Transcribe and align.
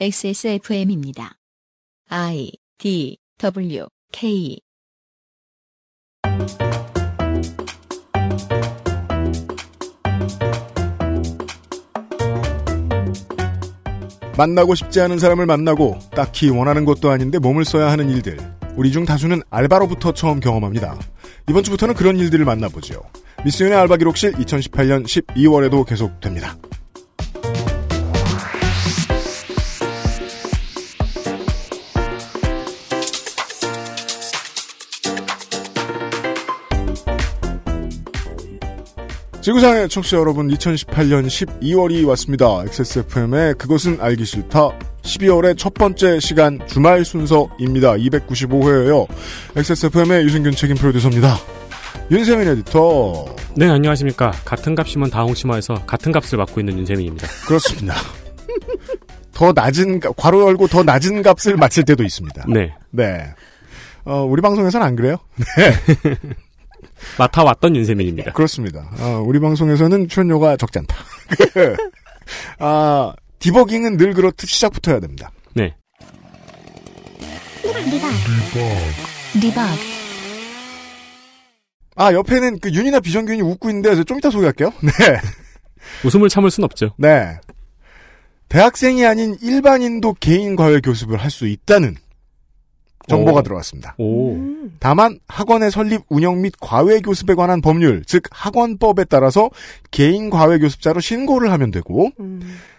XSFM입니다. 0.00 1.34
I 2.08 2.50
D 2.78 3.18
W 3.38 3.86
K 4.10 4.58
만나고 14.36 14.74
싶지 14.74 15.00
않은 15.02 15.18
사람을 15.18 15.46
만나고 15.46 15.98
딱히 16.16 16.48
원하는 16.48 16.84
것도 16.84 17.10
아닌데 17.10 17.38
몸을 17.38 17.64
써야 17.64 17.90
하는 17.90 18.08
일들. 18.08 18.38
우리 18.74 18.90
중 18.90 19.04
다수는 19.04 19.42
알바로부터 19.50 20.12
처음 20.14 20.40
경험합니다. 20.40 20.98
이번 21.48 21.62
주부터는 21.62 21.94
그런 21.94 22.18
일들을 22.18 22.44
만나보죠. 22.44 23.02
미스윤의 23.44 23.76
알바 23.76 23.98
기록실 23.98 24.32
2018년 24.32 25.04
12월에도 25.04 25.86
계속됩니다. 25.86 26.56
지구상의 39.42 39.88
청취자 39.88 40.18
여러분, 40.18 40.46
2018년 40.48 41.26
12월이 41.26 42.06
왔습니다. 42.08 42.62
XSFM의 42.64 43.54
그것은 43.54 43.98
알기 44.00 44.24
싫다. 44.24 44.70
12월의 45.02 45.58
첫 45.58 45.74
번째 45.74 46.20
시간 46.20 46.60
주말 46.68 47.04
순서입니다. 47.04 47.94
295회예요. 47.94 49.08
XSFM의 49.56 50.24
유승균 50.26 50.52
책임 50.52 50.76
프로듀서입니다. 50.76 51.36
윤세민 52.12 52.46
에디터. 52.48 53.34
네, 53.56 53.68
안녕하십니까. 53.68 54.30
같은 54.44 54.76
값이면 54.76 55.10
다 55.10 55.22
홍심화에서 55.22 55.74
같은 55.86 56.12
값을 56.12 56.38
맡고 56.38 56.60
있는 56.60 56.78
윤세민입니다. 56.78 57.26
그렇습니다. 57.46 57.94
더 59.34 59.52
낮은, 59.52 59.98
가- 59.98 60.12
괄호 60.12 60.40
열고 60.50 60.68
더 60.68 60.84
낮은 60.84 61.22
값을 61.22 61.56
맞을 61.56 61.84
때도 61.84 62.04
있습니다. 62.04 62.44
네. 62.48 62.72
네. 62.90 63.26
어, 64.04 64.22
우리 64.22 64.40
방송에서는 64.40 64.86
안 64.86 64.94
그래요? 64.94 65.16
맡아왔던 67.18 67.76
윤세민입니다. 67.76 68.32
그렇습니다. 68.32 68.88
어, 68.98 69.22
우리 69.26 69.38
방송에서는 69.40 70.08
출연료가 70.08 70.56
적지 70.56 70.78
않다. 70.80 70.96
아, 72.58 73.12
디버깅은 73.38 73.96
늘 73.96 74.14
그렇듯 74.14 74.48
시작부터 74.48 74.92
해야 74.92 75.00
됩니다. 75.00 75.30
네. 75.54 75.74
리박 79.40 79.68
아, 81.94 82.12
옆에는 82.12 82.58
그 82.60 82.70
윤이나 82.72 83.00
비정균이 83.00 83.42
웃고 83.42 83.68
있는데, 83.68 84.02
좀 84.04 84.18
이따 84.18 84.30
소개할게요. 84.30 84.72
네. 84.80 84.90
웃음을 86.04 86.28
참을 86.28 86.50
순 86.50 86.64
없죠. 86.64 86.94
네. 86.96 87.36
대학생이 88.48 89.04
아닌 89.06 89.36
일반인도 89.42 90.14
개인 90.20 90.56
과외 90.56 90.80
교습을 90.80 91.18
할 91.18 91.30
수 91.30 91.46
있다는 91.46 91.96
정보가 93.08 93.40
오. 93.40 93.42
들어왔습니다. 93.42 93.94
오. 93.98 94.36
다만 94.78 95.18
학원의 95.28 95.70
설립, 95.70 96.02
운영 96.08 96.40
및 96.42 96.52
과외 96.60 97.00
교습에 97.00 97.34
관한 97.34 97.60
법률, 97.60 98.02
즉 98.06 98.22
학원법에 98.30 99.04
따라서 99.04 99.50
개인 99.90 100.30
과외 100.30 100.58
교습자로 100.58 101.00
신고를 101.00 101.50
하면 101.52 101.70
되고 101.70 102.10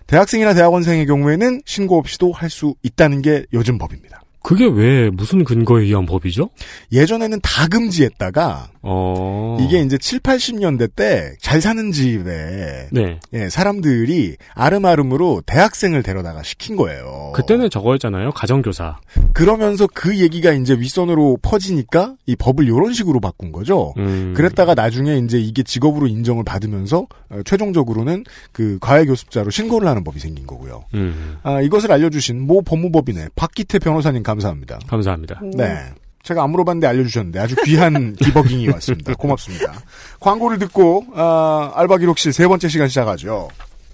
대학생이나 0.08 0.54
대학원생의 0.54 1.06
경우에는 1.06 1.62
신고 1.66 1.98
없이도 1.98 2.32
할 2.32 2.50
수 2.50 2.76
있다는 2.84 3.22
게 3.22 3.46
요즘 3.54 3.78
법입니다. 3.78 4.22
그게 4.44 4.66
왜 4.66 5.10
무슨 5.10 5.44
근거에 5.44 5.84
의한 5.84 6.06
법이죠? 6.06 6.50
예전에는 6.92 7.40
다 7.42 7.68
금지했다가 7.68 8.68
어. 8.84 9.58
이게 9.62 9.80
이제 9.82 9.98
7, 9.98 10.20
80년대 10.20 10.96
때 10.96 11.34
잘 11.40 11.62
사는 11.62 11.92
집에 11.92 12.88
네. 12.92 13.20
예, 13.34 13.50
사람들이 13.50 14.38
아름아름으로 14.56 15.42
대학생을 15.46 16.04
데려다가 16.04 16.44
시킨 16.44 16.76
거예요. 16.76 17.32
그때는 17.36 17.70
저거였잖아요. 17.70 18.32
가정교사. 18.32 18.98
그러면서 19.34 19.88
그 19.94 20.20
얘기가 20.20 20.52
이제 20.54 20.74
윗선으로 20.74 21.38
퍼지니까 21.42 22.16
이 22.26 22.36
법을 22.36 22.66
이런 22.66 22.94
식으로 22.94 23.20
바꾼 23.20 23.52
거죠. 23.52 23.94
음. 23.98 24.34
그랬다가 24.36 24.74
나중에 24.74 25.18
이제 25.18 25.40
이게 25.40 25.64
직업으로 25.64 26.08
인정을 26.08 26.44
받으면서 26.44 27.08
어, 27.30 27.42
최종적으로는 27.46 28.24
그 28.52 28.78
과외 28.80 29.06
교습자로 29.06 29.50
신고를 29.50 29.88
하는 29.88 30.04
법이 30.04 30.20
생긴 30.20 30.48
거고요. 30.48 30.86
음. 30.94 31.38
아, 31.44 31.62
이것을 31.62 31.92
알려주신 31.92 32.42
모 32.42 32.62
법무법인의 32.62 33.30
박기태 33.36 33.80
변호사님 33.80 34.24
감사합니다. 34.24 34.80
감사합니다. 34.88 35.42
네. 35.56 35.90
제가 36.24 36.44
안 36.44 36.52
물어봤는데 36.52 36.88
알려주셨는데 36.88 37.40
아주 37.40 37.56
귀한 37.66 38.16
디버깅이 38.20 38.70
왔습니다. 38.70 39.14
고맙습니다. 39.14 39.74
광고를 40.20 40.58
듣고 40.60 41.06
아, 41.14 41.72
알바 41.76 41.98
기록실 41.98 42.34
세 42.34 42.48
번째 42.48 42.68
시간 42.70 42.88
시작하죠. 42.88 43.50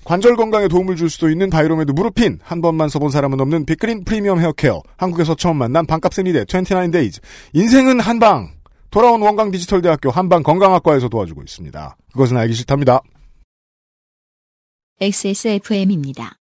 관절 0.06 0.36
건강에 0.38 0.68
도움을 0.68 0.96
줄 0.96 1.10
수도 1.10 1.30
있는 1.30 1.50
바이로메드 1.50 1.92
무르핀 1.92 2.40
한 2.42 2.62
번만 2.62 2.90
써본 2.90 3.12
사람은 3.12 3.40
없는 3.42 3.66
빅그린 3.66 4.06
프리미엄 4.06 4.40
헤어케어 4.40 4.82
한국에서 4.98 5.36
처음 5.36 5.58
만난 5.58 5.86
반값 5.86 6.14
생리대 6.14 6.46
29데이즈 6.46 7.22
인생은 7.54 8.00
한방 8.00 8.52
돌아온 8.90 9.22
원광 9.22 9.52
디지털대학교 9.52 10.10
한방 10.10 10.42
건강학과에서 10.42 11.10
도와주고 11.10 11.44
있습니다. 11.44 11.98
그것은 12.14 12.38
알기 12.38 12.54
싫답니다. 12.54 13.02
XSFM입니다. 15.02 16.38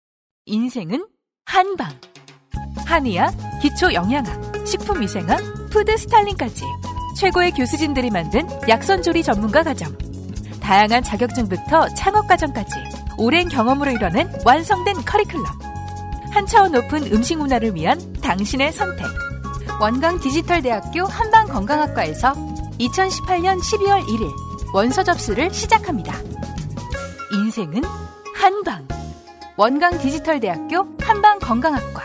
인생은 0.45 1.05
한방. 1.45 1.89
한의학, 2.85 3.33
기초 3.61 3.93
영양학, 3.93 4.52
식품위생학, 4.65 5.69
푸드 5.69 5.95
스타일링까지 5.97 6.63
최고의 7.17 7.51
교수진들이 7.51 8.09
만든 8.09 8.47
약선조리 8.67 9.23
전문가 9.23 9.63
과정. 9.63 9.95
다양한 10.61 11.03
자격증부터 11.03 11.89
창업 11.95 12.27
과정까지 12.27 12.71
오랜 13.17 13.49
경험으로 13.49 13.91
이뤄낸 13.91 14.31
완성된 14.45 14.95
커리큘럼. 14.97 15.45
한 16.31 16.45
차원 16.47 16.71
높은 16.71 17.11
음식 17.13 17.37
문화를 17.37 17.75
위한 17.75 17.99
당신의 18.21 18.71
선택. 18.71 19.05
원광 19.79 20.19
디지털대학교 20.19 21.05
한방건강학과에서 21.05 22.33
2018년 22.79 23.59
12월 23.59 24.03
1일 24.05 24.31
원서 24.73 25.03
접수를 25.03 25.53
시작합니다. 25.53 26.15
인생은 27.31 27.83
한방. 28.35 28.87
원광 29.57 29.99
디지털대학교 29.99 30.97
한방건강학과. 30.99 32.01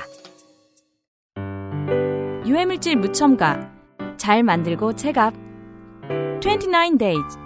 유해물질 2.48 2.96
무첨가 2.96 3.70
잘 4.16 4.42
만들고 4.42 4.96
체갑 4.96 5.34
29 6.40 6.96
days 6.96 7.38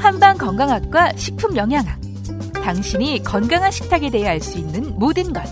한방 0.00 0.36
건강학과 0.36 1.12
식품 1.14 1.56
영양학. 1.56 2.00
당신이 2.54 3.22
건강한 3.22 3.70
식탁에 3.70 4.10
대해 4.10 4.26
알 4.26 4.40
수 4.40 4.58
있는 4.58 4.98
모든 4.98 5.32
것. 5.32 5.42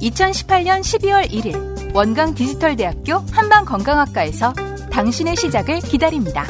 2018년 0.00 0.80
12월 0.80 1.30
1일 1.30 1.94
원광 1.94 2.34
디지털대학교 2.34 3.16
한방건강학과에서 3.30 4.54
당신의 4.90 5.36
시작을 5.36 5.80
기다립니다. 5.80 6.46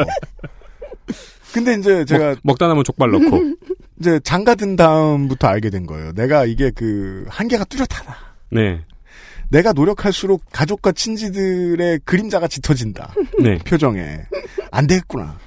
근데 1.56 1.73
이제 1.73 2.05
제가 2.05 2.29
먹, 2.29 2.38
먹다 2.43 2.69
남은 2.69 2.85
족발 2.85 3.11
넣고. 3.11 3.55
이제 3.99 4.20
장가 4.23 4.55
든 4.56 4.76
다음부터 4.76 5.49
알게 5.49 5.70
된 5.70 5.87
거예요. 5.87 6.12
내가 6.12 6.44
이게 6.44 6.70
그 6.70 7.25
한계가 7.31 7.64
뚜렷하다. 7.64 8.14
네. 8.50 8.82
내가 9.49 9.73
노력할수록 9.73 10.43
가족과 10.53 10.93
친지들의 10.93 12.00
그림자가 12.05 12.47
짙어진다. 12.47 13.14
네. 13.43 13.56
표정에 13.58 14.20
안 14.70 14.87
되겠구나. 14.87 15.38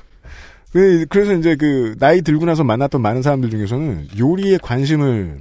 그- 0.71 1.05
그래서 1.09 1.33
이제 1.33 1.55
그 1.55 1.95
나이 1.99 2.21
들고 2.21 2.45
나서 2.45 2.63
만났던 2.63 3.01
많은 3.01 3.21
사람들 3.21 3.49
중에서는 3.49 4.07
요리에 4.19 4.57
관심을 4.61 5.39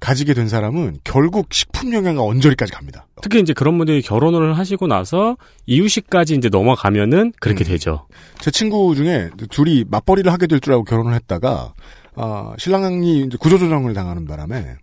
가지게 0.00 0.34
된 0.34 0.48
사람은 0.48 0.98
결국 1.04 1.52
식품 1.52 1.92
영양과 1.92 2.22
언저리까지 2.22 2.72
갑니다. 2.72 3.06
특히 3.22 3.38
이제 3.40 3.52
그런 3.52 3.76
분들이 3.78 4.02
결혼을 4.02 4.56
하시고 4.58 4.86
나서 4.88 5.36
이유식까지 5.66 6.34
이제 6.34 6.48
넘어가면은 6.48 7.32
그렇게 7.38 7.64
음. 7.64 7.66
되죠. 7.66 8.06
제 8.40 8.50
친구 8.50 8.94
중에 8.96 9.30
둘이 9.50 9.84
맞벌이를 9.88 10.32
하게 10.32 10.46
될 10.46 10.58
줄 10.60 10.72
알고 10.72 10.84
결혼을 10.84 11.14
했다가 11.14 11.74
아, 12.16 12.52
신랑이 12.58 13.22
이제 13.24 13.36
구조조정을 13.38 13.94
당하는 13.94 14.26
바람에 14.26 14.74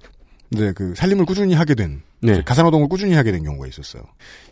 이제 0.52 0.72
그 0.76 0.94
살림을 0.96 1.26
꾸준히 1.26 1.54
하게 1.54 1.76
된 1.76 2.02
네. 2.22 2.42
가사노동을 2.44 2.88
꾸준히 2.90 3.14
하게 3.16 3.32
된 3.32 3.44
경우가 3.44 3.68
있었어요. 3.68 4.04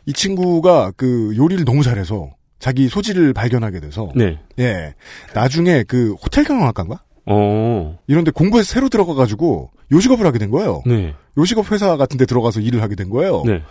이 0.05 0.13
친구가 0.13 0.91
그 0.97 1.33
요리를 1.37 1.63
너무 1.65 1.81
잘해서 1.83 2.29
자기 2.59 2.87
소질을 2.89 3.33
발견하게 3.33 3.79
돼서 3.79 4.11
네. 4.15 4.39
예 4.59 4.93
나중에 5.33 5.83
그 5.83 6.13
호텔 6.13 6.43
경영학과인가 6.43 7.01
어. 7.27 7.99
이런데 8.07 8.31
공부해서 8.31 8.73
새로 8.73 8.89
들어가가지고 8.89 9.69
요식업을 9.91 10.25
하게 10.25 10.39
된 10.39 10.49
거예요. 10.49 10.81
네. 10.85 11.13
요식업 11.37 11.71
회사 11.71 11.97
같은데 11.97 12.25
들어가서 12.25 12.61
일을 12.61 12.81
하게 12.81 12.95
된 12.95 13.09
거예요. 13.09 13.43
네. 13.45 13.61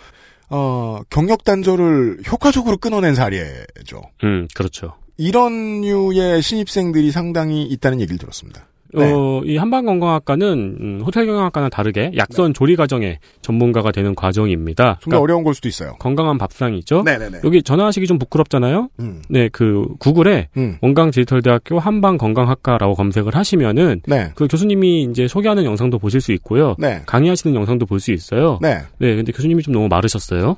어, 0.49 1.01
경력 1.11 1.45
단절을 1.45 2.21
효과적으로 2.31 2.77
끊어낸 2.77 3.15
사례죠. 3.15 4.03
음, 4.23 4.47
그렇죠. 4.55 4.95
이런 5.17 5.81
류의 5.81 6.43
신입생들이 6.43 7.11
상당히 7.11 7.65
있다는 7.65 8.01
얘기를 8.01 8.19
들었습니다. 8.19 8.69
네. 8.95 9.13
어, 9.13 9.43
이 9.45 9.57
한방건강학과는 9.57 10.77
음, 10.81 11.03
호텔 11.05 11.27
경영학과는 11.27 11.71
다르게 11.71 12.13
약선 12.17 12.55
조리 12.55 12.77
과정의 12.77 13.19
전문가가 13.43 13.93
되는 13.93 14.15
과정입니다. 14.15 14.99
좀더 15.01 15.21
어려운 15.21 15.45
걸 15.45 15.55
수도 15.55 15.69
있어요. 15.69 15.95
건강한 15.99 16.39
밥상이죠. 16.39 17.03
네네네. 17.03 17.41
여기 17.45 17.63
전화하시기 17.63 18.07
좀 18.07 18.19
부끄럽잖아요. 18.19 18.89
음, 19.01 19.23
네, 19.29 19.49
그 19.51 19.87
구글에 19.99 20.49
음, 20.57 20.79
원광디지털대학교 20.83 21.79
한방건강학과라고 21.79 22.95
검색을 22.95 23.35
하시면은 23.35 24.03
네, 24.07 24.31
그 24.35 24.47
교수님이 24.49 25.05
이제 25.05 25.29
소개하는 25.29 25.65
영상도 25.65 25.99
보실 25.99 26.21
수 26.21 26.33
있고요. 26.33 26.75
네, 26.79 27.03
강의하시는 27.07 27.55
영상도 27.55 27.87
볼 27.87 28.01
수 28.01 28.13
있어요. 28.13 28.59
네. 28.61 28.81
네, 28.99 29.17
근데 29.17 29.33
교수님이 29.33 29.63
좀 29.63 29.73
너무 29.73 29.89
마르셨어요. 29.89 30.57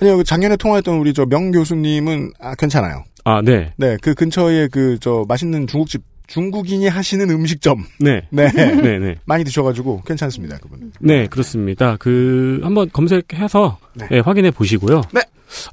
아니요, 0.00 0.16
그 0.18 0.24
작년에 0.24 0.56
통화했던 0.56 0.98
우리 0.98 1.12
저 1.14 1.24
명 1.24 1.50
교수님은 1.50 2.32
아, 2.40 2.54
괜찮아요. 2.56 3.04
아, 3.24 3.40
네. 3.42 3.72
네, 3.76 3.96
그 4.02 4.14
근처에 4.14 4.68
그 4.68 4.98
저 5.00 5.24
맛있는 5.28 5.66
중국집 5.66 6.02
중국인이 6.28 6.86
하시는 6.86 7.28
음식점, 7.30 7.84
네. 7.98 8.22
네, 8.30 8.48
네, 8.52 8.98
네. 8.98 9.16
많이 9.24 9.42
드셔가지고 9.44 10.02
괜찮습니다, 10.06 10.58
그분. 10.58 10.92
네, 11.00 11.26
그렇습니다. 11.26 11.96
그 11.98 12.60
한번 12.62 12.88
검색해서 12.92 13.78
네. 13.94 14.06
예, 14.12 14.18
확인해 14.20 14.50
보시고요. 14.52 15.00
네. 15.12 15.20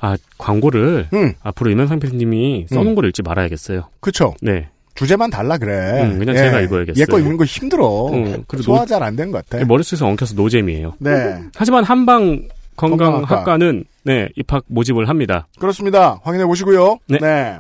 아, 0.02 0.16
광고를 0.38 1.10
음, 1.14 1.34
앞으로 1.44 1.70
이명상 1.70 2.00
PD님이 2.00 2.68
써놓은 2.70 2.96
걸 2.96 3.06
읽지 3.08 3.22
말아야겠어요. 3.22 3.90
그쵸. 4.00 4.34
네. 4.42 4.70
주제만 4.96 5.30
달라 5.30 5.58
그래. 5.58 6.04
음, 6.06 6.20
그냥 6.20 6.34
제가 6.38 6.62
읽어야겠어요. 6.62 7.02
얘 7.02 7.06
거 7.06 7.20
읽는 7.20 7.36
거 7.36 7.44
힘들어. 7.44 7.86
어, 7.86 8.10
그리고 8.48 8.64
소화 8.64 8.86
잘 8.86 9.04
안 9.04 9.18
된 9.18 9.30
것 9.32 9.46
같아. 9.50 9.64
머릿속에서 9.66 10.08
엉켜서 10.08 10.34
노잼이에요. 10.36 10.94
네, 11.00 11.38
하지만 11.54 11.84
한방 11.84 12.48
건강학과. 12.78 13.20
건강학과는 13.20 13.84
네, 14.04 14.30
입학 14.38 14.64
모집을 14.68 15.10
합니다. 15.10 15.48
그렇습니다. 15.60 16.22
확인해 16.24 16.46
보시고요. 16.46 17.00
네. 17.10 17.18
네. 17.20 17.58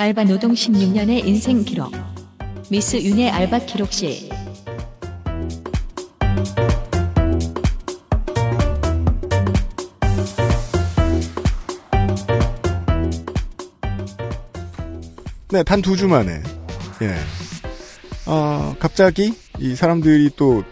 알바 0.00 0.24
노동 0.24 0.52
16년의 0.54 1.26
인생 1.26 1.62
기록. 1.62 1.92
미스 2.70 2.96
윤의 2.96 3.28
알바 3.28 3.58
기록실. 3.66 4.30
네, 15.52 15.62
단 15.64 15.82
두 15.82 15.96
주 15.96 16.06
만에. 16.08 16.42
예. 17.02 17.14
어, 18.26 18.74
갑자기 18.78 19.34
이 19.58 19.74
사람들이 19.74 20.30
또 20.36 20.62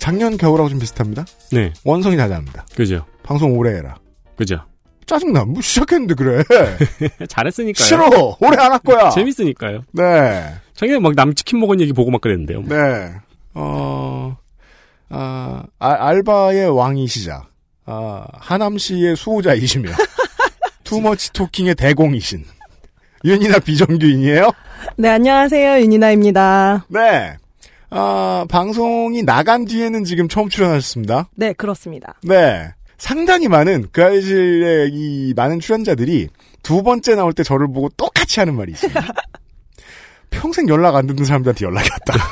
작년 0.00 0.36
겨울하고 0.36 0.68
좀 0.68 0.78
비슷합니다. 0.78 1.24
네, 1.52 1.72
원성이 1.84 2.16
자자합니다. 2.16 2.66
그죠, 2.76 3.04
방송 3.22 3.56
오래 3.58 3.74
해라. 3.74 3.96
그죠. 4.36 4.60
짜증나. 5.06 5.44
뭐 5.44 5.60
시작했는데 5.62 6.14
그래. 6.14 6.42
잘했으니까요. 7.28 7.84
싫어. 7.86 8.36
오래 8.40 8.56
안 8.58 8.72
할 8.72 8.78
거야. 8.80 9.10
재밌으니까요. 9.10 9.84
네. 9.92 10.54
작년에 10.74 11.00
막남 11.00 11.34
치킨 11.34 11.60
먹은 11.60 11.80
얘기 11.80 11.92
보고 11.92 12.10
막 12.10 12.20
그랬는데요. 12.20 12.62
네. 12.62 13.12
어, 13.54 14.36
아, 15.10 15.62
아, 15.78 15.88
알바의 16.08 16.76
왕이시자. 16.76 17.44
아, 17.86 18.26
하남시의 18.34 19.16
수호자이시며. 19.16 19.90
투머치 20.84 21.32
토킹의 21.32 21.74
대공이신. 21.76 22.44
윤이나 23.24 23.58
비정규인이에요? 23.58 24.50
네, 24.96 25.08
안녕하세요. 25.08 25.80
윤이나입니다. 25.80 26.86
네. 26.88 27.36
아, 27.90 28.44
방송이 28.50 29.22
나간 29.22 29.64
뒤에는 29.64 30.04
지금 30.04 30.28
처음 30.28 30.48
출연하셨습니다. 30.48 31.28
네, 31.36 31.52
그렇습니다. 31.52 32.14
네. 32.22 32.70
상당히 32.98 33.48
많은 33.48 33.86
그 33.92 34.02
알실의 34.02 34.90
이 34.92 35.32
많은 35.36 35.60
출연자들이 35.60 36.28
두 36.62 36.82
번째 36.82 37.14
나올 37.14 37.32
때 37.32 37.42
저를 37.42 37.66
보고 37.68 37.88
똑같이 37.96 38.40
하는 38.40 38.54
말이 38.56 38.72
있어요. 38.72 38.92
평생 40.30 40.68
연락 40.68 40.96
안 40.96 41.06
듣는 41.06 41.24
사람들한테 41.24 41.64
연락이 41.64 41.88
왔다. 41.92 42.24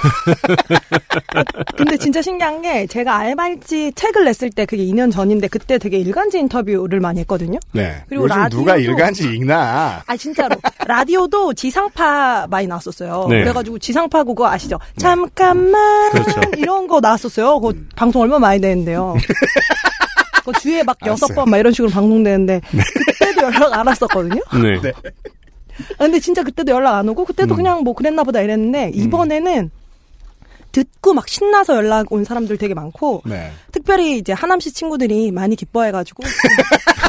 근데 1.76 1.96
진짜 1.96 2.20
신기한 2.20 2.60
게 2.60 2.84
제가 2.88 3.16
알바일지 3.16 3.92
책을 3.94 4.24
냈을 4.24 4.50
때 4.50 4.66
그게 4.66 4.84
2년 4.86 5.12
전인데 5.12 5.46
그때 5.46 5.78
되게 5.78 5.98
일간지 5.98 6.38
인터뷰를 6.40 6.98
많이 6.98 7.20
했거든요. 7.20 7.60
네. 7.70 8.02
그리고 8.08 8.24
요즘 8.24 8.48
누가 8.50 8.74
라디오도- 8.76 8.80
일간지 8.82 9.22
읽나. 9.32 10.02
아 10.04 10.16
진짜로 10.16 10.56
라디오도 10.84 11.54
지상파 11.54 12.48
많이 12.50 12.66
나왔었어요. 12.66 13.26
네. 13.30 13.42
그래가지고 13.42 13.78
지상파 13.78 14.24
그거 14.24 14.48
아시죠? 14.48 14.78
잠깐만 14.98 16.10
그렇죠. 16.10 16.40
이런 16.56 16.88
거 16.88 16.98
나왔었어요. 16.98 17.60
그 17.60 17.86
방송 17.94 18.22
얼마 18.22 18.40
많이 18.40 18.60
되는데요. 18.60 19.14
그 20.44 20.52
주에 20.60 20.82
막 20.82 20.96
여섯. 21.06 21.26
번 21.34 21.48
막 21.48 21.58
이런 21.58 21.72
식으로 21.72 21.90
방송되는데 21.90 22.60
그때도 23.18 23.42
연락 23.42 23.72
안 23.74 23.86
왔었거든요. 23.86 24.40
네. 24.62 24.80
네. 24.80 24.92
아, 25.98 26.04
근데 26.04 26.20
진짜 26.20 26.42
그때도 26.42 26.72
연락 26.72 26.96
안 26.96 27.08
오고 27.08 27.24
그때도 27.24 27.54
음. 27.54 27.56
그냥 27.56 27.82
뭐 27.82 27.94
그랬나 27.94 28.22
보다 28.24 28.40
이랬는데 28.40 28.90
이번에는 28.94 29.70
듣고 30.72 31.12
막 31.12 31.28
신나서 31.28 31.76
연락 31.76 32.10
온 32.12 32.24
사람들 32.24 32.56
되게 32.56 32.72
많고 32.74 33.22
네. 33.26 33.52
특별히 33.72 34.16
이제 34.18 34.32
하남시 34.32 34.72
친구들이 34.72 35.30
많이 35.30 35.54
기뻐해가지고 35.54 36.22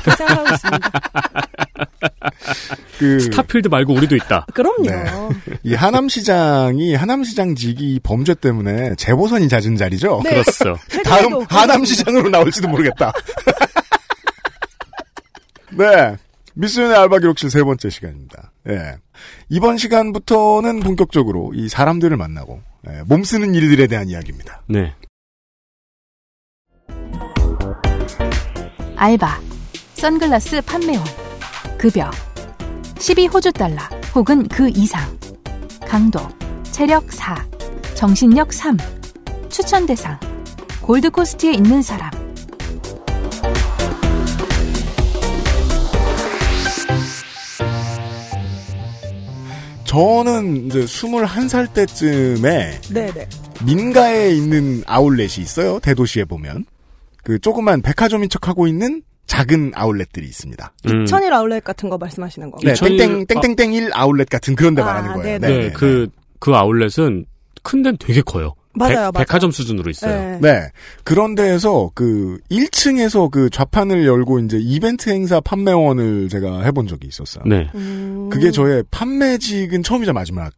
그렇게 0.04 0.18
생각하고 0.18 0.54
있습니다. 0.54 0.92
그, 3.00 3.20
스타필드 3.20 3.68
말고 3.68 3.94
우리도 3.94 4.16
있다. 4.16 4.46
그럼요. 4.54 4.84
네. 4.84 5.06
이 5.64 5.74
하남시장이 5.74 6.96
하남시장직이 6.96 8.00
범죄 8.04 8.34
때문에 8.34 8.96
재보선이 8.96 9.50
잦은 9.50 9.78
자리죠. 9.78 10.22
네. 10.24 10.42
그렇죠. 10.42 10.78
다음 11.04 11.44
하남시장으로 11.50 12.30
나올지도 12.30 12.68
모르겠다. 12.68 13.12
네. 15.72 16.18
미스윤의 16.56 16.96
알바 16.96 17.20
기록실 17.20 17.50
세 17.50 17.64
번째 17.64 17.90
시간입니다. 17.90 18.52
예. 18.70 18.98
이번 19.50 19.78
시간부터는 19.78 20.82
본격적으로 20.82 21.52
이 21.56 21.68
사람들을 21.68 22.16
만나고 22.16 22.62
예, 22.90 23.02
몸 23.06 23.24
쓰는 23.24 23.56
일들에 23.56 23.88
대한 23.88 24.10
이야기입니다. 24.10 24.62
네. 24.68 24.94
알바, 28.96 29.40
선글라스 29.96 30.62
판매원, 30.62 31.04
급여, 31.84 32.10
12 32.98 33.28
호주 33.28 33.52
달러 33.52 33.76
혹은 34.16 34.48
그 34.48 34.70
이상, 34.70 35.02
강도, 35.86 36.18
체력 36.72 37.12
4, 37.12 37.46
정신력 37.94 38.54
3, 38.54 38.78
추천 39.50 39.86
대상, 39.86 40.18
골드코스트에 40.82 41.52
있는 41.52 41.82
사람, 41.82 42.10
저는 49.84 50.68
이제 50.68 50.86
21살 50.86 51.74
때쯤에 51.74 52.80
네네. 52.94 53.28
민가에 53.66 54.32
있는 54.32 54.84
아울렛이 54.88 55.34
있어요. 55.40 55.80
대도시에 55.82 56.24
보면. 56.24 56.64
그 57.26 57.40
조그만 57.40 57.82
백화점인 57.82 58.30
척하고 58.30 58.68
있는 58.68 59.04
작은 59.28 59.72
아울렛들이 59.76 60.26
있습니다. 60.26 60.74
음. 60.88 61.06
천일 61.06 61.34
아울렛 61.34 61.64
같은 61.64 61.90
거 61.90 61.98
말씀하시는 61.98 62.52
거. 62.52 62.58
네, 62.64 62.74
땡땡 62.74 63.26
땡땡땡 63.28 63.74
1 63.74 63.90
아울렛 63.94 64.30
같은 64.30 64.56
그런 64.56 64.76
데 64.76 64.82
아, 64.82 64.86
말하는 64.86 65.14
거예요. 65.14 65.40
네네. 65.40 65.58
네, 65.58 65.72
그, 65.72 66.08
그 66.40 66.54
아울렛은 66.54 67.26
큰 67.64 67.82
데는 67.84 67.98
되게 68.00 68.22
커요. 68.22 68.54
맞아요, 68.76 68.90
백- 68.94 68.96
맞아요. 68.98 69.12
백화점 69.12 69.52
수준으로 69.52 69.90
있어요. 69.92 70.12
네. 70.12 70.40
네. 70.42 70.70
그런 71.04 71.36
데에서 71.36 71.92
그 71.94 72.40
1층에서 72.52 73.30
그 73.32 73.50
좌판을 73.50 74.06
열고 74.06 74.40
이제 74.40 74.58
이벤트 74.60 75.10
행사 75.10 75.40
판매원을 75.40 76.28
제가 76.30 76.64
해본 76.64 76.88
적이 76.88 77.08
있었어요. 77.08 77.44
네. 77.48 77.70
음. 77.76 78.30
그게 78.32 78.52
저의 78.52 78.84
판매직은 78.92 79.84
처음이자 79.84 80.12
마지막이었거든요. 80.14 80.54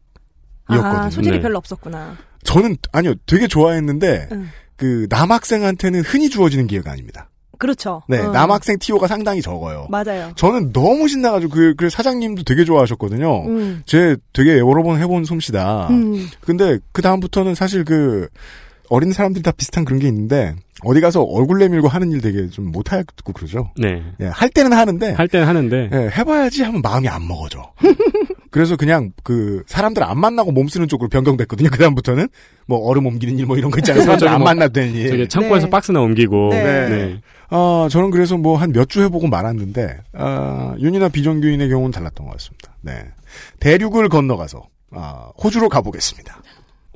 아, 0.82 1.10
소질이 1.10 1.36
네. 1.36 1.42
별로 1.42 1.58
없었구나. 1.58 2.16
저는 2.42 2.76
아니요 2.92 3.14
되게 3.26 3.46
좋아했는데 3.48 4.28
응. 4.32 4.48
그 4.76 5.06
남학생한테는 5.10 6.00
흔히 6.02 6.28
주어지는 6.30 6.66
기회가 6.66 6.92
아닙니다. 6.92 7.28
그렇죠. 7.58 8.02
네, 8.08 8.18
어. 8.18 8.30
남학생 8.30 8.78
티오가 8.78 9.06
상당히 9.06 9.42
적어요. 9.42 9.86
맞아요. 9.90 10.32
저는 10.36 10.72
너무 10.72 11.08
신나가지고 11.08 11.52
그, 11.52 11.74
그 11.76 11.90
사장님도 11.90 12.44
되게 12.44 12.64
좋아하셨거든요. 12.64 13.46
음. 13.46 13.82
제 13.86 14.16
되게 14.32 14.58
여러 14.58 14.82
번 14.82 15.00
해본 15.00 15.24
솜씨다. 15.24 15.88
음. 15.90 16.28
근데 16.40 16.78
그 16.92 17.02
다음부터는 17.02 17.54
사실 17.54 17.84
그 17.84 18.28
어린 18.88 19.12
사람들이 19.12 19.42
다 19.42 19.52
비슷한 19.52 19.84
그런 19.84 19.98
게 19.98 20.08
있는데 20.08 20.54
어디 20.84 21.00
가서 21.00 21.22
얼굴 21.22 21.58
내밀고 21.58 21.88
하는 21.88 22.12
일 22.12 22.20
되게 22.20 22.48
좀 22.48 22.70
못하고 22.70 23.04
그러죠. 23.34 23.70
네. 23.76 24.02
예, 24.20 24.26
할 24.26 24.48
때는 24.50 24.72
하는데 24.72 25.12
할 25.12 25.28
때는 25.28 25.46
하는데 25.46 25.90
예, 25.92 25.96
해봐야지 26.16 26.62
하면 26.64 26.82
마음이 26.82 27.08
안 27.08 27.26
먹어져. 27.26 27.72
그래서 28.56 28.74
그냥 28.74 29.12
그 29.22 29.62
사람들 29.66 30.02
안 30.02 30.18
만나고 30.18 30.50
몸 30.50 30.66
쓰는 30.66 30.88
쪽으로 30.88 31.10
변경됐거든요. 31.10 31.68
그 31.70 31.76
다음부터는 31.78 32.26
뭐 32.66 32.78
얼음 32.88 33.04
옮기는 33.04 33.38
일 33.38 33.44
뭐 33.44 33.58
이런 33.58 33.70
거 33.70 33.76
있잖아요. 33.80 34.00
사람들 34.08 34.26
안 34.28 34.38
뭐 34.38 34.46
만나도 34.46 34.72
되는 34.72 34.94
일. 34.94 35.10
저기 35.10 35.28
창고에서 35.28 35.66
네. 35.66 35.70
박스나 35.70 36.00
옮기고 36.00 36.48
네. 36.52 36.88
네. 36.88 37.20
아, 37.50 37.86
저는 37.90 38.10
그래서 38.10 38.38
뭐 38.38 38.56
한 38.56 38.72
몇 38.72 38.88
주 38.88 39.02
해보고 39.02 39.26
말았는데, 39.26 39.98
아, 40.14 40.74
윤이나 40.80 41.10
비정규인의 41.10 41.68
경우는 41.68 41.90
달랐던 41.90 42.24
것 42.24 42.32
같습니다. 42.32 42.74
네. 42.80 43.04
대륙을 43.60 44.08
건너가서, 44.08 44.62
아, 44.92 45.28
호주로 45.44 45.68
가보겠습니다. 45.68 46.40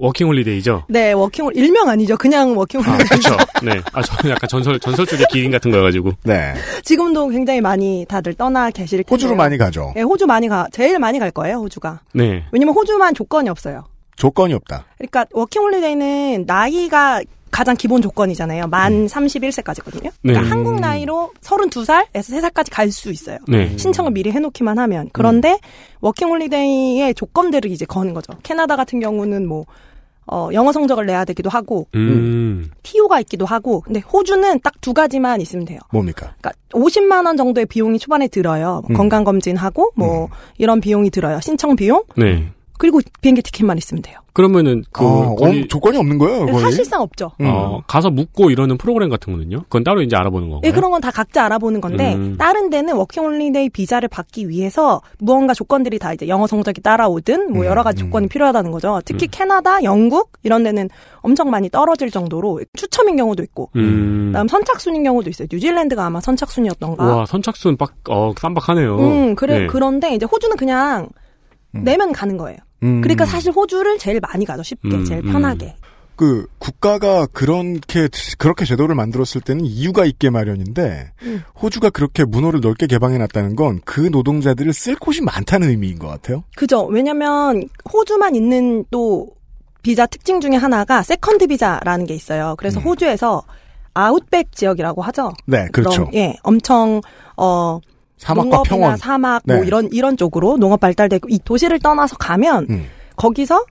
워킹 0.01 0.27
홀리데이죠. 0.29 0.85
네, 0.89 1.13
워킹홀 1.13 1.57
일명 1.57 1.89
아니죠. 1.89 2.17
그냥 2.17 2.57
워킹홀. 2.57 2.89
아, 2.89 2.97
그렇죠. 2.97 3.37
네. 3.63 3.81
아, 3.93 4.03
저는 4.03 4.31
약간 4.31 4.49
전설 4.49 4.81
전설 4.81 5.07
쪽의 5.07 5.27
기린 5.31 5.51
같은 5.51 5.71
거여 5.71 5.83
가지고. 5.83 6.13
네. 6.25 6.55
지금도 6.83 7.29
굉장히 7.29 7.61
많이 7.61 8.07
다들 8.09 8.33
떠나 8.35 8.71
계실 8.71 8.99
텐데요. 9.05 9.15
호주로 9.15 9.37
많이 9.37 9.59
가죠. 9.59 9.93
네, 9.95 10.01
호주 10.03 10.27
많이 10.27 10.49
가. 10.49 10.67
제일 10.73 10.99
많이 10.99 11.19
갈 11.19 11.31
거예요, 11.31 11.57
호주가. 11.59 12.01
네. 12.15 12.45
왜냐면 12.51 12.75
호주만 12.75 13.15
조건이 13.15 13.51
없어요. 13.51 13.85
조건이 14.17 14.55
없다. 14.55 14.87
그러니까 14.97 15.27
워킹홀리데이는 15.33 16.45
나이가 16.47 17.21
가장 17.51 17.77
기본 17.77 18.01
조건이잖아요. 18.01 18.69
만 18.69 19.07
31세까지거든요. 19.07 20.05
네. 20.23 20.33
그러니까 20.33 20.51
한국 20.51 20.81
나이로 20.81 21.33
32살에서 21.43 22.07
3살까지 22.15 22.69
갈 22.71 22.91
수 22.91 23.11
있어요. 23.11 23.39
네. 23.49 23.77
신청을 23.77 24.13
미리 24.13 24.31
해놓기만 24.31 24.79
하면. 24.79 25.11
그런데 25.13 25.59
워킹홀리데이의 26.01 27.15
조건들을 27.15 27.71
이제 27.71 27.85
거는 27.85 28.15
거죠. 28.15 28.33
캐나다 28.43 28.77
같은 28.77 29.01
경우는 29.01 29.47
뭐 29.47 29.67
어, 30.31 30.49
영어 30.53 30.73
성적을 30.73 31.07
내야 31.07 31.25
되기도 31.25 31.51
하고 31.51 31.87
음. 31.95 32.71
TO가 32.83 33.21
있기도 33.21 33.45
하고 33.47 33.81
근데 33.83 34.01
호주는 34.01 34.61
딱 34.61 34.71
두 34.81 34.95
가지만 34.95 35.41
있으면 35.41 35.67
돼요. 35.67 35.79
뭡니까? 35.93 36.35
그러니까 36.41 36.53
50만 36.73 37.27
원 37.27 37.37
정도의 37.37 37.67
비용이 37.67 37.99
초반에 37.99 38.29
들어요. 38.29 38.83
음. 38.89 38.95
건강 38.95 39.25
검진하고 39.25 39.93
뭐 39.95 40.29
이런 40.57 40.81
비용이 40.81 41.11
들어요. 41.11 41.39
신청 41.41 41.77
비용 41.77 42.03
네. 42.17 42.51
그리고 42.81 42.99
비행기 43.21 43.43
티켓만 43.43 43.77
있으면 43.79 44.01
돼요. 44.03 44.17
그러면은 44.33 44.85
그 44.91 45.05
어, 45.05 45.35
거기 45.35 45.63
어, 45.63 45.67
조건이 45.69 45.99
없는 45.99 46.17
거예요, 46.17 46.47
거의. 46.47 46.61
사실상 46.61 47.03
없죠. 47.03 47.33
음. 47.41 47.47
어, 47.47 47.83
가서 47.87 48.11
묵고 48.11 48.51
이러는 48.51 48.79
프로그램 48.79 49.11
같은 49.11 49.33
거는요? 49.35 49.63
그건 49.65 49.85
따로 49.85 50.01
이제 50.03 50.17
알아보는 50.17 50.49
건가요? 50.49 50.69
예, 50.69 50.73
그런 50.75 50.91
건 50.91 51.01
다 51.01 51.11
각자 51.11 51.45
알아보는 51.45 51.81
건데 51.81 52.15
음. 52.15 52.37
다른 52.39 52.71
데는 52.71 52.95
워킹홀리데이 52.95 53.71
비자를 53.71 54.09
받기 54.09 54.49
위해서 54.49 55.01
무언가 55.19 55.53
조건들이 55.53 55.99
다 55.99 56.13
이제 56.13 56.29
영어 56.29 56.47
성적이 56.47 56.81
따라오든 56.83 57.53
뭐 57.53 57.63
음, 57.63 57.67
여러 57.67 57.83
가지 57.83 58.03
음. 58.03 58.07
조건이 58.07 58.29
필요하다는 58.29 58.71
거죠. 58.71 59.01
특히 59.05 59.27
캐나다, 59.29 59.83
영국 59.83 60.33
이런 60.43 60.63
데는 60.63 60.89
엄청 61.23 61.51
많이 61.51 61.69
떨어질 61.69 62.11
정도로 62.11 62.61
추첨인 62.75 63.17
경우도 63.17 63.43
있고 63.43 63.71
음. 63.77 64.27
그다음 64.29 64.47
선착순인 64.49 65.03
경우도 65.05 65.29
있어요. 65.31 65.49
뉴질랜드가 65.53 66.07
아마 66.07 66.21
선착순이었던가. 66.21 67.05
와, 67.05 67.27
선착순 67.27 67.77
빡, 67.77 67.95
어, 68.09 68.33
쌈박하네요. 68.39 68.99
음, 68.99 69.35
그래 69.35 69.61
네. 69.61 69.67
그런데 69.67 70.15
이제 70.15 70.25
호주는 70.27 70.57
그냥 70.57 71.09
음. 71.75 71.85
내면 71.85 72.13
가는 72.13 72.37
거예요. 72.37 72.59
음. 72.83 73.01
그러니까 73.01 73.27
사실 73.27 73.53
호주를 73.53 73.99
제일 73.99 74.21
많이 74.21 74.45
가죠. 74.45 74.63
쉽게 74.63 74.89
음, 74.89 75.05
제일 75.05 75.25
음. 75.27 75.33
편하게. 75.33 75.75
그, 76.17 76.47
국가가 76.59 77.25
그렇게, 77.27 78.09
그렇게 78.37 78.67
제도를 78.67 78.95
만들었을 78.95 79.41
때는 79.41 79.65
이유가 79.65 80.05
있게 80.05 80.29
마련인데, 80.29 81.13
음. 81.23 81.43
호주가 81.63 81.89
그렇게 81.89 82.25
문호를 82.27 82.61
넓게 82.61 82.87
개방해 82.87 83.17
놨다는 83.17 83.57
건 83.57 83.81
그 83.87 84.01
노동자들을 84.01 84.71
쓸 84.75 84.97
곳이 84.97 85.23
많다는 85.23 85.71
의미인 85.71 85.99
것 85.99 86.09
같아요. 86.09 86.45
그죠. 86.57 86.85
왜냐면 86.85 87.67
호주만 87.91 88.35
있는 88.35 88.85
또 88.91 89.29
비자 89.83 90.05
특징 90.05 90.41
중에 90.43 90.57
하나가 90.57 91.03
세컨드 91.03 91.47
비자라는 91.47 92.05
게 92.05 92.13
있어요. 92.15 92.55
그래서 92.59 92.81
음. 92.81 92.85
호주에서 92.85 93.43
아웃백 93.95 94.53
지역이라고 94.53 95.01
하죠. 95.03 95.33
네, 95.47 95.69
그렇죠. 95.73 96.05
그럼, 96.05 96.15
예, 96.15 96.37
엄청 96.43 97.01
어 97.39 97.81
사막과 98.21 98.49
농업이나 98.51 98.77
평원. 98.77 98.97
사막 98.97 99.43
뭐 99.47 99.57
네. 99.57 99.67
이런 99.67 99.89
이런 99.93 100.17
쪽으로 100.17 100.59
농업 100.59 100.81
발달되고 100.81 101.29
이 101.31 101.39
도시를 101.43 101.79
떠나서 101.79 102.17
가면 102.17 102.67
음. 102.69 102.87
거기서 103.17 103.65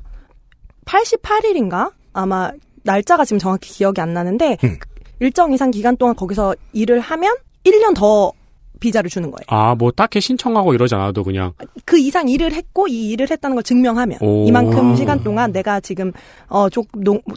88일인가 0.85 1.91
아마 2.13 2.51
날짜가 2.83 3.25
지금 3.25 3.37
정확히 3.37 3.71
기억이 3.71 4.01
안 4.01 4.13
나는데 4.13 4.57
음. 4.63 4.77
일정 5.19 5.53
이상 5.53 5.69
기간 5.69 5.95
동안 5.97 6.15
거기서 6.15 6.55
일을 6.73 6.99
하면 6.99 7.35
1년 7.63 7.95
더 7.95 8.31
비자를 8.79 9.09
주는 9.09 9.29
거예요. 9.31 9.45
아, 9.47 9.75
뭐 9.75 9.91
딱히 9.91 10.21
신청하고 10.21 10.73
이러지 10.73 10.95
않아도 10.95 11.23
그냥 11.23 11.53
그 11.85 11.97
이상 11.97 12.29
일을 12.29 12.53
했고 12.53 12.87
이 12.87 13.09
일을 13.11 13.29
했다는 13.29 13.55
걸 13.55 13.63
증명하면 13.63 14.19
오. 14.21 14.45
이만큼 14.47 14.95
시간 14.95 15.23
동안 15.23 15.51
내가 15.51 15.79
지금 15.79 16.11
어좀 16.47 16.83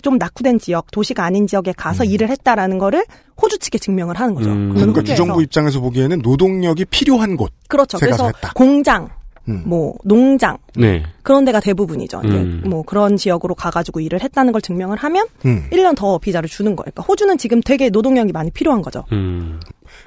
좀 0.02 0.18
낙후된 0.18 0.58
지역 0.58 0.90
도시가 0.90 1.24
아닌 1.24 1.46
지역에 1.46 1.72
가서 1.72 2.04
일을 2.04 2.28
했다라는 2.28 2.78
거를 2.78 3.04
호주 3.40 3.58
측에 3.58 3.78
증명을 3.78 4.16
하는 4.18 4.34
거죠. 4.34 4.50
음. 4.50 4.72
그러니까 4.74 5.00
호주에서 5.00 5.22
주정부 5.22 5.42
입장에서 5.42 5.80
보기에는 5.80 6.20
노동력이 6.22 6.84
필요한 6.86 7.36
곳. 7.36 7.52
그렇죠. 7.68 7.98
그래서 7.98 8.26
했다. 8.26 8.52
공장, 8.54 9.08
음. 9.48 9.62
뭐 9.66 9.94
농장 10.04 10.58
네. 10.76 11.02
그런 11.22 11.44
데가 11.44 11.60
대부분이죠. 11.60 12.20
이제 12.24 12.36
음. 12.36 12.62
뭐 12.66 12.82
그런 12.82 13.16
지역으로 13.16 13.54
가가지고 13.54 14.00
일을 14.00 14.22
했다는 14.22 14.52
걸 14.52 14.62
증명을 14.62 14.98
하면 14.98 15.26
음. 15.44 15.64
1년 15.72 15.96
더 15.96 16.18
비자를 16.18 16.48
주는 16.48 16.76
거예요. 16.76 16.90
그러니까 16.92 17.02
호주는 17.02 17.36
지금 17.38 17.60
되게 17.60 17.90
노동력이 17.90 18.32
많이 18.32 18.50
필요한 18.50 18.82
거죠. 18.82 19.04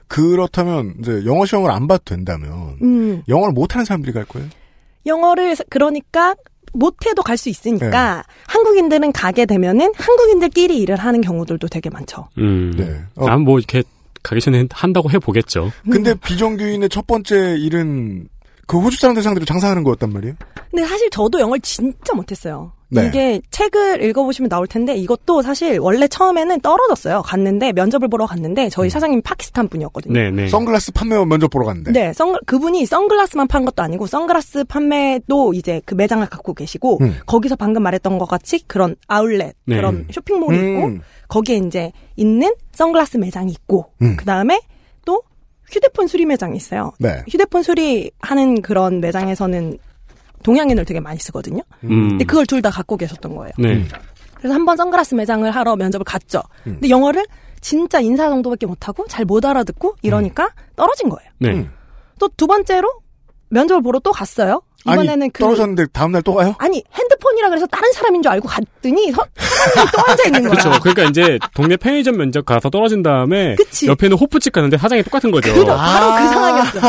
음. 0.06 0.08
그렇다면 0.08 0.96
이제 1.00 1.24
영어 1.26 1.46
시험을 1.46 1.72
안 1.72 1.88
봐도 1.88 2.04
된다면 2.06 2.78
음, 2.82 3.24
영어를 3.28 3.54
못하는 3.54 3.86
사람들이 3.86 4.14
갈 4.14 4.26
거예요. 4.26 4.48
영어를 5.06 5.56
그러니까 5.70 6.36
못해도 6.74 7.22
갈 7.24 7.38
수 7.38 7.50
있으니까 7.50 8.18
네. 8.18 8.24
한국인들은 8.48 9.12
가게 9.14 9.46
되면은 9.46 9.94
한국인들끼리 9.96 10.78
일을 10.80 10.98
하는 10.98 11.22
경우들도 11.22 11.68
되게 11.68 11.90
많죠. 11.90 12.28
음. 12.38 12.74
네. 12.76 13.02
어. 13.16 13.26
난뭐 13.28 13.60
이렇게 13.60 13.84
가기 14.24 14.42
전에 14.42 14.68
한다고 14.72 15.10
해 15.12 15.20
보겠죠. 15.20 15.72
근데 15.90 16.14
비정규인의 16.16 16.90
첫 16.90 17.06
번째 17.08 17.56
일은 17.60 18.28
그 18.68 18.80
호주 18.80 18.98
사람들 18.98 19.22
상대로 19.22 19.46
장사하는 19.46 19.84
거였단 19.84 20.12
말이에요. 20.12 20.36
근데 20.72 20.86
사실 20.86 21.10
저도 21.12 21.40
영어를 21.40 21.62
진짜 21.62 22.14
못했어요. 22.14 22.72
네. 23.02 23.08
이게 23.08 23.42
책을 23.52 24.04
읽어보시면 24.04 24.50
나올 24.50 24.68
텐데 24.68 24.96
이것도 24.96 25.42
사실 25.42 25.80
원래 25.80 26.08
처음에는 26.08 26.62
떨어졌어요. 26.62 27.22
갔는데 27.22 27.74
면접을 27.74 28.08
보러 28.08 28.26
갔는데 28.26 28.70
저희 28.70 28.90
사장님이 28.90 29.22
파키스탄 29.22 29.68
분이었거든요. 29.68 30.14
네, 30.14 30.32
네. 30.32 30.48
선글라스 30.48 30.92
판매 30.94 31.24
먼저 31.26 31.48
보러 31.48 31.66
갔는데. 31.66 31.92
네, 31.92 32.14
선, 32.14 32.36
그분이 32.46 32.86
선글라스만 32.86 33.48
판 33.48 33.66
것도 33.66 33.84
아니고 33.84 34.08
선글라스 34.08 34.66
판매도 34.66 35.54
이제 35.54 35.82
그 35.86 35.96
매장을 35.96 36.26
갖고 36.28 36.54
계시고 36.54 37.00
음. 37.02 37.16
거기서 37.26 37.56
방금 37.56 37.84
말했던 37.84 38.18
것 38.18 38.26
같이 38.26 38.66
그런 38.68 38.96
아울렛 39.08 39.56
네. 39.66 39.76
그런 39.76 40.08
쇼핑몰이 40.12 40.58
있고 40.58 40.86
음. 40.88 41.02
거기에 41.28 41.58
이제 41.58 41.92
있는 42.16 42.54
선글라스 42.72 43.18
매장이 43.18 43.52
있고 43.52 43.92
음. 44.02 44.16
그 44.18 44.26
다음에 44.26 44.62
또 45.06 45.24
휴대폰 45.72 46.08
수리 46.08 46.26
매장이 46.26 46.56
있어요. 46.56 46.94
네. 47.00 47.24
휴대폰 47.28 47.64
수리하는 47.64 48.62
그런 48.62 49.02
매장에서는 49.02 49.78
동양인을 50.46 50.86
되게 50.86 51.00
많이 51.00 51.20
쓰거든요. 51.20 51.62
음. 51.84 52.10
근데 52.10 52.24
그걸 52.26 52.46
둘 52.46 52.62
다 52.62 52.70
갖고 52.70 52.96
계셨던 52.98 53.36
거예요. 53.36 53.52
네. 53.58 53.84
그래서 54.36 54.54
한 54.54 54.64
번 54.66 54.78
선글라스 54.78 55.16
매장을 55.16 55.50
하러 55.50 55.76
면접을 55.76 56.04
갔죠. 56.06 56.40
음. 56.68 56.74
근데 56.74 56.90
영어를 56.90 57.26
진짜 57.62 58.00
인사 58.00 58.30
정도밖에 58.30 58.66
못하고 58.68 59.06
잘 59.08 59.26
못 59.26 59.44
알아듣고 59.44 59.96
이러니까 60.04 60.52
떨어진 60.76 61.10
거예요. 61.10 61.30
네. 61.40 61.50
음. 61.54 61.72
또두 62.20 62.46
번째로 62.48 62.88
면접을 63.50 63.82
보러 63.82 64.00
또 64.00 64.12
갔어요. 64.12 64.62
이번에는 64.86 65.22
아니, 65.24 65.30
그 65.34 65.40
떨어졌는데 65.44 65.88
다음 65.94 66.12
날 66.12 66.22
또 66.24 66.34
가요? 66.36 66.56
아니 66.60 66.84
핸드폰이라 66.94 67.50
그래서 67.50 67.66
다른 67.68 67.92
사람인 67.92 68.22
줄 68.24 68.32
알고 68.32 68.48
갔더니 68.48 69.12
서, 69.12 69.24
사장님이 69.36 69.92
또 69.92 70.02
앉아 70.12 70.24
있는 70.26 70.42
거야. 70.44 70.50
그렇죠. 70.52 70.80
그러니까 70.82 71.04
이제 71.10 71.40
동네 71.54 71.78
편의점 71.78 72.18
면접 72.18 72.46
가서 72.46 72.70
떨어진 72.70 73.04
다음에 73.04 73.56
그치. 73.56 73.88
옆에는 73.88 74.18
호프집 74.18 74.54
가는데 74.54 74.78
사장이 74.78 75.04
똑같은 75.04 75.32
거죠. 75.32 75.54
그럼. 75.54 75.78
바로 75.78 76.16
그 76.24 76.28
상황이었어요. 76.34 76.82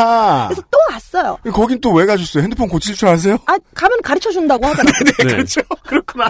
그래서 0.47 0.61
또 0.71 0.77
왔어요. 0.91 1.37
거긴 1.51 1.79
또 1.81 1.91
왜 1.97 2.05
가셨어요? 2.05 2.43
핸드폰 2.43 2.67
고칠 2.67 2.93
줄 2.95 3.07
아세요? 3.07 3.37
아 3.47 3.57
가면 3.73 4.01
가르쳐 4.03 4.29
준다고 4.31 4.65
하더라고요. 4.67 5.03
네. 5.19 5.23
그렇죠. 5.25 5.61
그렇구나. 5.85 6.25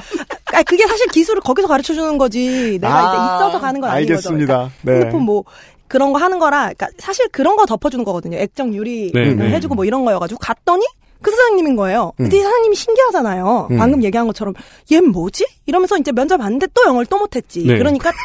아, 0.53 0.63
그게 0.63 0.85
사실 0.87 1.05
기술을 1.07 1.41
거기서 1.41 1.67
가르쳐 1.67 1.93
주는 1.93 2.17
거지. 2.17 2.77
내가 2.81 3.01
이제 3.01 3.15
있어서 3.15 3.59
가는 3.59 3.81
건 3.81 3.89
아닌 3.89 4.07
거죠. 4.07 4.13
알겠습니다. 4.29 4.45
그러니까 4.45 4.71
네. 4.83 4.93
핸드폰 4.99 5.21
뭐 5.23 5.43
그런 5.89 6.11
거 6.13 6.19
하는 6.19 6.37
거라, 6.39 6.63
그러니까 6.73 6.87
사실 6.99 7.27
그런 7.29 7.55
거 7.55 7.65
덮어주는 7.65 8.03
거거든요. 8.03 8.37
액정 8.37 8.73
유리 8.73 9.11
네, 9.13 9.23
를 9.23 9.37
네. 9.37 9.49
해주고 9.51 9.73
뭐 9.75 9.85
이런 9.85 10.03
거여가지고 10.05 10.37
갔더니 10.39 10.85
그 11.21 11.31
사장님인 11.31 11.75
거예요. 11.75 12.13
음. 12.19 12.23
근데 12.23 12.37
이 12.37 12.41
사장님이 12.41 12.75
신기하잖아요. 12.75 13.67
음. 13.71 13.77
방금 13.77 14.03
얘기한 14.03 14.27
것처럼 14.27 14.53
얘 14.91 14.99
뭐지? 15.01 15.45
이러면서 15.65 15.97
이제 15.97 16.11
면접 16.11 16.37
봤는데 16.37 16.67
또 16.73 16.83
영어를 16.85 17.05
또 17.07 17.17
못했지. 17.17 17.65
네. 17.65 17.77
그러니까 17.77 18.11
똑 18.11 18.17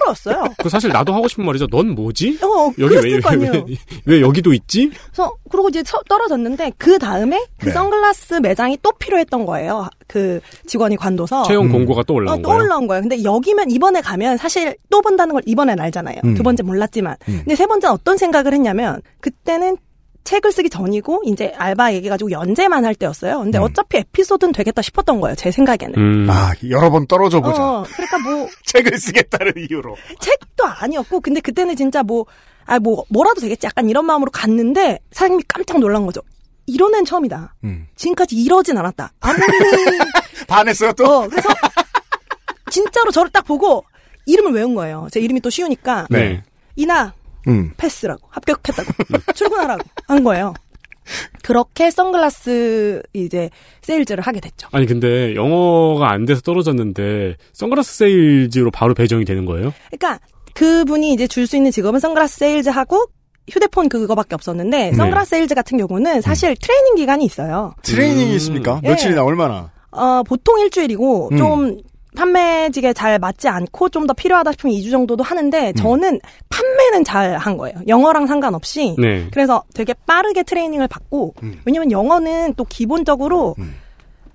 떨어졌어요. 0.00 0.44
그 0.62 0.68
사실 0.68 0.90
나도 0.90 1.14
하고 1.14 1.28
싶은 1.28 1.44
말이죠. 1.44 1.66
넌 1.68 1.94
뭐지? 1.94 2.38
어, 2.42 2.72
여기 2.78 2.94
왜, 2.94 3.00
그랬을 3.00 3.20
거 3.20 3.30
아니에요. 3.30 3.52
왜, 3.52 3.76
왜 4.06 4.20
여기도 4.20 4.52
있지? 4.52 4.90
그래서 5.12 5.32
그러고 5.50 5.68
이제 5.68 5.82
서- 5.86 6.02
떨어졌는데 6.08 6.72
그 6.78 6.98
다음에 6.98 7.44
그 7.58 7.66
네. 7.66 7.72
선글라스 7.72 8.34
매장이 8.34 8.78
또 8.82 8.92
필요했던 8.92 9.46
거예요. 9.46 9.88
그 10.06 10.40
직원이 10.66 10.96
관둬서. 10.96 11.44
채용 11.44 11.66
음. 11.66 11.72
공고가 11.72 12.02
또 12.02 12.14
어, 12.14 12.16
올라온 12.16 12.42
또 12.42 12.48
거예요. 12.48 12.62
올라온 12.64 12.86
거예요. 12.86 13.00
근데 13.02 13.22
여기면 13.22 13.70
이번에 13.70 14.00
가면 14.00 14.36
사실 14.36 14.76
또 14.90 15.00
본다는 15.00 15.32
걸 15.34 15.42
이번엔 15.46 15.80
알잖아요. 15.80 16.20
음. 16.24 16.34
두 16.34 16.42
번째 16.42 16.62
몰랐지만. 16.62 17.16
음. 17.28 17.38
근데 17.44 17.54
세 17.54 17.66
번째는 17.66 17.94
어떤 17.94 18.16
생각을 18.16 18.52
했냐면 18.52 19.00
그때는 19.20 19.76
책을 20.24 20.52
쓰기 20.52 20.68
전이고 20.70 21.22
이제 21.24 21.52
알바 21.56 21.94
얘기 21.94 22.08
가지고 22.08 22.30
연재만 22.30 22.84
할 22.84 22.94
때였어요. 22.94 23.40
근데 23.40 23.58
음. 23.58 23.64
어차피 23.64 23.98
에피소드는 23.98 24.52
되겠다 24.52 24.82
싶었던 24.82 25.20
거예요. 25.20 25.34
제 25.34 25.50
생각에는. 25.50 25.94
음. 25.96 26.26
아, 26.30 26.52
여러 26.68 26.90
번 26.90 27.06
떨어져 27.06 27.40
보자. 27.40 27.62
어, 27.62 27.84
그러니까 27.94 28.18
뭐 28.18 28.48
책을 28.66 28.98
쓰겠다는 28.98 29.52
이유로. 29.56 29.96
책도 30.20 30.64
아니었고 30.66 31.20
근데 31.20 31.40
그때는 31.40 31.76
진짜 31.76 32.02
뭐 32.02 32.26
아 32.66 32.78
뭐 32.78 33.04
뭐라도 33.08 33.40
되겠지 33.40 33.66
약간 33.66 33.88
이런 33.88 34.06
마음으로 34.06 34.30
갔는데 34.30 35.00
사장님이 35.10 35.42
깜짝 35.48 35.80
놀란 35.80 36.06
거죠. 36.06 36.20
이런 36.66 36.94
애는 36.94 37.04
처음이다. 37.04 37.56
음. 37.64 37.88
지금까지 37.96 38.36
이러진 38.36 38.78
않았다. 38.78 39.12
아무리 39.18 39.40
반했어요, 40.46 40.92
또? 40.92 41.04
어 41.04 41.28
그래서 41.28 41.48
진짜로 42.70 43.10
저를 43.10 43.30
딱 43.32 43.44
보고 43.44 43.84
이름을 44.26 44.52
외운 44.52 44.76
거예요. 44.76 45.08
제 45.10 45.18
이름이 45.18 45.40
또 45.40 45.50
쉬우니까 45.50 46.06
네. 46.10 46.42
이나 46.76 47.12
음. 47.50 47.72
패스라고 47.76 48.20
합격했다고 48.30 48.92
출근하라고 49.34 49.82
한 50.08 50.24
거예요. 50.24 50.54
그렇게 51.42 51.90
선글라스 51.90 53.02
이제 53.14 53.50
세일즈를 53.82 54.22
하게 54.22 54.40
됐죠. 54.40 54.68
아니 54.72 54.86
근데 54.86 55.34
영어가 55.34 56.10
안 56.10 56.24
돼서 56.24 56.40
떨어졌는데 56.40 57.36
선글라스 57.52 57.96
세일즈로 57.96 58.70
바로 58.70 58.94
배정이 58.94 59.24
되는 59.24 59.44
거예요? 59.44 59.72
그러니까 59.90 60.20
그분이 60.54 61.12
이제 61.12 61.26
줄 61.26 61.46
수 61.46 61.56
있는 61.56 61.70
직업은 61.70 61.98
선글라스 62.00 62.36
세일즈하고 62.38 63.06
휴대폰 63.50 63.88
그거밖에 63.88 64.34
없었는데 64.36 64.90
네. 64.90 64.92
선글라스 64.94 65.30
세일즈 65.30 65.54
같은 65.56 65.78
경우는 65.78 66.20
사실 66.20 66.54
트레이닝 66.60 66.94
기간이 66.96 67.24
있어요. 67.24 67.74
트레이닝이 67.82 68.30
음. 68.30 68.36
있습니까? 68.36 68.80
예. 68.84 68.90
며칠이나 68.90 69.24
얼마나? 69.24 69.72
어, 69.90 70.22
보통 70.22 70.60
일주일이고 70.60 71.30
음. 71.32 71.36
좀 71.36 71.78
판매직에 72.16 72.92
잘 72.92 73.18
맞지 73.18 73.48
않고 73.48 73.88
좀 73.90 74.06
더 74.06 74.12
필요하다 74.14 74.52
싶으면 74.52 74.74
2주 74.76 74.90
정도도 74.90 75.22
음. 75.22 75.24
하는데 75.24 75.72
저는 75.74 76.20
판매는 76.48 77.04
잘 77.04 77.36
한 77.36 77.56
거예요. 77.56 77.76
영어랑 77.86 78.26
상관없이. 78.26 78.96
네. 78.98 79.28
그래서 79.32 79.62
되게 79.74 79.94
빠르게 80.06 80.42
트레이닝을 80.42 80.88
받고 80.88 81.34
음. 81.42 81.60
왜냐면 81.64 81.90
영어는 81.92 82.54
또 82.54 82.64
기본적으로 82.64 83.54
음. 83.58 83.74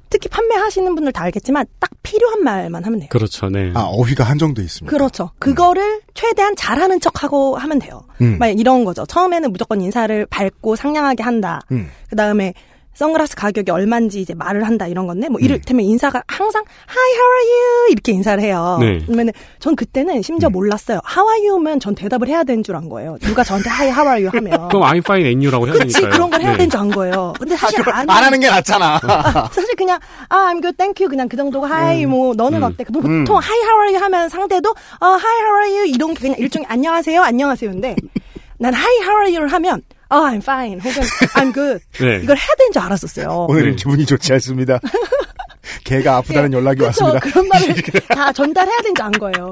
특히 0.10 0.30
판매하시는 0.30 0.94
분들 0.96 1.12
다 1.12 1.24
알겠지만 1.24 1.66
딱 1.80 1.90
필요한 2.04 2.44
말만 2.44 2.84
하면 2.86 3.00
돼요. 3.00 3.10
그렇죠. 3.12 3.50
네. 3.50 3.72
아, 3.74 3.82
어휘가 3.82 4.24
한정돼 4.24 4.62
있습니다. 4.64 4.90
그렇죠. 4.96 5.32
그거를 5.40 6.02
최대한 6.14 6.56
잘하는 6.56 7.00
척하고 7.02 7.58
하면 7.58 7.80
돼요. 7.80 8.04
음. 8.22 8.38
막 8.40 8.48
이런 8.48 8.86
거죠. 8.86 9.06
처음에는 9.06 9.52
무조건 9.52 9.82
인사를 9.82 10.26
밝고 10.28 10.76
상냥하게 10.76 11.24
한다. 11.24 11.60
음. 11.72 11.90
그 12.10 12.16
다음에 12.16 12.54
선글라스 12.96 13.36
가격이 13.36 13.70
얼마인지 13.72 14.22
이제 14.22 14.34
말을 14.34 14.66
한다 14.66 14.88
이런 14.88 15.06
건데 15.06 15.28
음. 15.28 15.34
뭐 15.34 15.40
이를테면 15.42 15.86
인사가 15.86 16.24
항상 16.28 16.64
Hi, 16.90 17.12
how 17.14 17.32
are 17.36 17.52
you 17.52 17.92
이렇게 17.92 18.12
인사를 18.14 18.42
해요. 18.44 18.78
네. 18.80 19.00
그러면은 19.06 19.34
전 19.60 19.76
그때는 19.76 20.18
음. 20.18 20.22
심지어 20.22 20.50
몰랐어요. 20.50 21.02
How 21.06 21.30
are 21.30 21.48
you면 21.50 21.80
전 21.80 21.94
대답을 21.94 22.28
해야 22.30 22.44
되는 22.44 22.64
줄 22.64 22.76
안 22.76 22.90
거예요. 22.90 23.18
누가 23.22 23.44
저한테 23.44 23.70
Hi, 23.70 23.88
how 23.90 24.08
are 24.08 24.26
you 24.26 24.30
하면 24.34 24.68
그럼 24.70 24.84
I'm 24.84 25.00
fine 25.00 25.26
and 25.28 25.46
you라고 25.46 25.68
해야 25.68 25.74
그렇지 25.74 25.94
되니까요. 25.94 26.12
그런 26.14 26.30
걸 26.30 26.42
해야 26.42 26.52
네. 26.52 26.58
되는 26.58 26.70
줄 26.70 26.80
안 26.80 26.90
거예요. 26.90 27.34
근데 27.38 27.56
사실 27.56 27.82
안, 27.90 28.10
안 28.10 28.24
하는 28.24 28.40
게 28.40 28.50
낫잖아. 28.50 29.00
사실 29.52 29.76
그냥 29.76 30.00
아 30.30 30.36
I'm 30.54 30.62
good, 30.62 30.78
thank 30.78 31.04
you 31.04 31.10
그냥 31.10 31.28
그 31.28 31.36
정도고 31.38 31.68
Hi 31.68 32.06
뭐 32.06 32.34
너는 32.34 32.60
음. 32.60 32.64
어때? 32.64 32.86
뭐 32.92 33.02
보통 33.02 33.38
Hi, 33.38 33.60
how 33.64 33.80
are 33.82 33.94
you 33.94 34.02
하면 34.04 34.30
상대도 34.30 34.70
어 34.70 35.06
Hi, 35.06 35.38
how 35.44 35.56
are 35.64 35.72
you 35.78 35.86
이런 35.94 36.14
게 36.14 36.22
그냥 36.22 36.38
일종의 36.40 36.66
안녕하세요, 36.70 37.22
안녕하세요인데 37.22 37.96
난 38.60 38.74
Hi, 38.74 38.98
how 39.02 39.16
are 39.20 39.30
you를 39.36 39.52
하면 39.52 39.82
어 40.10 40.18
I'm 40.18 40.38
fine 40.38 40.80
혹은 40.82 41.02
I'm 41.36 41.54
good 41.54 41.80
네. 42.00 42.20
이걸 42.24 42.38
해야 42.38 42.56
되는 42.58 42.72
줄 42.72 42.82
알았었어요. 42.82 43.48
오늘은 43.50 43.70
네. 43.72 43.76
기분이 43.76 44.06
좋지 44.06 44.34
않습니다. 44.34 44.80
개가 45.84 46.18
아프다는 46.18 46.54
연락이 46.54 46.80
그쵸, 46.80 47.06
왔습니다. 47.06 47.20
그런 47.20 47.48
말을 47.48 47.76
다 48.10 48.32
전달해야 48.32 48.78
되는 48.82 48.94
줄 48.96 49.04
안 49.06 49.12
거예요. 49.12 49.52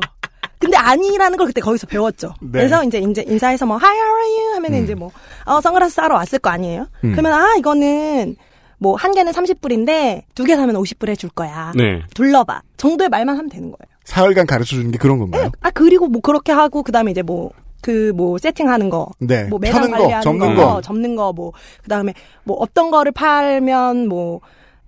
근데 0.60 0.78
아니라는 0.78 1.38
걸 1.38 1.48
그때 1.48 1.60
거기서 1.60 1.88
배웠죠. 1.88 2.34
네. 2.40 2.52
그래서 2.60 2.84
이제 2.86 3.00
이제 3.00 3.24
인사해서 3.28 3.66
뭐 3.66 3.78
Hi, 3.78 3.96
how 3.98 4.16
are 4.18 4.30
you 4.38 4.56
하면 4.56 4.74
은 4.74 4.84
이제 4.84 4.96
뭐 4.96 5.12
어, 5.46 5.60
선글라스 5.60 5.96
사러 5.96 6.16
왔을 6.16 6.40
거 6.40 6.50
아니에요. 6.52 6.88
음. 7.04 7.12
그러면 7.12 7.34
아 7.34 7.56
이거는 7.58 8.36
뭐 8.78 8.96
한 8.96 9.14
개는 9.14 9.32
30불인데 9.34 10.24
두 10.36 10.46
개 10.46 10.56
사면 10.56 10.76
50불 10.76 11.10
해줄 11.10 11.30
거야. 11.32 11.74
네. 11.76 12.02
둘러봐 12.16 12.62
정도의 12.78 13.10
말만 13.10 13.36
하면 13.38 13.50
되는 13.50 13.66
거예요. 13.72 13.94
사흘간 14.06 14.46
가르쳐 14.48 14.76
주는 14.76 14.92
게 14.92 14.98
그런 14.98 15.20
건가요? 15.20 15.52
아 15.62 15.70
그리고 15.72 16.08
뭐 16.08 16.22
그렇게 16.22 16.52
하고 16.52 16.84
그다음에 16.84 17.12
이제 17.12 17.22
뭐 17.22 17.52
그 17.84 18.12
뭐 18.16 18.38
세팅하는 18.40 18.90
거, 18.90 19.08
네. 19.20 19.44
뭐 19.44 19.60
매장 19.60 19.82
펴는 19.82 19.92
거, 19.92 19.98
관리하는 20.04 20.24
접는 20.24 20.56
거, 20.56 20.66
거. 20.76 20.82
접는 20.82 21.16
거, 21.16 21.34
뭐 21.34 21.52
그다음에 21.84 22.14
뭐 22.44 22.58
어떤 22.58 22.90
거를 22.90 23.12
팔면 23.12 24.08
뭐 24.08 24.40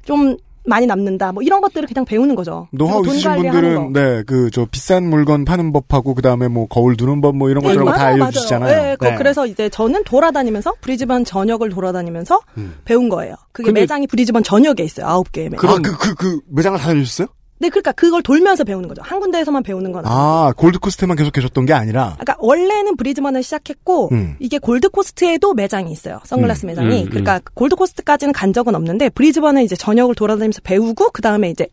좀 0.03 0.37
많이 0.67 0.85
남는다, 0.87 1.31
뭐 1.31 1.43
이런 1.43 1.61
것들을 1.61 1.87
그냥 1.87 2.05
배우는 2.05 2.33
거죠. 2.35 2.67
노하우 2.71 3.05
있으신 3.05 3.29
관리하는 3.29 3.51
분들은 3.61 3.93
거. 3.93 3.99
네그 3.99 4.49
저 4.51 4.65
비싼 4.69 5.07
물건 5.09 5.45
파는 5.45 5.71
법하고 5.73 6.13
그다음에 6.15 6.47
뭐 6.47 6.67
거울 6.67 6.95
두는 6.97 7.21
법 7.21 7.35
뭐 7.35 7.49
이런 7.51 7.63
거 7.63 7.71
저런 7.71 7.85
거다 7.85 8.03
알려주시잖아요. 8.05 8.71
맞아요. 8.75 8.89
네, 8.89 8.95
그- 8.99 9.15
그래서 9.17 9.45
이제 9.45 9.69
저는 9.69 10.03
돌아다니면서 10.05 10.73
브리즈번 10.81 11.23
전역을 11.25 11.69
돌아다니면서 11.69 12.39
음. 12.57 12.75
배운 12.85 13.09
거예요. 13.09 13.35
그게 13.51 13.67
근데- 13.67 13.81
매장이 13.81 14.07
브리즈번 14.07 14.41
전역에 14.43 14.83
있어요. 14.83 15.05
아홉 15.07 15.31
개의 15.31 15.49
매장. 15.49 15.69
아, 15.69 15.77
그, 15.83 15.97
그, 15.97 16.15
그, 16.15 16.39
매장을 16.49 16.79
다녀주셨어요? 16.79 17.27
네, 17.57 17.69
그러니까 17.69 17.93
그걸 17.93 18.21
돌면서 18.21 18.65
배우는 18.65 18.89
거죠. 18.89 19.01
한 19.01 19.19
군데에서만 19.19 19.63
배우는 19.63 19.91
건 19.93 20.05
아니에요. 20.05 20.19
아, 20.21 20.53
골드코스트만 20.57 21.15
계속 21.15 21.31
계셨던 21.31 21.65
게 21.65 21.73
아니라. 21.73 22.15
그러니까 22.19 22.35
원래는 22.39 22.97
브리즈번을 22.97 23.43
시작했고 23.43 24.09
음. 24.11 24.35
이게 24.39 24.57
골드코스트에도 24.59 25.53
매장이 25.53 25.91
있어요. 25.91 26.19
선글라스 26.25 26.65
음, 26.65 26.67
매장이. 26.67 27.03
음, 27.03 27.09
그러니까 27.09 27.39
골드코스트까지는 27.53 28.33
간 28.33 28.51
적은 28.51 28.75
없는데 28.75 29.09
브리즈번은 29.09 29.63
이제 29.63 29.75
전역을 29.75 30.15
돌아다니면서 30.15 30.61
배우고 30.63 31.11
그 31.11 31.21
다음에 31.21 31.49
이제 31.49 31.67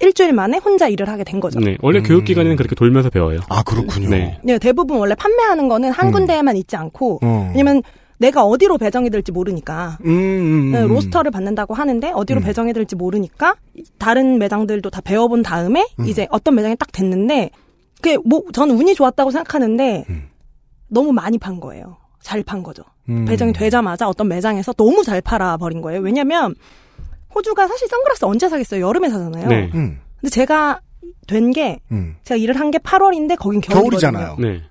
일주일 0.00 0.32
만에 0.32 0.58
혼자 0.58 0.88
일을 0.88 1.08
하게 1.08 1.24
된 1.24 1.40
거죠. 1.40 1.60
네. 1.60 1.78
원래 1.80 2.00
음. 2.00 2.02
교육 2.02 2.24
기간에는 2.24 2.56
그렇게 2.56 2.74
돌면서 2.74 3.08
배워요. 3.08 3.40
아, 3.48 3.62
그렇군요. 3.62 4.10
네. 4.10 4.38
네, 4.42 4.58
대부분 4.58 4.98
원래 4.98 5.14
판매하는 5.14 5.68
거는 5.68 5.92
한 5.92 6.08
음. 6.08 6.12
군데에만 6.12 6.56
있지 6.56 6.76
않고 6.76 7.20
어. 7.22 7.50
왜냐면 7.52 7.82
내가 8.22 8.44
어디로 8.44 8.78
배정이 8.78 9.10
될지 9.10 9.32
모르니까 9.32 9.98
음, 10.04 10.08
음, 10.10 10.70
네, 10.72 10.82
음. 10.82 10.88
로스터를 10.88 11.30
받는다고 11.32 11.74
하는데 11.74 12.10
어디로 12.12 12.40
음. 12.40 12.44
배정이 12.44 12.72
될지 12.72 12.94
모르니까 12.94 13.56
다른 13.98 14.38
매장들도 14.38 14.88
다 14.90 15.00
배워본 15.00 15.42
다음에 15.42 15.86
음. 15.98 16.06
이제 16.06 16.28
어떤 16.30 16.54
매장이 16.54 16.76
딱 16.76 16.92
됐는데 16.92 17.50
그게 18.00 18.16
뭐 18.24 18.42
저는 18.52 18.76
운이 18.76 18.94
좋았다고 18.94 19.30
생각하는데 19.32 20.04
음. 20.08 20.28
너무 20.88 21.12
많이 21.12 21.36
판 21.38 21.58
거예요. 21.60 21.96
잘 22.22 22.42
판 22.44 22.62
거죠. 22.62 22.84
음. 23.08 23.24
배정이 23.24 23.52
되자마자 23.52 24.08
어떤 24.08 24.28
매장에서 24.28 24.72
너무 24.74 25.02
잘 25.02 25.20
팔아 25.20 25.56
버린 25.56 25.80
거예요. 25.82 26.00
왜냐면 26.00 26.54
호주가 27.34 27.66
사실 27.66 27.88
선글라스 27.88 28.24
언제 28.24 28.48
사겠어요? 28.48 28.86
여름에 28.86 29.08
사잖아요. 29.08 29.48
네. 29.48 29.70
음, 29.74 29.98
근데 30.20 30.30
제가 30.30 30.80
된게 31.26 31.80
음. 31.90 32.14
제가 32.22 32.36
일을 32.38 32.58
한 32.60 32.70
게 32.70 32.78
8월인데 32.78 33.36
거긴 33.36 33.60
겨울이거든요. 33.60 33.80
겨울이잖아요. 34.12 34.36
네. 34.38 34.62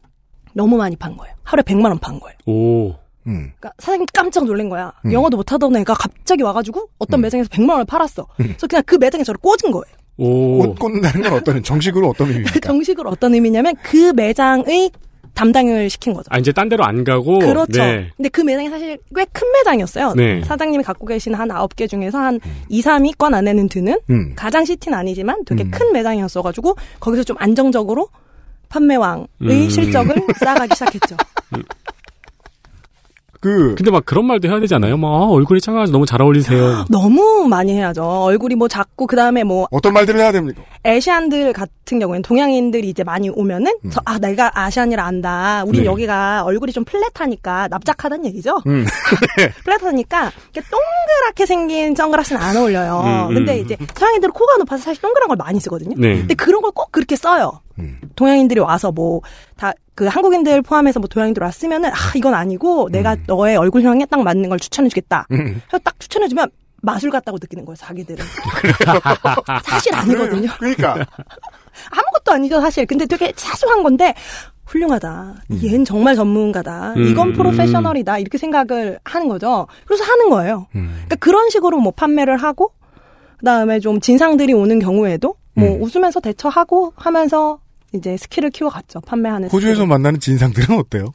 너무 0.54 0.78
많이 0.78 0.96
판 0.96 1.18
거예요. 1.18 1.34
하루에 1.44 1.64
100만 1.64 1.86
원 1.90 1.98
판 2.00 2.20
거예요. 2.20 2.38
오. 2.46 2.96
음. 3.28 3.52
그러니까 3.58 3.72
사장님 3.80 4.08
깜짝 4.14 4.46
놀란 4.46 4.70
거야. 4.70 4.92
음. 5.06 5.12
영어도 5.14 5.38
못하던 5.38 5.76
애가 5.76 5.94
갑자기 5.94 6.44
와가지고 6.44 6.90
어떤 7.00 7.20
음. 7.20 7.22
매장에서 7.22 7.50
100만 7.50 7.70
원을 7.72 7.86
팔았어. 7.86 8.28
그래서 8.38 8.68
그냥 8.68 8.84
그 8.86 8.96
매장에 8.96 9.24
저를 9.24 9.40
꽂은 9.42 9.72
거예요. 9.72 9.96
오. 10.18 10.60
꽃 10.60 10.76
꽂는다는 10.80 11.22
건 11.22 11.34
어떤, 11.34 11.64
정식으로 11.64 12.10
어떤 12.10 12.28
의미입니까? 12.30 12.60
정식으로 12.60 13.10
어떤 13.10 13.34
의미냐면 13.34 13.76
그 13.84 14.12
매장의 14.16 14.92
담당을 15.34 15.90
시킨 15.90 16.14
거죠. 16.14 16.28
아, 16.30 16.38
이제 16.40 16.52
딴 16.52 16.68
데로 16.68 16.84
안 16.84 17.06
가고. 17.06 17.40
그렇죠. 17.40 17.82
네. 17.82 18.10
근데 18.18 18.28
그 18.30 18.42
매장이 18.42 18.70
사실 18.70 18.98
꽤 19.16 19.26
큰 19.32 19.50
매장이었어요. 19.54 20.14
네. 20.16 20.44
사장님이 20.44 20.84
갖고 20.84 21.06
계신 21.06 21.34
한 21.34 21.48
9개 21.48 21.88
중에서 21.90 22.18
한 22.20 22.40
2, 22.68 22.82
3위권 22.82 23.34
안에는 23.34 23.70
드는 23.70 23.98
음. 24.10 24.34
가장 24.36 24.66
시티는 24.66 24.98
아니지만 24.98 25.46
되게 25.46 25.64
음. 25.64 25.72
큰 25.72 25.94
매장이었어 25.94 26.42
가지고 26.42 26.76
거기서 27.00 27.24
좀 27.24 27.38
안정적으로 27.40 28.10
판매왕의 28.68 29.28
음. 29.44 29.70
실적을 29.70 30.16
쌓아가기 30.40 30.74
시작했죠. 30.76 31.16
그, 33.42 33.74
근데 33.76 33.90
막 33.90 34.06
그런 34.06 34.26
말도 34.26 34.48
해야 34.48 34.60
되지 34.60 34.76
않아요? 34.76 34.98
막 34.98 35.08
아, 35.10 35.26
얼굴이 35.26 35.60
작아서 35.60 35.92
너무 35.92 36.06
잘 36.06 36.22
어울리세요. 36.22 36.86
너무 36.90 37.48
많이 37.50 37.74
해야죠. 37.74 38.04
얼굴이 38.04 38.54
뭐 38.56 38.68
작고 38.68 39.08
그 39.08 39.16
다음에 39.16 39.44
뭐 39.44 39.68
어떤 39.72 39.94
말들을 39.94 40.20
해야 40.20 40.32
됩니까? 40.32 40.62
아시안들 40.84 41.52
같은 41.54 41.98
경우에는 42.00 42.22
동양인들이 42.22 42.88
이제 42.88 43.04
많이 43.04 43.30
오면은 43.30 43.74
음. 43.84 43.90
저, 43.92 44.00
아 44.06 44.20
내가 44.20 44.52
아시안이라 44.54 45.04
안다. 45.04 45.64
우린 45.66 45.82
네. 45.82 45.88
여기가 45.88 46.44
얼굴이 46.46 46.72
좀 46.72 46.86
플랫하니까 46.86 47.68
납작하단 47.70 48.26
얘기죠. 48.28 48.62
음. 48.68 48.86
플랫하니까 49.66 50.32
이렇게 50.54 50.62
동그랗게 50.70 51.46
생긴 51.46 51.96
선글라스는 51.96 52.40
안 52.42 52.56
어울려요. 52.58 53.28
음, 53.30 53.34
근데 53.34 53.60
음. 53.60 53.66
이제 53.66 53.78
서양인들은 53.96 54.34
코가 54.34 54.58
높아서 54.58 54.84
사실 54.84 55.02
동그란 55.02 55.28
걸 55.28 55.38
많이 55.38 55.60
쓰거든요. 55.60 55.96
네. 55.98 56.18
근데 56.20 56.34
그런 56.36 56.62
걸 56.62 56.72
꼭 56.74 56.92
그렇게 56.92 57.16
써요. 57.18 57.60
음. 57.80 58.00
동양인들이 58.16 58.60
와서 58.62 58.92
뭐 58.92 59.22
다 59.58 59.74
그 60.02 60.08
한국인들 60.08 60.64
포함해서 60.64 61.00
뭐 61.00 61.08
동양인들 61.08 61.44
왔으면은 61.44 61.92
아 61.92 61.96
이건 62.16 62.34
아니고 62.34 62.90
내가 62.90 63.16
너의 63.28 63.56
얼굴형에 63.56 64.08
딱 64.08 64.24
맞는 64.24 64.50
걸 64.50 64.58
추천해주겠다. 64.58 65.28
음. 65.30 65.62
그래서 65.68 65.78
딱 65.84 66.00
추천해주면 66.00 66.50
마술 66.82 67.12
같다고 67.12 67.38
느끼는 67.40 67.66
거예요, 67.66 67.76
자기들은. 67.76 68.26
사실 69.64 69.94
아니거든요. 69.94 70.50
그러니까 70.58 70.96
아무것도 71.92 72.32
아니죠, 72.32 72.60
사실. 72.62 72.88
근데 72.88 73.06
되게 73.06 73.32
사소한 73.36 73.84
건데, 73.84 74.16
훌륭하다. 74.66 75.36
얘는 75.64 75.86
정말 75.86 76.16
전문가다. 76.16 76.94
음, 76.98 77.04
이건 77.04 77.28
음, 77.28 77.34
프로페셔널이다. 77.34 78.18
이렇게 78.18 78.40
생각을 78.40 78.98
하는 79.04 79.28
거죠. 79.28 79.68
그래서 79.86 80.04
하는 80.04 80.32
거예요. 80.32 80.66
음. 80.74 80.90
그러니까 80.94 81.18
그런 81.18 81.52
식으로 81.52 81.80
뭐 81.80 81.92
판매를 81.92 82.38
하고, 82.38 82.72
그 83.38 83.46
다음에 83.46 83.80
좀 83.80 84.00
진상들이 84.00 84.54
오는 84.54 84.80
경우에도, 84.80 85.36
뭐 85.54 85.76
음. 85.76 85.84
웃으면서 85.84 86.22
대처하고 86.22 86.94
하면서 86.96 87.60
이제 87.94 88.18
스킬을 88.18 88.50
키워갔죠. 88.52 89.02
판매하는. 89.02 89.50
호주에서 89.50 89.82
스킬을. 89.82 89.88
만나는 89.88 90.20
진상들은 90.20 90.78
어때요? 90.78 91.14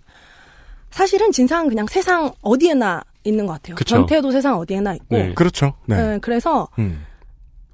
사실은 0.90 1.32
진상은 1.32 1.68
그냥 1.68 1.86
세상 1.86 2.30
어디에나 2.42 3.02
있는 3.24 3.46
것 3.46 3.54
같아요. 3.54 3.76
그쵸. 3.76 3.96
변태도 3.96 4.30
세상 4.30 4.56
어디에나 4.58 4.94
있고. 4.94 5.16
네. 5.16 5.34
그렇죠. 5.34 5.74
네. 5.86 5.96
네, 5.96 6.18
그래서 6.20 6.68
음. 6.78 7.04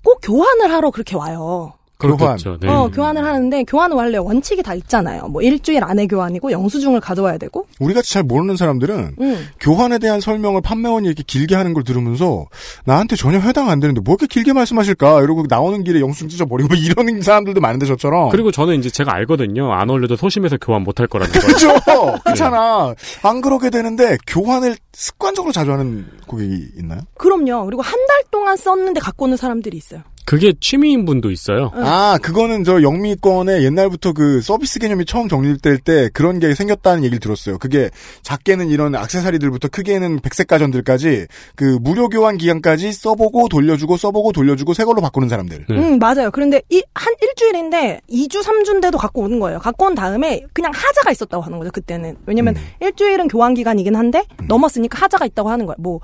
꼭 0.04 0.20
교환을 0.22 0.72
하러 0.72 0.90
그렇게 0.90 1.14
와요. 1.16 1.74
그렇겠죠. 2.02 2.58
네. 2.60 2.68
어, 2.68 2.88
교환을 2.92 3.24
하는데 3.24 3.64
교환은 3.64 3.96
원래 3.96 4.18
원칙이 4.18 4.62
다 4.62 4.74
있잖아요. 4.74 5.22
뭐 5.28 5.42
일주일 5.42 5.82
안에 5.84 6.06
교환이고 6.06 6.50
영수증을 6.52 7.00
가져와야 7.00 7.38
되고. 7.38 7.66
우리 7.80 7.94
같이 7.94 8.12
잘 8.12 8.22
모르는 8.22 8.56
사람들은 8.56 9.16
음. 9.20 9.48
교환에 9.60 9.98
대한 9.98 10.20
설명을 10.20 10.60
판매원이 10.62 11.06
이렇게 11.06 11.22
길게 11.26 11.54
하는 11.54 11.74
걸 11.74 11.84
들으면서 11.84 12.46
나한테 12.84 13.16
전혀 13.16 13.38
해당 13.38 13.70
안 13.70 13.80
되는데 13.80 14.00
뭐 14.00 14.12
이렇게 14.14 14.26
길게 14.26 14.52
말씀하실까 14.52 15.22
이러고 15.22 15.44
나오는 15.48 15.82
길에 15.84 16.00
영수증 16.00 16.28
찢어버리고 16.28 16.68
뭐 16.68 16.76
이러는 16.76 17.22
사람들도 17.22 17.60
많은데 17.60 17.86
저처럼 17.86 18.30
그리고 18.30 18.50
저는 18.50 18.78
이제 18.78 18.90
제가 18.90 19.14
알거든요. 19.14 19.72
안 19.72 19.88
올려도 19.90 20.16
소심해서 20.16 20.56
교환 20.60 20.82
못 20.82 21.00
할 21.00 21.06
거라는 21.06 21.32
거. 21.32 21.40
그죠 21.46 21.74
그렇잖아 22.24 22.94
안 23.22 23.40
그러게 23.40 23.70
되는데 23.70 24.16
교환을 24.26 24.76
습관적으로 24.92 25.52
자주 25.52 25.72
하는 25.72 26.06
고객이 26.26 26.68
있나요? 26.78 27.00
그럼요. 27.16 27.64
그리고 27.66 27.80
한 27.82 28.02
달 28.06 28.22
동안 28.32 28.56
썼는데 28.56 29.00
갖고 29.00 29.26
오는 29.26 29.36
사람들이 29.36 29.76
있어요. 29.76 30.00
그게 30.24 30.52
취미인 30.60 31.04
분도 31.04 31.30
있어요. 31.30 31.70
아 31.74 32.18
그거는 32.22 32.64
저 32.64 32.82
영미권에 32.82 33.62
옛날부터 33.62 34.12
그 34.12 34.40
서비스 34.40 34.78
개념이 34.78 35.04
처음 35.04 35.28
정립될 35.28 35.78
때 35.78 36.08
그런 36.12 36.38
게 36.38 36.54
생겼다는 36.54 37.02
얘기를 37.04 37.18
들었어요. 37.20 37.58
그게 37.58 37.90
작게는 38.22 38.68
이런 38.68 38.94
악세사리들부터 38.94 39.68
크게는 39.68 40.20
백색 40.20 40.46
가전들까지 40.46 41.26
그 41.56 41.78
무료 41.80 42.08
교환 42.08 42.38
기간까지 42.38 42.92
써보고 42.92 43.48
돌려주고 43.48 43.96
써보고 43.96 44.32
돌려주고 44.32 44.74
새 44.74 44.84
걸로 44.84 45.00
바꾸는 45.00 45.28
사람들. 45.28 45.66
네. 45.68 45.76
음, 45.76 45.98
맞아요. 45.98 46.30
그런데 46.30 46.62
이 46.70 46.82
한 46.94 47.14
일주일인데 47.20 48.00
2주, 48.10 48.42
3주인데도 48.42 48.98
갖고 48.98 49.22
오는 49.22 49.40
거예요. 49.40 49.58
갖고 49.58 49.86
온 49.86 49.94
다음에 49.94 50.42
그냥 50.52 50.72
하자가 50.74 51.10
있었다고 51.10 51.42
하는 51.42 51.58
거죠, 51.58 51.70
그때는. 51.72 52.16
왜냐면 52.26 52.54
음. 52.56 52.62
일주일은 52.80 53.28
교환 53.28 53.54
기간이긴 53.54 53.96
한데 53.96 54.24
넘었으니까 54.46 54.98
하자가 55.00 55.24
있다고 55.26 55.50
하는 55.50 55.66
거예요. 55.66 55.76
뭐 55.78 56.00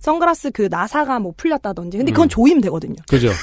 선글라스 0.00 0.50
그 0.52 0.68
나사가 0.70 1.18
뭐 1.18 1.32
풀렸다든지. 1.36 1.96
근데 1.98 2.12
그건 2.12 2.26
음. 2.26 2.28
조이면 2.28 2.60
되거든요. 2.62 2.96
그죠? 3.08 3.28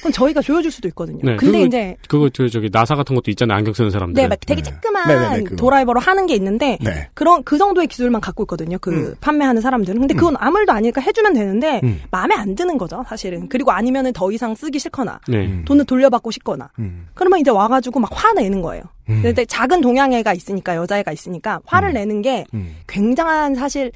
그건 0.00 0.12
저희가 0.12 0.40
조여줄 0.40 0.70
수도 0.70 0.88
있거든요. 0.88 1.18
네, 1.22 1.36
근데 1.36 1.58
그거- 1.58 1.66
이제 1.66 1.96
그거 2.08 2.30
저 2.30 2.48
저기 2.48 2.70
나사 2.72 2.94
같은 2.96 3.14
것도 3.14 3.30
있잖아요. 3.32 3.58
안경 3.58 3.74
쓰는 3.74 3.90
사람들. 3.90 4.22
네, 4.22 4.26
막 4.28 4.38
되게 4.46 4.62
네. 4.62 4.70
쬐끄만 4.70 5.06
네네네, 5.06 5.42
그거. 5.42 5.56
도라이버로 5.56 6.00
하는 6.00 6.24
게 6.26 6.34
있는데 6.36 6.78
네. 6.80 7.10
그런 7.12 7.42
그 7.44 7.58
정도의 7.58 7.86
기술만 7.86 8.22
갖고 8.22 8.44
있거든요. 8.44 8.78
그 8.80 8.90
음. 9.10 9.14
판매하는 9.20 9.60
사람들은. 9.60 10.00
근데 10.00 10.14
그건 10.14 10.36
아무 10.38 10.58
일도 10.58 10.72
아니니까 10.72 11.02
해주면 11.02 11.34
되는데 11.34 11.82
음. 11.84 12.00
마음에 12.10 12.34
안 12.34 12.54
드는 12.54 12.78
거죠, 12.78 13.04
사실은. 13.06 13.46
그리고 13.50 13.72
아니면은 13.72 14.14
더 14.14 14.32
이상 14.32 14.54
쓰기 14.54 14.78
싫거나 14.78 15.20
네. 15.28 15.44
음. 15.44 15.64
돈을 15.66 15.84
돌려받고 15.84 16.30
싶거나. 16.30 16.70
음. 16.78 17.08
그러면 17.12 17.40
이제 17.40 17.50
와가지고 17.50 18.00
막 18.00 18.08
화내는 18.10 18.62
거예요. 18.62 18.82
음. 19.10 19.20
근데 19.22 19.44
작은 19.44 19.82
동양애가 19.82 20.32
있으니까 20.32 20.76
여자애가 20.76 21.12
있으니까 21.12 21.60
화를 21.66 21.90
음. 21.90 21.92
내는 21.92 22.22
게 22.22 22.46
음. 22.54 22.74
굉장한 22.86 23.54
사실 23.54 23.92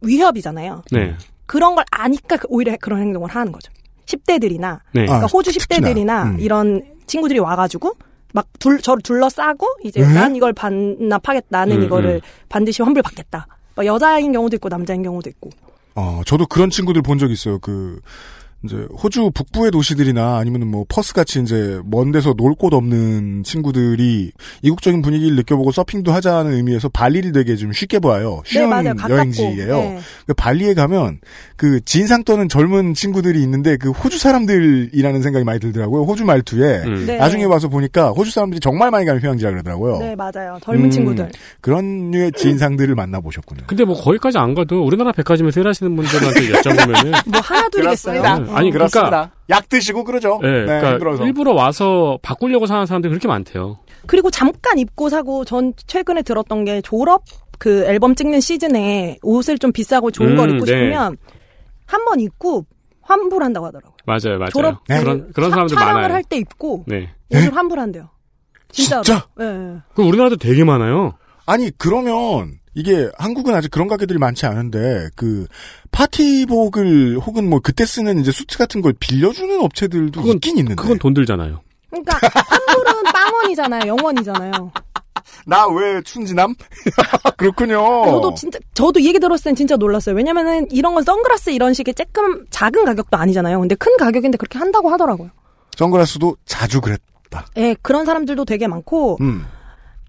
위협이잖아요. 0.00 0.82
네. 0.92 1.14
그런 1.46 1.74
걸 1.74 1.84
아니까 1.90 2.36
그- 2.36 2.46
오히려 2.50 2.76
그런 2.80 3.00
행동을 3.00 3.28
하는 3.30 3.52
거죠. 3.52 3.70
10대들이나 4.06 4.80
네. 4.92 5.02
아, 5.02 5.06
그러니까 5.06 5.26
호주 5.26 5.52
특히나. 5.52 5.88
10대들이나 5.88 6.24
음. 6.34 6.40
이런 6.40 6.82
친구들이 7.06 7.38
와가지고 7.38 7.94
막 8.32 8.46
둘, 8.58 8.80
저를 8.80 9.02
둘러싸고 9.02 9.66
이제 9.84 10.02
음? 10.02 10.14
난 10.14 10.36
이걸 10.36 10.52
반납하겠다. 10.52 11.46
나는 11.50 11.76
음, 11.78 11.82
이거를 11.84 12.10
음. 12.16 12.20
반드시 12.48 12.82
환불받겠다. 12.82 13.46
뭐 13.76 13.84
여자인 13.86 14.32
경우도 14.32 14.56
있고 14.56 14.68
남자인 14.68 15.02
경우도 15.02 15.28
있고. 15.30 15.50
어, 15.94 16.20
저도 16.26 16.46
그런 16.46 16.68
친구들 16.70 17.00
본 17.02 17.18
적 17.18 17.30
있어요. 17.30 17.58
그, 17.58 18.00
이제, 18.64 18.76
호주 19.02 19.30
북부의 19.32 19.70
도시들이나 19.70 20.38
아니면 20.38 20.66
뭐 20.68 20.84
퍼스 20.88 21.12
같이 21.14 21.40
이제 21.40 21.80
먼 21.84 22.10
데서 22.10 22.34
놀 22.36 22.56
곳 22.56 22.72
없는 22.72 23.42
친구들이 23.44 24.32
이국적인 24.62 25.02
분위기를 25.02 25.36
느껴보고 25.36 25.70
서핑도 25.72 26.10
하자는 26.10 26.52
의미에서 26.54 26.88
발리를 26.88 27.32
되게 27.32 27.54
좀 27.54 27.70
쉽게 27.72 27.98
봐요. 27.98 28.40
쉬운 28.46 28.64
네, 28.64 28.68
맞아요. 28.70 28.94
가깝고. 28.96 29.14
여행지예요. 29.14 29.76
네. 29.76 29.98
그 30.26 30.32
발리에 30.34 30.72
가면 30.72 31.18
그 31.56 31.80
진상 31.84 32.24
떠는 32.24 32.48
젊은 32.48 32.94
친구들이 32.94 33.42
있는데 33.42 33.76
그 33.76 33.90
호주 33.90 34.18
사람들이라는 34.18 35.20
생각이 35.22 35.44
많이 35.44 35.60
들더라고요. 35.60 36.04
호주 36.04 36.24
말투에. 36.24 36.82
음. 36.86 37.04
네. 37.06 37.18
나중에 37.18 37.44
와서 37.44 37.68
보니까 37.68 38.08
호주 38.10 38.30
사람들이 38.30 38.58
정말 38.60 38.90
많이 38.90 39.04
가는 39.04 39.20
휴양지라 39.20 39.50
그러더라고요. 39.50 39.98
네, 39.98 40.16
맞아요. 40.16 40.58
젊은 40.62 40.86
음. 40.86 40.90
친구들. 40.90 41.30
그런 41.60 42.10
류의 42.10 42.32
진상들을 42.32 42.94
만나보셨군요. 42.94 43.64
근데 43.66 43.84
뭐 43.84 43.94
거기까지 44.00 44.38
안 44.38 44.54
가도 44.54 44.82
우리나라 44.82 45.12
백화점에 45.12 45.50
세일하시는 45.50 45.94
분들한테 45.94 46.40
여쭤보면은 46.52 47.12
뭐 47.30 47.40
하나 47.42 47.68
둘이겠어요. 47.68 48.22
그렇습니다. 48.46 48.54
어. 48.54 48.56
아니, 48.58 48.70
그러니까- 48.70 49.30
약 49.50 49.68
드시고 49.68 50.04
그러죠. 50.04 50.38
네, 50.42 50.64
그러니까 50.64 50.90
힘들어서. 50.92 51.24
일부러 51.24 51.52
와서 51.52 52.18
바꾸려고 52.22 52.66
사는 52.66 52.84
사람들이 52.86 53.10
그렇게 53.10 53.28
많대요. 53.28 53.78
그리고 54.06 54.30
잠깐 54.30 54.78
입고 54.78 55.08
사고 55.08 55.44
전 55.44 55.72
최근에 55.86 56.22
들었던 56.22 56.64
게 56.64 56.80
졸업 56.80 57.22
그 57.58 57.84
앨범 57.86 58.14
찍는 58.14 58.40
시즌에 58.40 59.18
옷을 59.22 59.58
좀 59.58 59.72
비싸고 59.72 60.10
좋은 60.10 60.36
걸 60.36 60.50
음, 60.50 60.54
입고 60.56 60.66
네. 60.66 60.72
싶으면 60.72 61.16
한번 61.86 62.20
입고 62.20 62.66
환불한다고 63.02 63.66
하더라고요. 63.66 63.94
맞아요, 64.04 64.38
맞아요. 64.38 64.50
졸업 64.50 64.84
네. 64.88 64.98
그런 65.00 65.30
그런 65.32 65.50
차- 65.50 65.54
사람들 65.54 65.76
촬영을. 65.76 66.12
할 66.12 66.22
때 66.24 66.36
입고 66.38 66.84
네. 66.86 67.10
옷을 67.32 67.54
환불한대요. 67.54 68.08
진짜로. 68.72 69.02
진짜? 69.02 69.26
네. 69.36 69.76
그 69.94 70.02
우리나라도 70.02 70.36
되게 70.36 70.64
많아요. 70.64 71.14
아니 71.46 71.70
그러면 71.78 72.58
이게 72.76 73.10
한국은 73.18 73.54
아직 73.54 73.70
그런 73.70 73.88
가게들이 73.88 74.18
많지 74.18 74.44
않은데 74.46 75.08
그 75.16 75.46
파티복을 75.92 77.18
혹은 77.18 77.48
뭐 77.48 77.58
그때 77.60 77.86
쓰는 77.86 78.18
이제 78.20 78.30
수트 78.30 78.58
같은 78.58 78.82
걸 78.82 78.92
빌려주는 79.00 79.60
업체들도 79.60 80.20
그건- 80.20 80.36
있긴 80.36 80.58
있는데 80.58 80.74
그건 80.80 80.98
돈 80.98 81.14
들잖아요. 81.14 81.62
그러니까 81.90 82.18
환불은 82.22 83.02
빵원이잖아요. 83.12 83.86
영원이잖아요. 83.88 84.72
나 85.46 85.66
왜 85.68 86.02
춘지남? 86.02 86.54
그렇군요. 87.38 87.78
저도 88.04 88.34
진짜 88.34 88.58
저도 88.74 89.00
이 89.00 89.06
얘기 89.06 89.18
들었을 89.18 89.44
땐 89.44 89.54
진짜 89.56 89.76
놀랐어요. 89.76 90.14
왜냐면은 90.14 90.66
이런 90.70 90.94
건 90.94 91.02
선글라스 91.02 91.50
이런 91.50 91.72
식의 91.72 91.94
조금 91.94 92.44
작은 92.50 92.84
가격도 92.84 93.16
아니잖아요. 93.16 93.58
근데 93.60 93.74
큰 93.74 93.96
가격인데 93.96 94.36
그렇게 94.36 94.58
한다고 94.58 94.90
하더라고요. 94.90 95.30
선글라스도 95.78 96.36
자주 96.44 96.80
그랬다. 96.80 97.46
예, 97.56 97.74
그런 97.80 98.04
사람들도 98.04 98.44
되게 98.44 98.66
많고 98.66 99.16
음. 99.20 99.46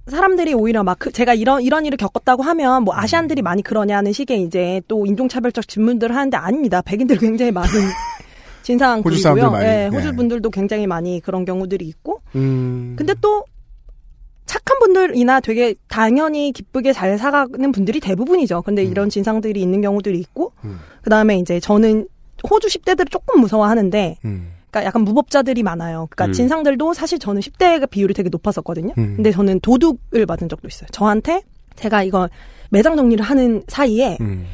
사람들이 0.07 0.53
오히려 0.53 0.83
막 0.83 0.97
그- 0.99 1.11
제가 1.11 1.33
이런 1.33 1.61
이런 1.61 1.85
일을 1.85 1.97
겪었다고 1.97 2.43
하면 2.43 2.83
뭐 2.83 2.95
아시안들이 2.95 3.41
많이 3.41 3.61
그러냐는 3.61 4.11
식의 4.13 4.41
이제 4.43 4.81
또 4.87 5.05
인종차별적 5.05 5.67
질문들을 5.67 6.15
하는데 6.15 6.35
아닙니다. 6.37 6.81
백인들 6.81 7.17
굉장히 7.17 7.51
많은 7.51 7.69
진상 8.63 9.01
호주 9.01 9.19
사람들 9.19 9.43
분이고요. 9.43 9.51
많이, 9.51 9.65
예, 9.65 9.89
호주 9.93 10.07
예. 10.07 10.11
분들도 10.11 10.49
굉장히 10.49 10.87
많이 10.87 11.19
그런 11.21 11.45
경우들이 11.45 11.85
있고 11.87 12.21
음. 12.35 12.95
근데 12.97 13.13
또 13.21 13.43
착한 14.45 14.79
분들이나 14.79 15.39
되게 15.41 15.75
당연히 15.89 16.51
기쁘게 16.53 16.93
잘 16.93 17.17
살아가는 17.17 17.71
분들이 17.71 17.99
대부분이죠. 17.99 18.61
근데 18.61 18.83
이런 18.83 19.09
진상들이 19.09 19.61
있는 19.61 19.81
경우들이 19.81 20.17
있고 20.19 20.53
음. 20.63 20.79
그 21.01 21.09
다음에 21.09 21.37
이제 21.37 21.59
저는 21.59 22.07
호주 22.49 22.67
10대들을 22.67 23.09
조금 23.11 23.41
무서워하는데 23.41 24.17
음. 24.25 24.51
그러니까 24.69 24.87
약간 24.87 25.03
무법자들이 25.03 25.63
많아요. 25.63 26.07
그러니까 26.09 26.25
음. 26.25 26.33
진상들도 26.33 26.93
사실 26.93 27.19
저는 27.19 27.41
10대 27.41 27.89
비율이 27.89 28.13
되게 28.13 28.29
높았었거든요. 28.29 28.93
음. 28.97 29.15
근데 29.15 29.31
저는 29.31 29.59
도둑을 29.61 30.25
받은 30.25 30.49
적도 30.49 30.67
있어요. 30.67 30.87
저한테 30.91 31.41
제가 31.75 32.03
이거 32.03 32.29
매장 32.69 32.95
정리를 32.95 33.23
하는 33.23 33.63
사이에 33.67 34.17
음. 34.21 34.45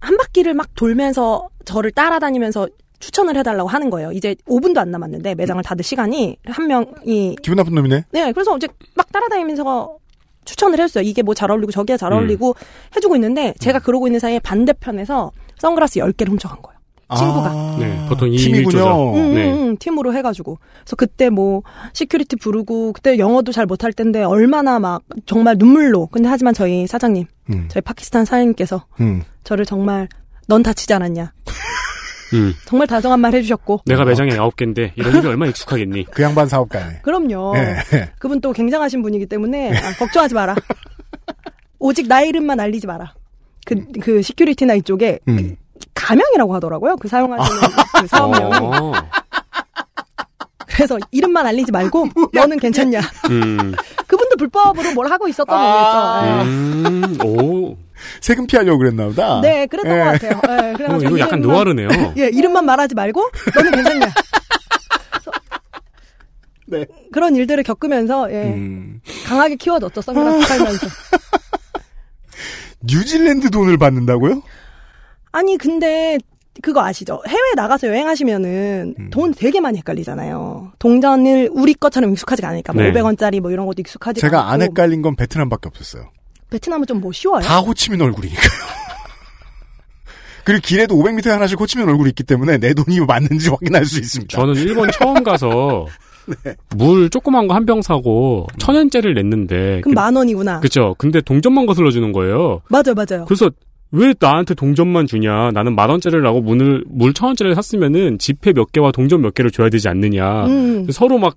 한 0.00 0.16
바퀴를 0.16 0.54
막 0.54 0.68
돌면서 0.74 1.48
저를 1.64 1.90
따라다니면서 1.90 2.68
추천을 3.00 3.36
해달라고 3.36 3.68
하는 3.68 3.90
거예요. 3.90 4.10
이제 4.10 4.34
5분도 4.46 4.78
안 4.78 4.90
남았는데 4.90 5.36
매장을 5.36 5.62
닫을 5.62 5.84
시간이 5.84 6.36
한 6.46 6.66
명이 6.66 7.36
기분 7.42 7.56
나쁜 7.56 7.74
놈이네. 7.74 8.04
네 8.10 8.32
그래서 8.32 8.56
이제 8.56 8.66
막 8.96 9.10
따라다니면서 9.12 9.96
추천을 10.44 10.80
했어요. 10.80 11.04
이게 11.04 11.22
뭐 11.22 11.34
잘 11.34 11.50
어울리고 11.50 11.70
저기가 11.70 11.96
잘 11.96 12.10
음. 12.12 12.18
어울리고 12.18 12.54
해주고 12.96 13.14
있는데 13.16 13.54
제가 13.60 13.78
그러고 13.80 14.08
있는 14.08 14.18
사이에 14.18 14.40
반대편에서 14.40 15.30
선글라스 15.58 16.00
10개를 16.00 16.30
훔쳐간 16.30 16.62
거예요. 16.62 16.77
친구가. 17.16 17.50
아, 17.50 17.76
네, 17.78 18.04
보통 18.08 18.28
이 18.32 18.36
팀이군요. 18.36 18.66
일조죠. 18.66 19.12
응, 19.14 19.34
네. 19.34 19.50
응, 19.50 19.58
응, 19.60 19.76
팀으로 19.78 20.14
해가지고. 20.14 20.58
그래서 20.80 20.96
그때 20.96 21.30
뭐, 21.30 21.62
security 21.94 22.36
부르고, 22.36 22.92
그때 22.92 23.18
영어도 23.18 23.50
잘 23.52 23.64
못할 23.64 23.92
텐데, 23.92 24.22
얼마나 24.22 24.78
막, 24.78 25.02
정말 25.24 25.56
눈물로. 25.58 26.08
근데 26.08 26.28
하지만 26.28 26.52
저희 26.52 26.86
사장님, 26.86 27.26
음. 27.50 27.68
저희 27.68 27.80
파키스탄 27.80 28.24
사장님께서 28.26 28.84
음. 29.00 29.22
저를 29.44 29.64
정말, 29.64 30.08
넌 30.48 30.62
다치지 30.62 30.92
않았냐. 30.92 31.32
음. 32.34 32.52
정말 32.66 32.86
다정한 32.86 33.20
말 33.20 33.32
해주셨고. 33.34 33.82
내가 33.86 34.04
매장에 34.04 34.36
아홉 34.36 34.56
개인데 34.56 34.92
이런 34.96 35.16
일이 35.16 35.26
얼마나 35.26 35.48
익숙하겠니? 35.48 36.04
그 36.10 36.22
양반 36.22 36.46
사업가네. 36.46 37.00
그럼요. 37.02 37.54
네. 37.54 38.10
그분 38.18 38.42
또 38.42 38.52
굉장하신 38.52 39.00
분이기 39.00 39.24
때문에, 39.24 39.74
아, 39.74 39.94
걱정하지 39.98 40.34
마라. 40.34 40.56
오직 41.78 42.06
나의 42.06 42.28
이름만 42.28 42.60
알리지 42.60 42.86
마라. 42.86 43.14
그, 43.64 43.84
그, 44.00 44.20
시큐리티나 44.20 44.74
이쪽에, 44.74 45.20
음. 45.28 45.56
가명이라고 45.98 46.54
하더라고요. 46.54 46.96
그 46.96 47.08
사용하시는 47.08 47.60
그 48.00 48.06
사업명이. 48.06 48.54
어. 48.56 48.92
그래서 50.68 50.96
이름만 51.10 51.44
알리지 51.44 51.72
말고 51.72 52.08
너는 52.32 52.58
괜찮냐. 52.58 53.00
음. 53.30 53.74
그분도 54.06 54.36
불법으로 54.36 54.94
뭘 54.94 55.10
하고 55.10 55.26
있었던 55.26 55.54
아. 55.58 56.38
거겠죠. 56.38 56.50
음. 56.50 57.18
오. 57.24 57.76
세금 58.20 58.46
피하려고 58.46 58.78
그랬나 58.78 59.06
보다. 59.06 59.40
네, 59.40 59.50
네 59.60 59.66
그랬던 59.66 59.92
예. 59.92 59.98
것 59.98 60.04
같아요. 60.04 60.30
네, 60.30 60.70
어, 60.70 60.76
그래가지고 60.76 61.10
이거 61.10 61.18
약간 61.18 61.40
이름만- 61.40 61.42
노화르네요. 61.42 61.88
예, 62.18 62.28
이름만 62.28 62.64
말하지 62.64 62.94
말고 62.94 63.28
너는 63.56 63.72
괜찮냐. 63.72 64.06
네. 66.66 66.86
그런 67.12 67.34
일들을 67.34 67.64
겪으면서 67.64 68.30
예, 68.30 68.42
음. 68.44 69.00
강하게 69.26 69.56
키워졌죠 69.56 70.00
선글라스 70.00 70.46
팔면서. 70.48 70.86
뉴질랜드 72.82 73.50
돈을 73.50 73.78
받는다고요? 73.78 74.42
아니 75.38 75.56
근데 75.56 76.18
그거 76.62 76.82
아시죠? 76.84 77.22
해외 77.28 77.52
나가서 77.54 77.86
여행하시면은 77.86 78.94
음. 78.98 79.10
돈 79.10 79.32
되게 79.32 79.60
많이 79.60 79.78
헷갈리잖아요. 79.78 80.72
동전을 80.80 81.50
우리 81.52 81.72
것처럼 81.74 82.10
익숙하지가 82.12 82.48
않으니까 82.48 82.72
뭐 82.72 82.82
네. 82.82 82.92
500원짜리 82.92 83.40
뭐 83.40 83.52
이런 83.52 83.66
것도 83.66 83.76
익숙하지 83.80 84.20
제가 84.20 84.40
않고 84.40 84.50
안 84.50 84.62
헷갈린 84.62 85.00
건 85.02 85.14
베트남밖에 85.14 85.68
없었어요. 85.68 86.10
베트남은 86.50 86.86
좀 86.86 87.00
뭐 87.00 87.12
쉬워요. 87.12 87.42
다 87.42 87.58
호치민 87.60 88.00
얼굴이니까요. 88.02 88.48
그리고 90.44 90.60
길에도 90.64 90.96
500m 90.96 91.28
하나씩 91.28 91.60
호치민 91.60 91.88
얼굴이 91.88 92.08
있기 92.10 92.24
때문에 92.24 92.58
내 92.58 92.74
돈이 92.74 92.98
맞는지 93.06 93.50
확인할 93.50 93.84
수 93.84 94.00
있습니다. 94.00 94.36
저는 94.36 94.56
일본 94.56 94.90
처음 94.90 95.22
가서 95.22 95.86
네. 96.44 96.54
물 96.76 97.08
조그만 97.10 97.46
거 97.48 97.54
한 97.54 97.64
병 97.66 97.82
사고 97.82 98.46
천 98.58 98.74
원짜리를 98.74 99.14
냈는데 99.14 99.80
그럼 99.82 99.94
만 99.94 100.16
원이구나. 100.16 100.60
그죠? 100.60 100.94
근데 100.98 101.20
동전만 101.20 101.66
거슬러 101.66 101.90
주는 101.90 102.12
거예요. 102.12 102.62
맞아요, 102.68 102.94
맞아요. 102.96 103.24
그래서 103.26 103.50
왜 103.90 104.14
나한테 104.18 104.54
동전만 104.54 105.06
주냐? 105.06 105.50
나는 105.52 105.74
만 105.74 105.88
원짜리를 105.90 106.24
하고 106.26 106.40
문을 106.40 106.84
물 106.88 107.12
천 107.14 107.28
원짜리를 107.28 107.54
샀으면은 107.54 108.18
지폐 108.18 108.52
몇 108.52 108.70
개와 108.72 108.92
동전 108.92 109.22
몇 109.22 109.32
개를 109.34 109.50
줘야 109.50 109.70
되지 109.70 109.88
않느냐? 109.88 110.46
음. 110.46 110.86
서로 110.90 111.18
막 111.18 111.36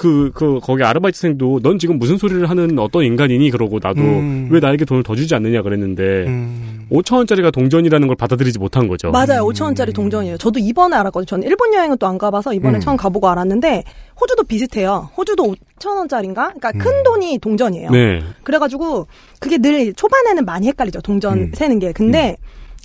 그, 0.00 0.30
그, 0.32 0.60
거기 0.62 0.82
아르바이트생도 0.82 1.60
넌 1.62 1.78
지금 1.78 1.98
무슨 1.98 2.16
소리를 2.16 2.48
하는 2.48 2.78
어떤 2.78 3.04
인간이니? 3.04 3.50
그러고 3.50 3.78
나도 3.82 4.00
음. 4.00 4.48
왜 4.50 4.58
나에게 4.58 4.86
돈을 4.86 5.02
더 5.02 5.14
주지 5.14 5.34
않느냐 5.34 5.60
그랬는데 5.60 6.24
음. 6.26 6.86
5천원짜리가 6.90 7.52
동전이라는 7.52 8.06
걸 8.08 8.16
받아들이지 8.16 8.58
못한 8.58 8.88
거죠. 8.88 9.10
맞아요. 9.10 9.44
5천 9.44 9.64
원짜리 9.64 9.92
동전이에요. 9.92 10.38
저도 10.38 10.58
이번에 10.58 10.96
알았거든요. 10.96 11.26
저는 11.26 11.46
일본 11.46 11.74
여행은 11.74 11.98
또 11.98 12.06
안 12.06 12.16
가봐서 12.16 12.54
이번에 12.54 12.78
음. 12.78 12.80
처음 12.80 12.96
가보고 12.96 13.28
알았는데 13.28 13.84
호주도 14.18 14.42
비슷해요. 14.44 15.10
호주도 15.18 15.54
5천 15.78 15.96
원짜리인가? 15.98 16.54
그러니까 16.58 16.72
큰 16.72 17.02
돈이 17.02 17.38
동전이에요. 17.38 17.90
네. 17.90 18.22
그래가지고 18.42 19.06
그게 19.38 19.58
늘 19.58 19.92
초반에는 19.92 20.46
많이 20.46 20.66
헷갈리죠. 20.68 21.02
동전 21.02 21.38
음. 21.38 21.52
세는 21.54 21.78
게. 21.78 21.92
근데 21.92 22.36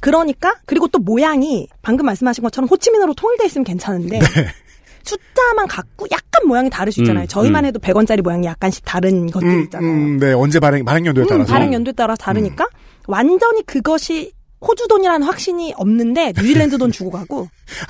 그러니까 0.02 0.56
그리고 0.66 0.88
또 0.90 1.00
모양이 1.00 1.68
방금 1.82 2.06
말씀하신 2.08 2.44
것처럼 2.44 2.68
호치민으로 2.68 3.14
통일돼 3.14 3.46
있으면 3.46 3.64
괜찮은데 3.64 4.20
숫자만 5.06 5.68
갖고 5.68 6.06
약간 6.12 6.48
모양이 6.48 6.70
다를 6.70 6.92
수 6.92 7.02
있잖아요. 7.02 7.26
음, 7.26 7.28
저희만 7.28 7.64
음. 7.64 7.68
해도 7.68 7.80
100원짜리 7.80 8.22
모양이 8.22 8.46
약간씩 8.48 8.84
다른 8.86 9.28
것들 9.32 9.48
음, 9.48 9.64
있잖아요. 9.64 9.90
음, 9.90 10.20
네, 10.20 10.34
언제 10.34 10.60
발행, 10.60 10.84
발행 10.86 11.06
연도에 11.06 11.24
음, 11.24 11.28
따라서. 11.30 11.52
발행 11.54 11.74
연도에 11.74 11.94
따라 11.94 12.16
다르니까 12.16 12.68
완전히 13.08 13.64
그것이 13.66 14.32
호주 14.62 14.88
돈이라는 14.88 15.28
확신이 15.28 15.74
없는데 15.78 16.34
뉴질랜드 16.36 16.78
돈 16.80 16.92
주고 16.92 17.12
가고 17.12 17.48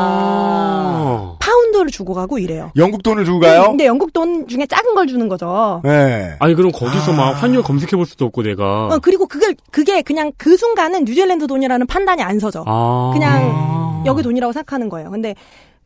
아. 0.00 1.36
파운드를 1.40 1.88
주고 1.88 2.14
가고 2.14 2.38
이래요. 2.38 2.70
영국 2.76 3.02
돈을 3.02 3.24
주고 3.24 3.40
가요? 3.40 3.64
근데 3.64 3.84
영국 3.86 4.12
돈 4.12 4.46
중에 4.48 4.64
작은 4.66 4.94
걸 4.94 5.06
주는 5.06 5.28
거죠. 5.28 5.80
네. 5.84 6.34
아니 6.38 6.54
그럼 6.54 6.72
거기서 6.72 7.12
아. 7.12 7.16
막 7.16 7.42
환율 7.42 7.62
검색해 7.62 7.96
볼 7.96 8.06
수도 8.06 8.24
없고 8.26 8.42
내가. 8.42 8.86
어, 8.86 8.98
그리고 9.02 9.26
그게 9.26 9.54
그게 9.70 10.00
그냥 10.02 10.32
그 10.38 10.56
순간은 10.56 11.04
뉴질랜드 11.04 11.46
돈이라는 11.46 11.86
판단이 11.86 12.22
안 12.22 12.38
서죠. 12.38 12.64
아. 12.66 13.10
그냥 13.12 14.02
여기 14.06 14.22
돈이라고 14.22 14.52
생각하는 14.52 14.88
거예요. 14.88 15.10
근데 15.10 15.34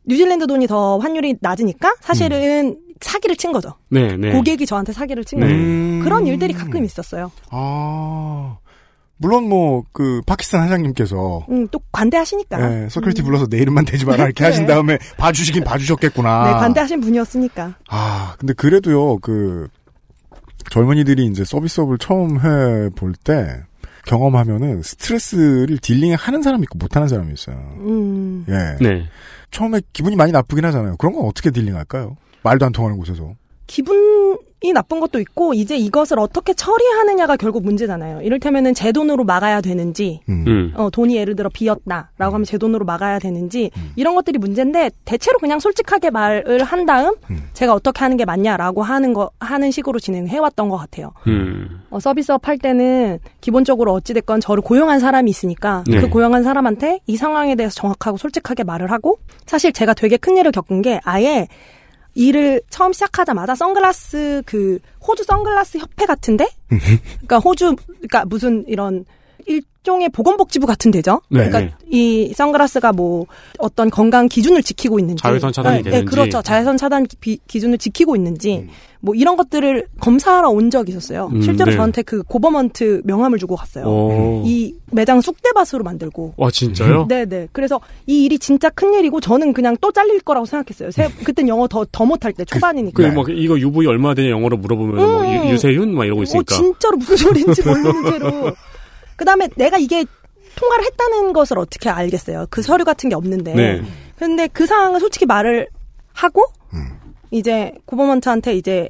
뉴질랜드 0.07 0.47
돈이 0.47 0.67
더 0.67 0.97
환율이 0.99 1.35
낮으니까 1.41 1.95
사실은 2.01 2.77
사기를 3.01 3.35
친 3.35 3.51
거죠. 3.51 3.73
네, 3.89 4.15
네. 4.17 4.31
고객이 4.31 4.65
저한테 4.65 4.93
사기를 4.93 5.23
친 5.25 5.39
네. 5.39 5.47
거죠. 5.47 5.55
음. 5.57 6.01
그런 6.03 6.25
일들이 6.27 6.53
가끔 6.53 6.83
있었어요. 6.85 7.31
아. 7.51 8.57
물론 9.17 9.47
뭐, 9.47 9.83
그, 9.93 10.21
파키스탄 10.25 10.63
사장님께서, 10.63 11.45
음, 11.49 11.67
또 11.69 11.79
관대하시니까. 11.93 12.57
네, 12.57 12.89
security 12.89 13.21
불러서 13.21 13.47
내 13.47 13.57
이름만 13.59 13.85
대지 13.85 14.05
마라 14.05 14.25
이렇게 14.25 14.43
네. 14.43 14.49
하신 14.49 14.65
다음에 14.65 14.97
봐주시긴 15.17 15.63
봐주셨겠구나. 15.63 16.45
네, 16.45 16.51
관대하신 16.51 16.99
분이었으니까. 16.99 17.75
아, 17.89 18.35
근데 18.37 18.51
그래도요, 18.53 19.19
그, 19.19 19.69
젊은이들이 20.69 21.27
이제 21.27 21.45
서비스업을 21.45 21.97
처음 21.97 22.39
해 22.41 22.89
볼 22.97 23.13
때, 23.23 23.61
경험하면은 24.05 24.81
스트레스를 24.83 25.77
dealing하는 25.77 26.43
사람이 26.43 26.63
있고 26.63 26.77
못하는 26.77 27.07
사람이 27.07 27.33
있어요. 27.33 27.55
음. 27.79 28.45
예. 28.49 28.83
네. 28.83 29.05
처음에 29.55 29.79
기분이 29.93 30.17
많이 30.17 30.33
나쁘긴 30.33 30.65
하잖아요. 30.65 30.97
그런 30.97 31.13
건 31.13 31.25
어떻게 31.25 31.49
딜링할까요? 31.49 32.17
말도 32.43 32.65
안 32.65 32.73
통하는 32.73 32.97
곳에서. 32.97 33.35
기분이 33.67 34.73
나쁜 34.73 34.99
것도 34.99 35.19
있고 35.19 35.53
이제 35.53 35.75
이것을 35.75 36.19
어떻게 36.19 36.53
처리하느냐가 36.53 37.35
결국 37.35 37.63
문제잖아요. 37.63 38.21
이를테면은 38.21 38.73
제 38.73 38.91
돈으로 38.91 39.23
막아야 39.23 39.61
되는지 39.61 40.21
음. 40.29 40.45
음. 40.47 40.73
어, 40.75 40.89
돈이 40.89 41.15
예를 41.15 41.35
들어 41.35 41.49
비었다라고 41.49 42.33
하면 42.33 42.43
제 42.43 42.57
돈으로 42.57 42.85
막아야 42.85 43.19
되는지 43.19 43.71
이런 43.95 44.15
것들이 44.15 44.37
문제인데 44.37 44.91
대체로 45.03 45.39
그냥 45.39 45.59
솔직하게 45.59 46.11
말을 46.11 46.63
한 46.63 46.85
다음 46.85 47.15
음. 47.29 47.49
제가 47.53 47.73
어떻게 47.73 47.99
하는 47.99 48.17
게 48.17 48.25
맞냐라고 48.25 48.83
하는 48.83 49.13
거 49.13 49.31
하는 49.39 49.71
식으로 49.71 49.99
진행해 49.99 50.37
왔던 50.37 50.69
것 50.69 50.77
같아요. 50.77 51.11
음. 51.27 51.81
어, 51.89 51.99
서비스업 51.99 52.47
할 52.47 52.57
때는 52.57 53.19
기본적으로 53.41 53.93
어찌 53.93 54.13
됐건 54.13 54.41
저를 54.41 54.61
고용한 54.61 54.99
사람이 54.99 55.29
있으니까 55.29 55.83
네. 55.87 55.99
그 55.99 56.09
고용한 56.09 56.43
사람한테 56.43 56.99
이 57.07 57.17
상황에 57.17 57.55
대해서 57.55 57.73
정확하고 57.75 58.17
솔직하게 58.17 58.63
말을 58.63 58.91
하고 58.91 59.19
사실 59.45 59.73
제가 59.73 59.93
되게 59.93 60.17
큰 60.17 60.37
일을 60.37 60.51
겪은 60.51 60.81
게 60.81 60.99
아예 61.03 61.47
일을 62.15 62.61
처음 62.69 62.93
시작하자마자 62.93 63.55
선글라스 63.55 64.43
그 64.45 64.79
호주 65.05 65.23
선글라스 65.23 65.77
협회 65.77 66.05
같은데? 66.05 66.47
그러니까 66.67 67.37
호주 67.39 67.75
그러니까 67.75 68.25
무슨 68.25 68.65
이런 68.67 69.05
일종의 69.45 70.09
보건복지부 70.09 70.65
같은 70.65 70.91
데죠. 70.91 71.21
네. 71.29 71.47
그러니까 71.47 71.77
이 71.89 72.33
선글라스가 72.35 72.93
뭐 72.93 73.25
어떤 73.59 73.89
건강 73.89 74.27
기준을 74.27 74.63
지키고 74.63 74.99
있는지 74.99 75.21
자외선 75.21 75.53
차단이 75.53 75.77
네, 75.77 75.83
네, 75.83 75.89
되는지. 75.91 76.09
그렇죠. 76.09 76.41
자외선 76.41 76.77
차단 76.77 77.05
기, 77.05 77.39
기준을 77.47 77.77
지키고 77.77 78.15
있는지 78.15 78.57
음. 78.57 78.69
뭐 79.01 79.13
이런 79.13 79.35
것들을 79.37 79.85
검사하러 79.99 80.49
온 80.49 80.71
적이 80.71 80.93
있었어요. 80.93 81.29
음, 81.31 81.41
실제로 81.43 81.69
네. 81.69 81.77
저한테 81.77 82.01
그 82.01 82.23
고버먼트 82.23 83.03
명함을 83.05 83.37
주고 83.37 83.55
갔어요. 83.55 83.85
오. 83.85 84.43
이 84.45 84.73
매장 84.91 85.21
쑥대밭으로 85.21 85.83
만들고. 85.83 86.33
와 86.37 86.49
진짜요? 86.49 87.05
네네. 87.07 87.49
그래서 87.51 87.79
이 88.07 88.25
일이 88.25 88.39
진짜 88.39 88.71
큰 88.71 88.95
일이고 88.95 89.21
저는 89.21 89.53
그냥 89.53 89.77
또 89.79 89.91
잘릴 89.91 90.21
거라고 90.21 90.47
생각했어요. 90.47 90.89
세, 90.89 91.07
그땐 91.23 91.47
영어 91.47 91.67
더, 91.67 91.85
더 91.91 92.03
못할 92.03 92.33
때 92.33 92.43
초반이니까. 92.45 92.95
그, 92.95 93.07
네. 93.07 93.13
뭐, 93.13 93.23
이거 93.29 93.59
UV 93.59 93.85
얼마 93.85 94.15
되냐 94.15 94.29
영어로 94.29 94.57
물어보면, 94.57 94.95
뭐, 94.95 95.21
음. 95.21 95.49
유, 95.49 95.51
유세윤? 95.51 95.93
막 95.93 96.05
이러고 96.05 96.21
어, 96.21 96.23
있으니까. 96.23 96.55
진짜로 96.55 96.97
무슨 96.97 97.17
소리인지 97.17 97.61
모르는 97.63 98.11
채로. 98.11 98.55
그 99.15 99.25
다음에 99.25 99.47
내가 99.55 99.77
이게 99.77 100.05
통과를 100.55 100.85
했다는 100.85 101.33
것을 101.33 101.57
어떻게 101.59 101.89
알겠어요. 101.89 102.47
그 102.49 102.61
서류 102.61 102.83
같은 102.85 103.09
게 103.09 103.15
없는데. 103.15 103.53
네. 103.53 103.81
근데 104.17 104.47
그 104.47 104.65
상황을 104.65 104.99
솔직히 104.99 105.25
말을 105.25 105.67
하고, 106.13 106.45
음. 106.73 106.99
이제 107.31 107.73
government한테 107.85 108.53
이제 108.55 108.87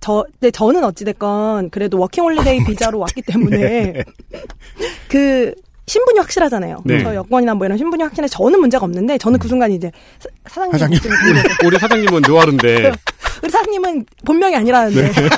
저, 0.00 0.24
근데 0.40 0.50
저는 0.50 0.84
어찌됐건 0.84 1.70
그래도 1.70 1.98
워킹홀리데이 1.98 2.64
비자로 2.64 2.98
왔기 2.98 3.22
때문에 3.22 4.04
그 5.08 5.54
신분이 5.86 6.18
확실하잖아요. 6.18 6.82
네. 6.84 7.02
저 7.02 7.14
여권이나 7.14 7.54
뭐 7.54 7.64
이런 7.64 7.78
신분이 7.78 8.02
확실해 8.02 8.28
저는 8.28 8.60
문제가 8.60 8.84
없는데 8.84 9.16
저는 9.16 9.38
그 9.38 9.48
순간 9.48 9.72
이제 9.72 9.90
사- 10.18 10.28
사장님, 10.46 10.98
사장님. 10.98 11.42
우리 11.64 11.78
사장님은 11.78 12.22
느와르인데, 12.26 12.92
우리 13.42 13.50
사장님은 13.50 14.06
본명이 14.24 14.56
아니라는데 14.56 15.12
네. 15.12 15.12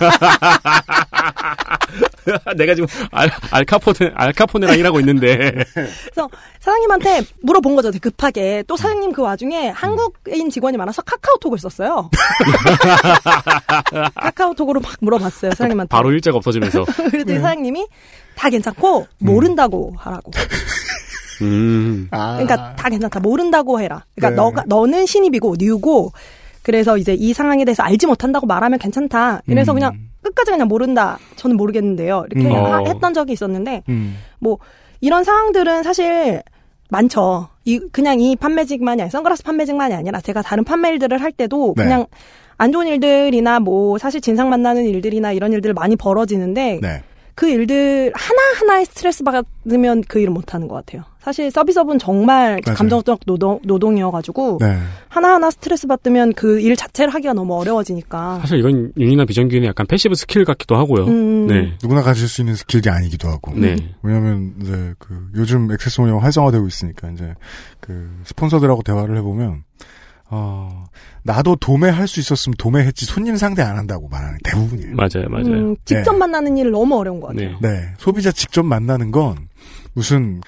내가 2.56 2.74
지금 2.74 2.86
알, 3.10 3.30
알카포네, 3.50 4.12
알카포네랑 4.14 4.78
일하고 4.78 5.00
있는데, 5.00 5.64
그래서 5.74 6.28
사장님한테 6.60 7.22
물어본 7.42 7.76
거죠. 7.76 7.90
급하게. 8.00 8.62
또 8.66 8.76
사장님 8.76 9.12
그 9.12 9.22
와중에 9.22 9.68
한국인 9.70 10.50
직원이 10.50 10.76
많아서 10.76 11.02
카카오톡을 11.02 11.58
썼어요. 11.58 12.10
카카오톡으로 14.14 14.80
막 14.80 14.92
물어봤어요. 15.00 15.52
사장님한테. 15.52 15.88
바로 15.90 16.12
일자가 16.12 16.36
없어지면서. 16.36 16.84
그랬더니 17.10 17.40
사장님이 17.40 17.86
다 18.36 18.50
괜찮고 18.50 19.06
모른다고 19.18 19.94
하라고. 19.98 20.30
음. 21.42 22.08
아. 22.10 22.34
그러니까 22.34 22.74
다 22.76 22.88
괜찮다. 22.88 23.20
모른다고 23.20 23.80
해라. 23.80 24.04
그러니까 24.14 24.30
네. 24.30 24.36
너가 24.36 24.64
너는 24.66 25.06
신입이고 25.06 25.56
뉴고 25.58 26.12
그래서 26.62 26.96
이제 26.99 27.14
이 27.14 27.33
상황에 27.33 27.64
대해서 27.64 27.83
알지 27.83 28.07
못한다고 28.07 28.46
말하면 28.46 28.79
괜찮다. 28.79 29.42
이래서 29.46 29.73
음. 29.73 29.75
그냥 29.75 29.92
끝까지 30.23 30.51
그냥 30.51 30.68
모른다. 30.68 31.18
저는 31.37 31.57
모르겠는데요. 31.57 32.27
이렇게 32.31 32.49
음. 32.49 32.53
하- 32.55 32.81
어. 32.81 32.85
했던 32.87 33.14
적이 33.14 33.33
있었는데 33.33 33.83
음. 33.88 34.16
뭐 34.38 34.59
이런 35.01 35.25
상황들은 35.25 35.83
사실 35.83 36.42
많죠. 36.90 37.49
이 37.64 37.79
그냥 37.92 38.20
이 38.20 38.37
판매직만이 38.37 39.01
아니 39.03 39.11
선글라스 39.11 39.42
판매직만이 39.44 39.94
아니라 39.94 40.20
제가 40.20 40.42
다른 40.42 40.64
판매일들을 40.64 41.20
할 41.23 41.33
때도 41.33 41.75
네. 41.77 41.85
그냥 41.85 42.07
안 42.59 42.73
좋은 42.73 42.87
일들이나 42.88 43.61
뭐 43.61 43.96
사실 43.96 44.20
진상 44.20 44.51
만나는 44.51 44.85
일들이나 44.85 45.33
이런 45.33 45.53
일들 45.53 45.73
많이 45.73 45.96
벌어지는데 45.96 46.81
네. 46.83 47.03
그 47.35 47.49
일들 47.49 48.12
하나하나에 48.14 48.85
스트레스 48.85 49.23
받으면 49.25 50.03
그 50.09 50.18
일을 50.18 50.31
못하는 50.33 50.68
것 50.68 50.75
같아요. 50.75 51.05
사실 51.22 51.50
서비스업은 51.50 51.98
정말 51.98 52.61
맞아요. 52.64 52.76
감정적 52.76 53.20
노동, 53.26 53.61
노동이어가지고 53.64 54.59
네. 54.61 54.78
하나하나 55.09 55.50
스트레스 55.50 55.87
받으면 55.87 56.33
그 56.35 56.61
일 56.61 56.76
자체를 56.76 57.12
하기가 57.14 57.33
너무 57.35 57.54
어려워지니까. 57.59 58.38
사실 58.40 58.59
이건 58.59 58.92
윤이나 58.98 59.24
비정규인의 59.24 59.68
약간 59.68 59.87
passive 59.87 60.14
skill 60.14 60.44
같기도 60.44 60.76
하고요. 60.76 61.06
음. 61.06 61.46
네. 61.46 61.72
누구나 61.83 62.02
가질 62.02 62.28
수 62.28 62.40
있는 62.42 62.54
skill이 62.54 62.83
아니기도 62.88 63.28
하고. 63.28 63.52
네. 63.54 63.76
왜냐면 64.02 64.54
이제 64.62 64.94
그 64.98 65.28
요즘 65.37 65.70
액세스 65.70 66.00
운영 66.00 66.22
활성화되고 66.22 66.66
있으니까 66.66 67.11
이제 67.11 67.35
그 67.80 68.11
스폰서들하고 68.24 68.83
대화를 68.83 69.16
해보면 69.18 69.64
어 70.33 70.85
나도 71.24 71.56
도매할 71.56 72.06
수 72.06 72.20
있었으면 72.20 72.54
도매했지 72.59 73.04
손님 73.04 73.37
상대 73.37 73.62
안 73.62 73.76
한다고 73.76 74.09
말하는 74.09 74.38
게 74.44 74.50
대부분이에요. 74.50 74.94
맞아요, 74.94 75.28
맞아요. 75.28 75.46
음, 75.70 75.76
직접 75.85 76.12
네. 76.12 76.18
만나는 76.18 76.56
일 76.56 76.70
너무 76.70 76.96
어려운 76.98 77.20
것 77.20 77.28
같아요. 77.28 77.56
네. 77.61 77.68
네 77.68 77.88
소비자 77.98 78.30
직접 78.30 78.62
만나는 78.64 79.11
건 79.11 79.48
무슨 79.94 80.40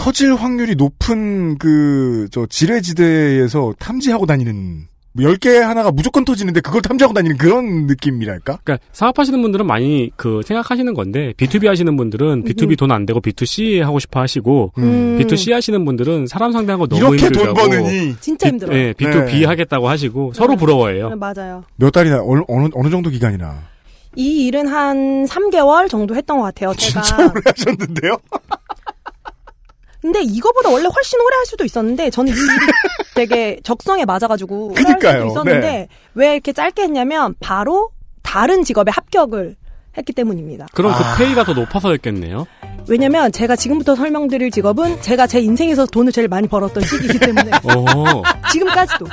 터질 0.00 0.34
확률이 0.34 0.74
높은 0.76 1.58
그 1.58 2.26
저 2.30 2.46
지뢰지대에서 2.46 3.74
탐지하고 3.78 4.24
다니는 4.26 4.86
뭐 5.12 5.24
10개 5.32 5.58
하나가 5.58 5.90
무조건 5.90 6.24
터지는데 6.24 6.60
그걸 6.60 6.80
탐지하고 6.82 7.12
다니는 7.12 7.36
그런 7.38 7.86
느낌이랄까? 7.86 8.58
그러니까 8.62 8.78
사업하시는 8.92 9.40
분들은 9.42 9.66
많이 9.66 10.10
그 10.16 10.42
생각하시는 10.44 10.94
건데 10.94 11.32
B2B 11.36 11.66
하시는 11.66 11.96
분들은 11.96 12.44
B2B 12.44 12.78
돈 12.78 12.92
안 12.92 13.04
되고 13.06 13.20
B2C 13.20 13.80
하고 13.80 13.98
싶어 13.98 14.20
하시고 14.20 14.72
음. 14.78 15.18
B2C 15.20 15.52
하시는 15.52 15.84
분들은 15.84 16.26
사람 16.28 16.52
상대하는 16.52 16.86
거 16.86 16.94
너무 16.94 17.16
이렇게 17.16 17.26
힘들다고 17.26 17.54
돈 17.54 17.70
버느니 17.70 18.16
진짜 18.20 18.46
B, 18.46 18.50
힘들어요. 18.50 18.78
예, 18.78 18.92
B2B 18.92 19.26
네. 19.40 19.44
하겠다고 19.44 19.88
하시고 19.88 20.32
서로 20.34 20.56
부러워해요. 20.56 21.08
네, 21.10 21.14
맞아요. 21.16 21.64
몇 21.76 21.90
달이나 21.90 22.22
어느, 22.24 22.42
어느, 22.48 22.68
어느 22.74 22.88
정도 22.90 23.10
기간이나 23.10 23.58
이 24.16 24.46
일은 24.46 24.66
한 24.68 25.24
3개월 25.24 25.88
정도 25.88 26.14
했던 26.16 26.38
것 26.38 26.44
같아요. 26.44 26.72
제가. 26.74 27.02
진짜 27.02 27.16
오래 27.26 27.40
하셨는데요? 27.44 28.16
근데 30.00 30.22
이거보다 30.22 30.70
원래 30.70 30.86
훨씬 30.92 31.20
오래 31.20 31.36
할 31.36 31.46
수도 31.46 31.64
있었는데 31.64 32.10
저는 32.10 32.32
이 32.32 32.36
일이 32.36 32.48
되게 33.14 33.60
적성에 33.62 34.04
맞아가지고 34.04 34.68
오래 34.68 34.74
할 34.82 34.84
그니까요. 34.84 35.18
수도 35.20 35.26
있었는데 35.32 35.60
네. 35.60 35.88
왜 36.14 36.32
이렇게 36.32 36.52
짧게 36.52 36.82
했냐면 36.82 37.34
바로 37.40 37.90
다른 38.22 38.64
직업에 38.64 38.90
합격을 38.90 39.56
했기 39.96 40.12
때문입니다. 40.12 40.66
그럼 40.72 40.92
아. 40.92 41.16
그 41.16 41.24
페이가 41.24 41.44
더 41.44 41.52
높아서였겠네요. 41.52 42.46
왜냐면 42.90 43.30
제가 43.30 43.54
지금부터 43.54 43.94
설명드릴 43.94 44.50
직업은 44.50 45.00
제가 45.00 45.28
제 45.28 45.38
인생에서 45.38 45.86
돈을 45.86 46.10
제일 46.10 46.26
많이 46.26 46.48
벌었던 46.48 46.82
시기이기 46.82 47.20
때문에 47.20 47.52
오. 47.62 48.24
지금까지도 48.50 49.06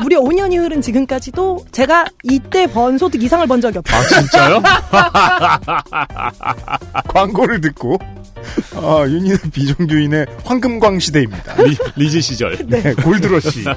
무려 0.00 0.20
5년이 0.20 0.56
흐른 0.56 0.80
지금까지도 0.80 1.66
제가 1.70 2.06
이때 2.22 2.66
번 2.66 2.96
소득 2.96 3.22
이상을 3.22 3.46
번 3.46 3.60
적이 3.60 3.78
없어요. 3.78 4.00
아 4.00 4.08
진짜요? 4.08 4.62
광고를 7.08 7.60
듣고 7.60 7.98
아, 8.74 9.04
윤희는 9.06 9.38
비정규인의 9.52 10.26
황금광 10.42 10.98
시대입니다. 10.98 11.62
리, 11.62 11.76
리즈 11.96 12.22
시절. 12.22 12.56
네, 12.66 12.94
골드러시. 12.94 13.64
네. 13.64 13.70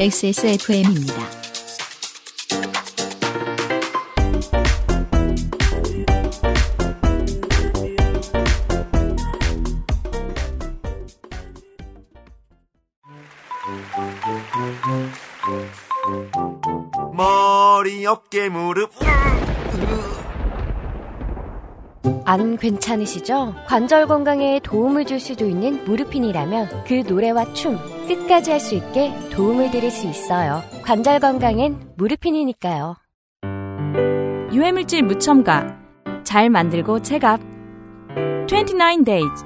XSFM입니다. 0.00 1.37
머리, 17.78 18.04
어깨, 18.06 18.48
무릎. 18.48 18.90
안 22.24 22.56
괜찮으시죠? 22.56 23.54
관절 23.68 24.08
건강에 24.08 24.58
도움을 24.64 25.04
줄 25.04 25.20
수도 25.20 25.46
있는 25.46 25.84
무르핀이라면 25.84 26.86
그 26.88 27.04
노래와 27.06 27.52
춤 27.52 27.78
끝까지 28.08 28.50
할 28.50 28.58
수 28.58 28.74
있게 28.74 29.12
도움을 29.30 29.70
드릴 29.70 29.92
수 29.92 30.08
있어요. 30.08 30.64
관절 30.82 31.20
건강엔 31.20 31.92
무르핀이니까요. 31.96 32.96
유해물질 34.52 35.04
무첨가. 35.04 35.78
잘 36.24 36.50
만들고 36.50 37.02
체갑. 37.02 37.40
29 38.48 39.04
days. 39.04 39.44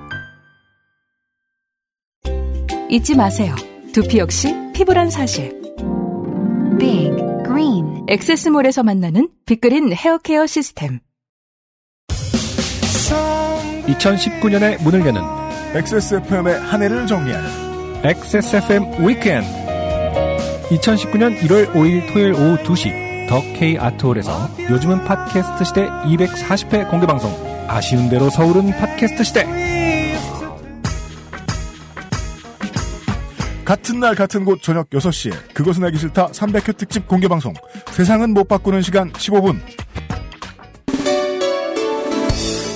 잊지 2.88 3.14
마세요. 3.14 3.54
두피 3.92 4.20
역시 4.20 4.54
피부란 4.72 5.10
사실. 5.10 5.61
엑세스몰에서 8.12 8.82
만나는 8.82 9.30
빅그린 9.46 9.90
헤어케어 9.94 10.46
시스템. 10.46 10.98
2019년에 13.86 14.82
문을 14.82 15.06
여는 15.06 15.22
XSFM의 15.74 16.60
한 16.60 16.82
해를 16.82 17.06
정리하는 17.06 17.48
XSFM 18.04 19.06
위켄드 19.06 19.46
2019년 20.68 21.38
1월 21.38 21.72
5일 21.72 22.12
토요일 22.12 22.34
오후 22.34 22.58
2시 22.58 23.28
더 23.30 23.40
K 23.54 23.78
아트홀에서 23.78 24.56
요즘은 24.70 25.04
팟캐스트 25.04 25.64
시대 25.64 25.86
240회 25.86 26.90
공개 26.90 27.06
방송. 27.06 27.32
아쉬운 27.66 28.10
대로 28.10 28.28
서울은 28.28 28.72
팟캐스트 28.72 29.24
시대 29.24 29.46
같은 33.72 34.00
날 34.00 34.14
같은 34.14 34.44
곳 34.44 34.60
저녁 34.60 34.90
6시에 34.90 35.54
그것은 35.54 35.82
알기 35.84 35.96
싫다 35.96 36.26
300회 36.26 36.76
특집 36.76 37.08
공개 37.08 37.26
방송. 37.26 37.54
세상은 37.90 38.34
못 38.34 38.46
바꾸는 38.46 38.82
시간 38.82 39.10
15분. 39.12 39.58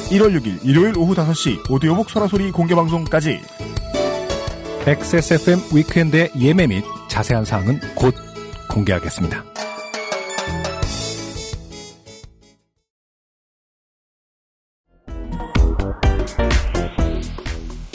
1월 0.08 0.40
6일 0.40 0.64
일요일 0.64 0.96
오후 0.96 1.14
5시 1.14 1.70
오디오북 1.70 2.08
설화소리 2.08 2.50
공개 2.50 2.74
방송까지. 2.74 3.42
XSFM 4.86 5.58
위켄드의 5.74 6.30
예매 6.40 6.66
및 6.66 6.82
자세한 7.08 7.44
사항은 7.44 7.78
곧 7.94 8.14
공개하겠습니다. 8.70 9.44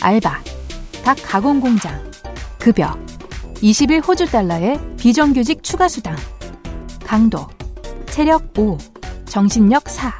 알바, 0.03 0.43
닭 1.03 1.17
가공 1.23 1.59
공장, 1.59 2.10
급여, 2.61 2.95
20일 3.55 4.07
호주 4.07 4.27
달러의 4.27 4.79
비정규직 4.95 5.63
추가 5.63 5.87
수당, 5.87 6.15
강도, 7.03 7.47
체력 8.05 8.53
5, 8.55 8.77
정신력 9.25 9.89
4, 9.89 10.13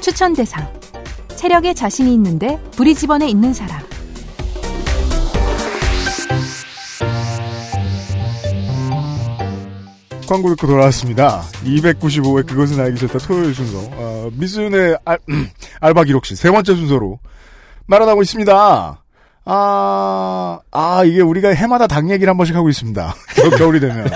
추천 0.00 0.34
대상, 0.34 0.66
체력에 1.36 1.74
자신이 1.74 2.12
있는데 2.14 2.60
브리즈번에 2.72 3.28
있는 3.28 3.54
사람. 3.54 3.80
광고 10.28 10.50
듣고 10.50 10.66
돌아왔습니다. 10.66 11.42
295회 11.64 12.44
그것은 12.46 12.80
알기 12.80 12.98
싫다 12.98 13.18
토요일 13.20 13.54
순서. 13.54 13.78
어, 13.92 14.30
미스윤의 14.32 14.98
알, 15.04 15.18
알바 15.80 16.04
기록실 16.04 16.36
세 16.36 16.50
번째 16.50 16.74
순서로 16.74 17.20
말아나고 17.86 18.20
있습니다 18.20 19.04
아, 19.50 20.60
아, 20.70 21.02
이게 21.04 21.22
우리가 21.22 21.48
해마다 21.54 21.86
당 21.86 22.10
얘기를 22.10 22.30
한 22.30 22.36
번씩 22.36 22.54
하고 22.54 22.68
있습니다. 22.68 23.14
겨울, 23.34 23.50
겨울이 23.56 23.80
되면. 23.80 24.06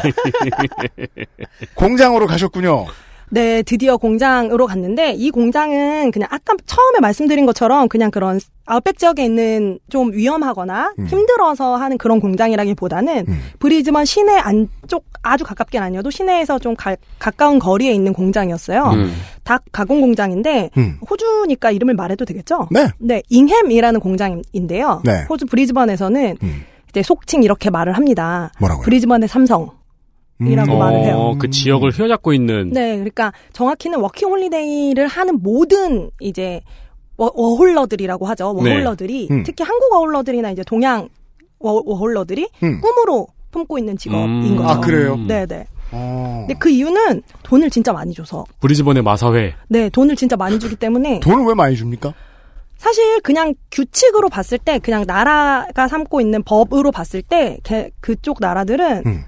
공장으로 1.75 2.27
가셨군요. 2.27 2.85
네, 3.33 3.63
드디어 3.63 3.97
공장으로 3.97 4.67
갔는데 4.67 5.13
이 5.13 5.31
공장은 5.31 6.11
그냥 6.11 6.29
아까 6.31 6.55
처음에 6.67 7.01
말씀드린 7.01 7.47
것처럼 7.47 7.89
그냥 7.89 8.11
그런 8.11 8.39
아웃백 8.67 8.99
지역에 8.99 9.25
있는 9.25 9.79
좀 9.89 10.13
위험하거나 10.13 10.93
음. 10.99 11.07
힘들어서 11.07 11.77
하는 11.77 11.97
그런 11.97 12.21
공장이라기보다는 12.21 13.25
음. 13.27 13.41
브리즈번 13.59 14.05
시내 14.05 14.37
안쪽 14.37 15.07
아주 15.23 15.45
가깝게는 15.45 15.87
아니어도 15.87 16.11
시내에서 16.11 16.59
좀 16.59 16.77
가, 16.77 16.95
가까운 17.19 17.59
거리에 17.59 17.93
있는 17.93 18.13
공장이었어요. 18.13 18.85
음. 18.93 19.15
닭 19.45 19.65
가공 19.73 20.03
공장인데 20.03 20.69
음. 20.77 20.99
호주니까 21.09 21.71
이름을 21.71 21.95
말해도 21.95 22.27
되겠죠? 22.27 22.69
네. 22.71 22.89
네, 22.99 23.23
잉햄이라는 23.31 23.99
공장인데요. 23.99 25.01
네. 25.07 25.25
호주 25.31 25.47
브리즈번에서는 25.47 26.37
음. 26.43 26.63
이제 26.91 27.03
속칭 27.03 27.43
이렇게 27.43 27.71
말을 27.71 27.95
합니다. 27.95 28.53
뭐라고요? 28.61 28.85
브리즈번의 28.85 29.27
삼성. 29.27 29.71
이라고 30.41 30.73
음. 30.75 30.79
말을 30.79 31.05
해요. 31.05 31.15
어, 31.17 31.35
그 31.39 31.51
지역을 31.51 31.91
휘어잡고 31.91 32.33
있는 32.33 32.71
네, 32.71 32.95
그러니까 32.95 33.33
정확히는 33.53 34.01
워킹 34.01 34.29
홀리데이를 34.29 35.07
하는 35.07 35.39
모든 35.43 36.11
이제 36.21 36.61
워, 37.17 37.31
워홀러들이라고 37.35 38.27
하죠. 38.27 38.55
워홀러들이 38.55 39.29
음. 39.31 39.43
특히 39.45 39.63
한국 39.65 39.93
워홀러들이나 39.93 40.51
이제 40.51 40.63
동양 40.65 41.09
워, 41.61 41.81
워홀러들이 41.85 42.49
음. 42.65 42.81
꿈으로 42.81 43.29
품고 43.53 43.79
있는 43.79 43.97
직업인 43.97 44.53
음. 44.53 44.57
거죠. 44.57 44.69
아, 44.69 44.81
그래요? 44.81 45.17
네, 45.29 45.47
네. 45.47 45.67
어. 45.93 46.45
근데 46.49 46.55
그 46.59 46.71
이유는 46.71 47.23
돈을 47.45 47.71
진짜 47.71 47.93
많이 47.93 48.15
줘서. 48.15 48.45
브리즈번의 48.61 49.03
마사회. 49.03 49.55
네, 49.69 49.91
돈을 49.91 50.17
진짜 50.17 50.37
많이 50.37 50.59
주기 50.59 50.75
때문에 50.75 51.21
돈을 51.23 51.45
왜 51.45 51.55
많이 51.55 51.77
줍니까? 51.77 52.15
사실 52.79 53.21
그냥 53.21 53.55
규칙으로 53.71 54.29
봤을 54.29 54.59
때 54.59 54.81
그냥 54.81 55.05
나라가 55.07 55.87
삼고 55.87 56.21
있는 56.21 56.43
법으로 56.43 56.91
봤을 56.91 57.23
때 57.23 57.59
개- 57.63 57.91
그쪽 58.01 58.39
나라들은 58.41 59.03
음. 59.07 59.25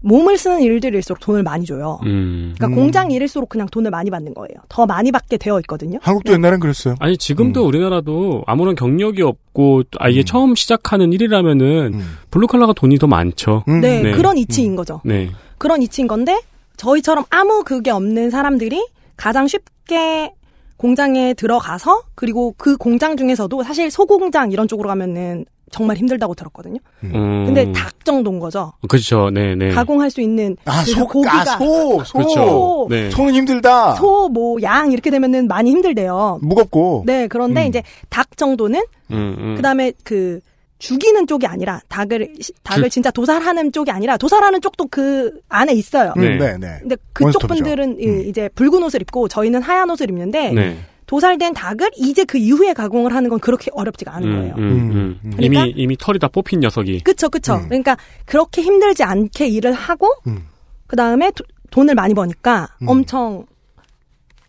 몸을 0.00 0.38
쓰는 0.38 0.62
일들일수록 0.62 1.20
돈을 1.20 1.42
많이 1.42 1.64
줘요. 1.64 1.98
음. 2.04 2.54
그러니까 2.56 2.66
음. 2.68 2.74
공장 2.74 3.10
일일수록 3.10 3.48
그냥 3.48 3.66
돈을 3.68 3.90
많이 3.90 4.10
받는 4.10 4.34
거예요. 4.34 4.62
더 4.68 4.86
많이 4.86 5.10
받게 5.10 5.36
되어 5.38 5.58
있거든요. 5.60 5.98
한국도 6.02 6.32
옛날엔 6.32 6.60
그랬어요. 6.60 6.94
아니 7.00 7.16
지금도 7.16 7.62
음. 7.62 7.68
우리나라도 7.68 8.44
아무런 8.46 8.74
경력이 8.74 9.22
없고 9.22 9.82
아예 9.98 10.18
음. 10.20 10.24
처음 10.24 10.54
시작하는 10.54 11.12
일이라면은 11.12 11.94
음. 11.94 12.16
블루칼라가 12.30 12.72
돈이 12.74 12.98
더 12.98 13.06
많죠. 13.06 13.64
음. 13.68 13.80
네, 13.80 14.02
네. 14.02 14.12
그런 14.12 14.38
이치인 14.38 14.76
거죠. 14.76 15.00
네. 15.04 15.30
그런 15.58 15.82
이치인 15.82 16.06
건데 16.06 16.40
저희처럼 16.76 17.24
아무 17.30 17.64
그게 17.64 17.90
없는 17.90 18.30
사람들이 18.30 18.86
가장 19.16 19.48
쉽게 19.48 20.32
공장에 20.76 21.34
들어가서 21.34 22.02
그리고 22.14 22.54
그 22.56 22.76
공장 22.76 23.16
중에서도 23.16 23.64
사실 23.64 23.90
소공장 23.90 24.52
이런 24.52 24.68
쪽으로 24.68 24.88
가면은 24.88 25.44
정말 25.70 25.96
힘들다고 25.96 26.34
들었거든요. 26.34 26.78
음. 27.04 27.44
근데 27.46 27.70
닭 27.72 28.04
정도인 28.04 28.38
거죠. 28.38 28.72
그렇죠. 28.88 29.30
네, 29.30 29.54
네. 29.54 29.70
가공할 29.70 30.10
수 30.10 30.20
있는 30.20 30.56
아, 30.64 30.82
그 30.84 30.90
소, 30.92 31.06
고기가 31.06 31.40
아, 31.40 31.44
소, 31.44 32.02
소. 32.04 32.18
그렇죠. 32.18 32.34
소. 32.34 32.86
네. 32.90 33.10
소는 33.10 33.34
힘들다. 33.34 33.94
소, 33.94 34.28
뭐, 34.28 34.60
양 34.62 34.90
이렇게 34.92 35.10
되면은 35.10 35.48
많이 35.48 35.70
힘들대요. 35.70 36.40
무겁고. 36.42 37.04
네, 37.06 37.26
그런데 37.28 37.64
음. 37.64 37.68
이제 37.68 37.82
닭 38.08 38.36
정도는 38.36 38.80
음, 39.12 39.36
음. 39.38 39.54
그다음에 39.56 39.92
그 40.04 40.40
죽이는 40.78 41.26
쪽이 41.26 41.44
아니라 41.46 41.80
닭을 41.88 42.34
시- 42.40 42.52
닭을 42.62 42.84
그- 42.84 42.88
진짜 42.90 43.10
도살하는 43.10 43.72
쪽이 43.72 43.90
아니라 43.90 44.16
도살하는 44.16 44.60
쪽도 44.60 44.86
그 44.90 45.32
안에 45.48 45.72
있어요. 45.72 46.12
음, 46.16 46.20
네. 46.22 46.36
네, 46.38 46.56
네. 46.56 46.76
근데 46.80 46.96
그쪽 47.12 47.24
원스톱이죠. 47.24 47.64
분들은 47.64 48.00
이- 48.00 48.06
음. 48.06 48.22
이제 48.28 48.48
붉은 48.54 48.82
옷을 48.84 49.02
입고 49.02 49.26
저희는 49.28 49.60
하얀 49.62 49.90
옷을 49.90 50.08
입는데 50.08 50.52
네. 50.52 50.76
도살된 51.08 51.54
닭을 51.54 51.90
이제 51.96 52.24
그 52.24 52.36
이후에 52.36 52.74
가공을 52.74 53.14
하는 53.14 53.30
건 53.30 53.40
그렇게 53.40 53.70
어렵지가 53.72 54.14
않은 54.16 54.30
거예요. 54.30 54.54
음, 54.56 54.60
음, 54.62 54.90
음. 54.92 55.20
음. 55.24 55.32
이미 55.40 55.48
그러니까- 55.56 55.74
이미 55.76 55.96
털이 55.96 56.18
다 56.18 56.28
뽑힌 56.28 56.60
녀석이. 56.60 57.00
그쵸, 57.00 57.30
그쵸. 57.30 57.54
음. 57.54 57.64
그러니까 57.68 57.96
그렇게 58.26 58.60
힘들지 58.60 59.02
않게 59.02 59.48
일을 59.48 59.72
하고 59.72 60.08
음. 60.26 60.44
그 60.86 60.96
다음에 60.96 61.32
돈을 61.70 61.94
많이 61.94 62.12
버니까 62.12 62.68
음. 62.82 62.88
엄청 62.88 63.46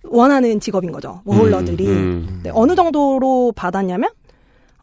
원하는 0.04 0.60
직업인 0.60 0.92
거죠. 0.92 1.22
워홀러들이. 1.26 1.88
음, 1.88 2.28
음. 2.30 2.40
네, 2.44 2.52
어느 2.54 2.76
정도로 2.76 3.54
받았냐면 3.56 4.10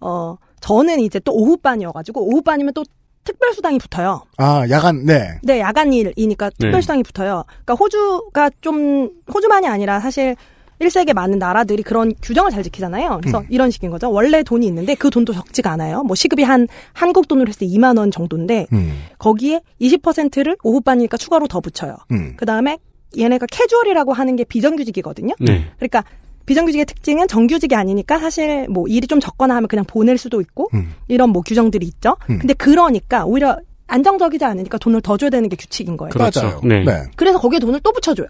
어 0.01 0.37
저는 0.61 1.01
이제 1.01 1.19
또 1.21 1.33
오후반이어가지고 1.35 2.23
오후반이면 2.27 2.73
또 2.75 2.85
특별수당이 3.25 3.79
붙어요. 3.79 4.23
아, 4.39 4.65
야간, 4.71 5.05
네. 5.05 5.39
네, 5.43 5.59
야간 5.61 5.93
일이니까 5.93 6.49
네. 6.51 6.57
특별수당이 6.59 7.03
붙어요. 7.03 7.45
그러니까 7.65 7.75
호주가 7.75 8.51
좀 8.61 9.11
호주만이 9.33 9.67
아니라 9.67 10.01
사실 10.01 10.37
1세계 10.81 11.15
많은 11.15 11.39
나라들이 11.39 11.83
그런 11.83 12.13
규정을 12.23 12.51
잘 12.51 12.63
지키잖아요. 12.63 13.19
그래서 13.23 13.41
음. 13.41 13.47
이런 13.49 13.71
식인 13.71 13.91
거죠. 13.91 14.11
원래 14.11 14.43
돈이 14.43 14.67
있는데 14.67 14.95
그 14.95 15.11
돈도 15.11 15.33
적지가 15.33 15.71
않아요. 15.73 16.03
뭐 16.03 16.15
시급이 16.15 16.43
한 16.43 16.69
한국 16.93 17.29
돈으로 17.29 17.49
했을 17.49 17.61
때 17.61 17.67
2만 17.67 17.99
원 17.99 18.11
정도인데 18.11 18.67
음, 18.73 19.03
거기에 19.19 19.61
20%를 19.81 20.57
오후반이니까 20.63 21.17
추가로 21.17 21.47
더 21.49 21.61
붙여요. 21.61 21.97
음. 22.13 22.35
그다음에 22.37 22.79
얘네가 23.19 23.47
캐주얼이라고 23.51 24.13
하는 24.13 24.37
게 24.37 24.45
비정규직이거든요. 24.45 25.35
네. 25.41 25.65
그러니까 25.77 26.05
비정규직의 26.45 26.87
특징은 26.87 27.27
정규직이 27.29 27.75
아니니까 27.75 28.19
사실 28.19 28.69
뭐 28.69 28.87
일이 28.87 29.07
좀 29.07 29.19
적거나 29.21 29.57
하면 29.57 29.69
그냥 29.69 29.85
보낼 29.85 30.19
수도 30.19 30.41
있고 30.41 30.69
음. 30.75 30.93
이런 31.09 31.31
뭐 31.31 31.43
규정들이 31.43 31.87
있죠. 31.87 32.17
음. 32.31 32.39
근데 32.39 32.55
그러니까 32.55 33.25
오히려 33.25 33.59
안정적이지 33.89 34.45
않으니까 34.45 34.79
돈을 34.79 35.01
더 35.01 35.17
줘야 35.17 35.31
되는 35.31 35.49
게 35.49 35.57
규칙인 35.57 35.97
거예요. 35.97 36.11
그렇죠. 36.11 36.43
맞아요. 36.43 36.61
네. 36.65 36.85
그래서 37.17 37.39
거기에 37.39 37.59
돈을 37.59 37.81
또 37.81 37.93
붙여줘요. 37.93 38.27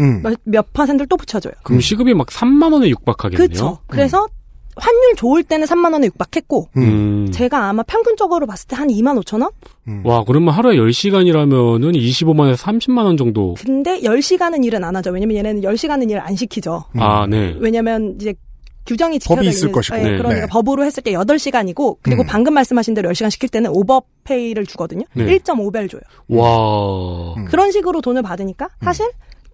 음. 0.00 0.22
몇, 0.22 0.38
몇 0.44 0.72
퍼센트를 0.72 1.06
또 1.08 1.16
붙여줘요. 1.16 1.52
그럼 1.62 1.80
시급이 1.80 2.14
막 2.14 2.26
3만 2.28 2.72
원에 2.72 2.88
육박하겠네요. 2.88 3.46
그렇죠. 3.48 3.78
그래서 3.86 4.26
환율 4.76 5.14
좋을 5.16 5.42
때는 5.42 5.66
3만 5.66 5.92
원에 5.92 6.06
육박했고 6.06 6.68
음. 6.76 7.30
제가 7.32 7.68
아마 7.68 7.82
평균적으로 7.82 8.46
봤을 8.46 8.66
때 8.68 8.76
한 8.76 8.88
2만 8.88 9.20
5천 9.22 9.42
원? 9.42 9.50
음. 9.88 10.00
와, 10.06 10.24
그러면 10.24 10.54
하루에 10.54 10.76
10시간이라면은 10.76 11.94
25만에서 11.96 12.56
30만 12.56 13.04
원 13.04 13.16
정도. 13.16 13.54
근데 13.62 14.00
10시간은 14.00 14.64
일은 14.64 14.82
안 14.84 14.96
하죠. 14.96 15.10
왜냐면 15.10 15.36
얘네는 15.36 15.60
10시간은 15.62 16.08
일을 16.08 16.20
안 16.20 16.34
시키죠. 16.34 16.84
음. 16.94 17.00
아, 17.02 17.26
네. 17.26 17.54
왜냐면 17.58 18.16
이제 18.18 18.32
규정이 18.86 19.18
법이 19.18 19.42
지켜져 19.42 19.50
있을 19.50 19.68
있는 19.68 19.72
것이고. 19.72 19.96
예, 19.98 20.02
네. 20.02 20.16
그러니까 20.16 20.40
네. 20.40 20.46
법으로 20.50 20.84
했을 20.84 21.02
때 21.02 21.12
8시간이고 21.12 21.98
그리고 22.00 22.22
음. 22.22 22.26
방금 22.26 22.54
말씀하신 22.54 22.94
대로 22.94 23.10
10시간 23.10 23.30
시킬 23.30 23.48
때는 23.50 23.70
오버페이를 23.74 24.64
주거든요. 24.66 25.04
네. 25.14 25.26
1.5배를 25.38 25.90
줘요. 25.90 26.00
와. 26.28 27.34
음. 27.36 27.44
그런 27.44 27.70
식으로 27.72 28.00
돈을 28.00 28.22
받으니까 28.22 28.68
사실 28.82 29.10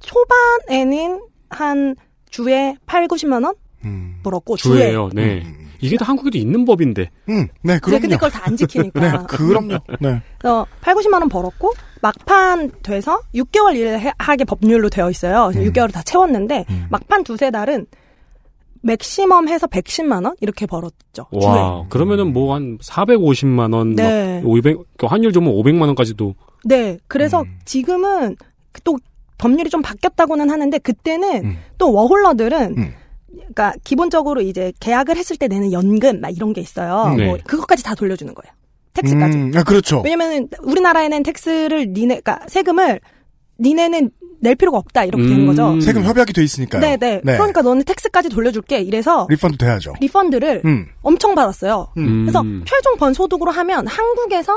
초반에는 0.06 1.20
한 1.50 1.96
주에 2.30 2.76
8, 2.86 3.06
90만 3.08 3.44
원 3.44 3.54
음. 3.84 4.18
벌었고 4.22 4.56
주에 4.56 4.72
주예요. 4.78 5.10
네. 5.12 5.42
음. 5.44 5.66
이게 5.80 5.96
다 5.98 6.06
한국에도 6.06 6.38
있는 6.38 6.64
법인데. 6.64 7.10
음. 7.28 7.48
네, 7.62 7.78
그럼요. 7.80 8.00
근데 8.00 8.16
그걸 8.16 8.30
다 8.30 8.46
안 8.46 8.56
지키니까. 8.56 8.98
네, 9.00 9.12
그럼요. 9.28 9.78
네. 10.00 10.22
그래서 10.38 10.66
8, 10.80 10.94
90만 10.94 11.14
원 11.20 11.28
벌었고 11.28 11.72
막판 12.00 12.72
돼서 12.82 13.20
6개월 13.34 13.76
일을 13.76 14.00
해- 14.00 14.12
하게 14.18 14.44
법률로 14.44 14.88
되어 14.88 15.10
있어요. 15.10 15.50
음. 15.54 15.64
6개월을 15.64 15.92
다 15.92 16.02
채웠는데 16.02 16.64
음. 16.70 16.86
막판 16.90 17.24
두세 17.24 17.50
달은 17.50 17.86
맥시멈 18.82 19.48
해서 19.48 19.66
110만 19.66 20.24
원 20.24 20.34
이렇게 20.40 20.64
벌었죠. 20.66 21.26
주에. 21.32 21.44
와. 21.44 21.84
그러면은 21.88 22.32
뭐 22.32 22.54
한 22.54 22.78
450만 22.78 23.74
원, 23.74 23.94
네. 23.96 24.40
막 24.42 24.48
500, 24.48 24.78
그 24.96 25.06
환율 25.06 25.32
좋으면 25.32 25.52
500만 25.52 25.82
원까지도. 25.88 26.34
네. 26.64 26.98
그래서 27.08 27.42
음. 27.42 27.58
지금은 27.64 28.36
또 28.84 28.96
법률이 29.38 29.70
좀 29.70 29.82
바뀌었다고는 29.82 30.50
하는데 30.50 30.78
그때는 30.78 31.44
음. 31.44 31.56
또 31.78 31.92
워홀러들은 31.92 32.78
음. 32.78 32.94
그러니까 33.28 33.74
기본적으로 33.84 34.40
이제 34.40 34.72
계약을 34.80 35.16
했을 35.16 35.36
때 35.36 35.48
내는 35.48 35.72
연금 35.72 36.20
막 36.20 36.30
이런 36.30 36.52
게 36.52 36.60
있어요. 36.60 37.14
네. 37.16 37.26
뭐 37.26 37.38
그것까지 37.44 37.82
다 37.82 37.94
돌려주는 37.94 38.32
거예요. 38.34 38.52
tax까지. 38.94 39.36
음, 39.36 39.52
아, 39.54 39.62
그렇죠. 39.62 40.00
왜냐면은 40.02 40.48
우리나라에는 40.62 41.22
tax를 41.22 41.92
니네, 41.92 42.20
그러니까 42.20 42.38
세금을 42.48 43.00
니네는 43.60 44.10
낼 44.40 44.54
필요가 44.54 44.78
없다 44.78 45.04
이렇게 45.04 45.22
되는 45.22 45.40
음. 45.40 45.46
거죠. 45.46 45.80
세금 45.80 46.04
협약이 46.04 46.32
돼 46.32 46.42
있으니까요. 46.42 46.80
네네. 46.80 47.20
그러니까 47.24 47.62
너는 47.62 47.84
tax까지 47.84 48.28
돌려줄게. 48.28 48.80
이래서 48.80 49.26
refund 49.30 49.56
돼야죠. 49.58 49.94
refund를 50.00 50.62
음. 50.64 50.86
엄청 51.02 51.34
받았어요. 51.34 51.88
음. 51.96 52.22
그래서 52.24 52.42
최종 52.64 52.96
번 52.98 53.14
소득으로 53.14 53.50
하면 53.50 53.86
한국에서 53.86 54.54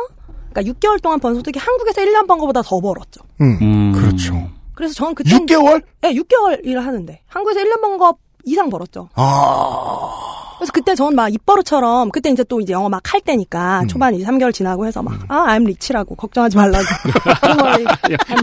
그러니까 0.51 0.73
6개월 0.73 1.01
동안 1.01 1.19
번 1.19 1.35
소득이 1.35 1.59
한국에서 1.59 2.01
1년 2.01 2.27
번 2.27 2.39
거보다 2.39 2.61
더 2.61 2.79
벌었죠. 2.79 3.21
음. 3.41 3.57
음. 3.61 3.91
그렇죠. 3.93 4.49
그래서 4.79 4.93
저는 4.93 5.13
그때 5.13 5.29
6개월? 5.29 5.83
네, 5.99 6.13
6개월 6.13 6.65
일을 6.65 6.85
하는데 6.85 7.21
한국에서 7.27 7.59
1년 7.59 7.81
번 7.81 7.97
거 7.97 8.15
이상 8.45 8.69
벌었죠. 8.69 9.09
아. 9.15 10.09
그래서 10.57 10.71
그때 10.73 10.95
저는 10.95 11.15
막 11.15 11.33
입버릇처럼 11.33 12.09
그때 12.11 12.29
이제 12.29 12.43
또 12.45 12.59
이제 12.61 12.71
영어 12.73 12.87
막 12.87 13.01
할 13.13 13.19
때니까 13.21 13.81
음. 13.81 13.87
초반 13.87 14.15
2, 14.15 14.23
3개월 14.23 14.53
지나고 14.53 14.85
해서 14.85 15.01
막 15.03 15.13
아, 15.27 15.47
I'm 15.47 15.63
rich라고 15.65 16.15
걱정하지 16.15 16.55
말라고. 16.55 16.83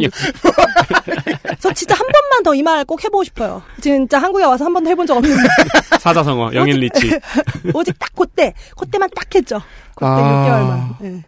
저 1.61 1.73
진짜 1.73 1.95
한 1.95 2.07
번만 2.13 2.43
더 2.43 2.55
이 2.55 2.63
말 2.63 2.85
꼭 2.85 3.03
해보고 3.03 3.25
싶어요. 3.25 3.63
진짜 3.81 4.19
한국에 4.19 4.45
와서 4.45 4.65
한 4.67 4.73
번도 4.75 4.91
해본 4.91 5.07
적 5.07 5.17
없는데 5.17 5.43
사자성어, 6.01 6.53
영일 6.55 6.81
리치. 6.81 7.19
오직 7.75 7.99
딱 7.99 8.11
그때 8.15 8.53
그때만 8.77 9.09
딱 9.15 9.35
했죠. 9.35 9.61
그때 9.95 10.07
아. 10.07 10.97
6개월만. 11.01 11.03
네. 11.03 11.25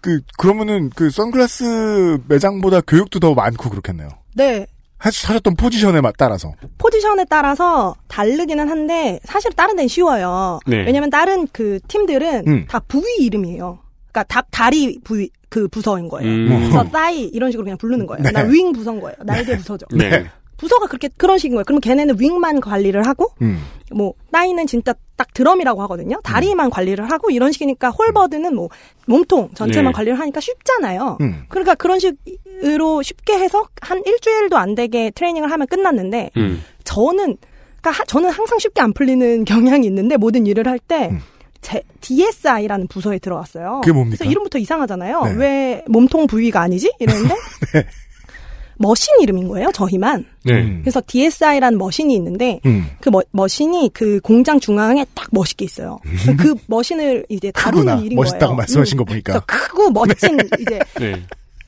그, 0.00 0.20
그러면은 0.38 0.90
그 0.94 1.10
선글라스 1.10 2.18
매장보다 2.28 2.80
교육도 2.82 3.18
더 3.20 3.34
많고 3.34 3.68
그렇겠네요. 3.70 4.08
네. 4.38 4.66
하- 4.98 5.08
하셨던 5.10 5.54
포지션에 5.56 6.00
맞- 6.00 6.16
따라서. 6.16 6.54
포지션에 6.78 7.24
따라서 7.28 7.94
다르기는 8.08 8.68
한데 8.68 9.20
사실 9.24 9.52
다른 9.52 9.76
데는 9.76 9.88
쉬워요. 9.88 10.58
네. 10.66 10.78
왜냐면 10.84 11.10
다른 11.10 11.46
그 11.52 11.78
팀들은 11.88 12.44
음. 12.48 12.66
다 12.68 12.80
부위 12.80 13.04
이름이에요. 13.20 13.78
그러니까 14.10 14.22
다 14.24 14.42
다리 14.50 14.98
부위 15.04 15.28
그 15.48 15.68
부서인 15.68 16.08
거예요. 16.08 16.28
음. 16.28 16.48
그래서 16.48 16.84
사이 16.90 17.24
이런 17.26 17.50
식으로 17.50 17.64
그냥 17.64 17.78
부르는 17.78 18.06
거예요. 18.06 18.22
네. 18.22 18.30
나윙 18.32 18.72
부서인 18.72 19.00
거예요. 19.00 19.16
날개 19.24 19.56
부서죠. 19.56 19.86
네. 19.92 20.24
부서가 20.58 20.86
그렇게 20.86 21.08
그런 21.16 21.38
식인 21.38 21.54
거예요. 21.54 21.64
그럼 21.64 21.80
걔네는 21.80 22.16
윙만 22.20 22.60
관리를 22.60 23.06
하고 23.06 23.28
음. 23.40 23.62
뭐 23.90 24.12
따이는 24.32 24.66
진짜 24.66 24.92
딱 25.16 25.32
드럼이라고 25.32 25.80
하거든요. 25.82 26.20
다리만 26.22 26.68
관리를 26.68 27.10
하고 27.10 27.30
이런 27.30 27.52
식이니까 27.52 27.88
홀버드는 27.90 28.54
뭐 28.54 28.68
몸통 29.06 29.50
전체만 29.54 29.92
네. 29.92 29.96
관리를 29.96 30.18
하니까 30.20 30.40
쉽잖아요. 30.40 31.16
음. 31.20 31.44
그러니까 31.48 31.74
그런 31.74 31.98
식으로 31.98 33.02
쉽게 33.02 33.38
해서 33.38 33.66
한 33.80 34.02
일주일도 34.04 34.56
안 34.58 34.74
되게 34.74 35.10
트레이닝을 35.12 35.50
하면 35.50 35.66
끝났는데 35.66 36.30
음. 36.36 36.62
저는 36.84 37.36
그러니까 37.80 37.90
하- 38.02 38.04
저는 38.04 38.30
항상 38.30 38.58
쉽게 38.58 38.80
안 38.82 38.92
풀리는 38.92 39.44
경향이 39.46 39.86
있는데 39.86 40.16
모든 40.16 40.46
일을 40.46 40.66
할때 40.68 41.08
음. 41.12 41.20
제 41.60 41.82
DSI라는 42.00 42.86
부서에 42.88 43.18
들어갔어요. 43.18 43.80
그게 43.82 43.92
뭡니까? 43.92 44.16
그래서 44.18 44.30
이름부터 44.30 44.58
이상하잖아요. 44.58 45.22
네. 45.24 45.32
왜 45.36 45.84
몸통 45.88 46.26
부위가 46.26 46.60
아니지? 46.60 46.92
이랬는데 47.00 47.34
머신 48.78 49.12
이름인 49.20 49.48
거예요. 49.48 49.70
저희만. 49.72 50.24
네. 50.44 50.52
음. 50.54 50.80
그래서 50.82 51.02
DSI라는 51.06 51.78
머신이 51.78 52.14
있는데 52.14 52.60
음. 52.64 52.86
그 53.00 53.10
머, 53.10 53.20
머신이 53.32 53.90
그 53.92 54.20
공장 54.20 54.58
중앙에 54.60 55.04
딱 55.14 55.28
멋있게 55.32 55.64
있어요. 55.64 55.98
그 56.38 56.54
머신을 56.66 57.26
이제 57.28 57.50
다루는 57.52 57.84
크구나. 57.86 58.02
일인 58.04 58.16
멋있다고 58.16 58.46
거예요. 58.46 58.56
말씀하신 58.56 58.96
음. 58.96 58.98
거 58.98 59.04
보니까. 59.04 59.40
크고 59.40 59.90
멋진 59.90 60.38
이제 60.60 60.78
네. 60.98 61.20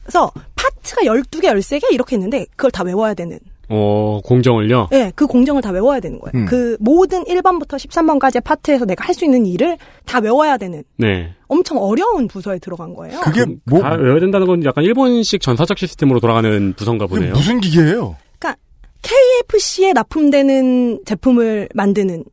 그래서 0.02 0.30
파트가 0.56 1.02
12개, 1.02 1.44
13개 1.44 1.92
이렇게 1.92 2.16
있는데 2.16 2.46
그걸 2.56 2.70
다 2.70 2.82
외워야 2.84 3.14
되는 3.14 3.38
어, 3.72 4.20
공정을요? 4.24 4.88
네, 4.90 5.12
그 5.14 5.26
공정을 5.26 5.62
다 5.62 5.70
외워야 5.70 6.00
되는 6.00 6.18
거예요. 6.18 6.32
음. 6.34 6.46
그 6.46 6.76
모든 6.80 7.22
1번부터 7.24 7.76
13번까지의 7.76 8.42
파트에서 8.44 8.84
내가 8.84 9.04
할 9.06 9.14
수 9.14 9.24
있는 9.24 9.44
일을 9.46 9.76
다 10.06 10.18
외워야 10.18 10.56
되는 10.56 10.82
네. 10.96 11.32
엄청 11.46 11.78
어려운 11.78 12.26
부서에 12.26 12.58
들어간 12.58 12.94
거예요. 12.94 13.20
그게 13.20 13.44
뭐? 13.66 13.80
다 13.80 13.94
외워야 13.94 14.18
된다는 14.20 14.46
건 14.46 14.64
약간 14.64 14.82
일본식 14.84 15.40
전사적 15.40 15.78
시스템으로 15.78 16.20
돌아가는 16.20 16.72
부서인가 16.74 17.06
보네요. 17.06 17.32
무슨 17.34 17.60
기계예요? 17.60 18.16
그러니까 18.38 18.56
KFC에 19.02 19.92
납품되는 19.92 21.00
제품을 21.04 21.68
만드는 21.74 22.24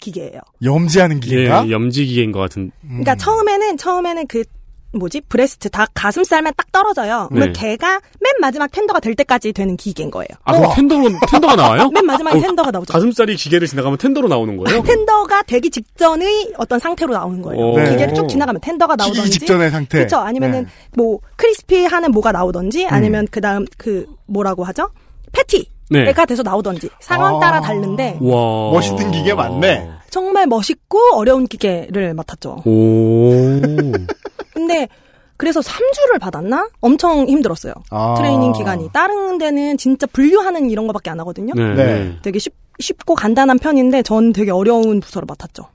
기계예요. 0.00 0.40
염지하는 0.62 1.20
기계인가? 1.20 1.66
예, 1.66 1.70
염지 1.70 2.06
기계인 2.06 2.30
것 2.32 2.38
같은. 2.40 2.70
그러니까 2.86 3.16
처음에는 3.16 3.76
처음에는 3.76 4.26
그 4.28 4.44
뭐지 4.92 5.20
breast 5.22 5.68
닭 5.68 5.90
가슴살만 5.94 6.54
딱 6.56 6.72
떨어져요. 6.72 7.26
그러면 7.30 7.52
네. 7.52 7.60
걔가 7.60 8.00
맨 8.20 8.32
마지막 8.40 8.70
tender가 8.70 9.00
될 9.00 9.14
때까지 9.14 9.52
되는 9.52 9.76
기계인 9.76 10.10
거예요. 10.10 10.28
아, 10.44 10.52
그럼 10.56 10.72
tender로, 10.74 11.10
tender가 11.28 11.56
나와요? 11.56 11.90
맨 11.92 12.06
마지막에 12.06 12.38
어, 12.38 12.40
tender가 12.40 12.70
나오죠. 12.70 12.92
가슴살이 12.92 13.36
기계를 13.36 13.68
지나가면 13.68 13.98
tender로 13.98 14.28
나오는 14.28 14.56
거예요? 14.56 14.82
tender가 14.82 15.42
되기 15.42 15.70
직전의 15.70 16.54
어떤 16.56 16.78
상태로 16.78 17.12
나오는 17.12 17.42
거예요. 17.42 17.62
오. 17.62 17.74
기계를 17.76 18.14
쭉 18.14 18.28
지나가면 18.28 18.60
tender가 18.60 18.96
나오던지. 18.96 19.30
직전의 19.30 19.70
상태. 19.70 19.98
그렇죠. 19.98 20.16
아니면은 20.16 20.64
네. 20.64 20.70
뭐 20.96 21.20
crispy하는 21.36 22.10
뭐가 22.12 22.32
나오던지 22.32 22.84
음. 22.84 22.88
아니면 22.90 23.26
그다음 23.30 23.66
그 23.76 24.06
뭐라고 24.26 24.64
하죠? 24.64 24.90
패티가 25.32 25.68
네. 25.90 26.26
돼서 26.26 26.42
나오던지 26.42 26.88
상황 27.00 27.36
아. 27.36 27.40
따라 27.40 27.60
다른데 27.60 28.18
와. 28.22 28.72
멋있는 28.72 29.10
기계 29.10 29.34
맞네. 29.34 29.97
정말 30.10 30.46
멋있고 30.46 30.98
어려운 31.14 31.46
기계를 31.46 32.14
맡았죠. 32.14 32.62
오. 32.64 33.60
근데 34.54 34.88
그래서 35.36 35.60
3주를 35.60 36.18
받았나? 36.20 36.68
엄청 36.80 37.28
힘들었어요. 37.28 37.72
아. 37.90 38.14
트레이닝 38.18 38.52
기간이. 38.52 38.90
다른 38.92 39.38
데는 39.38 39.76
진짜 39.78 40.06
분류하는 40.06 40.68
이런 40.70 40.86
거밖에 40.88 41.10
안 41.10 41.20
하거든요. 41.20 41.54
네. 41.54 41.74
네. 41.74 42.18
되게 42.22 42.38
쉽, 42.40 42.54
쉽고 42.80 43.14
간단한 43.14 43.58
편인데 43.58 44.02
전 44.02 44.32
되게 44.32 44.50
어려운 44.50 45.00
부서를 45.00 45.26
맡았죠. 45.26 45.68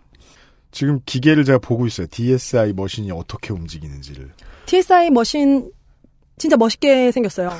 지금 0.71 0.99
기계를 1.05 1.45
제가 1.45 1.59
보고 1.59 1.85
있어요. 1.87 2.07
DSI 2.09 2.73
머신이 2.73 3.11
어떻게 3.11 3.53
움직이는지를. 3.53 4.31
TSI 4.65 5.11
머신 5.11 5.71
진짜 6.37 6.57
멋있게 6.57 7.11
생겼어요. 7.11 7.51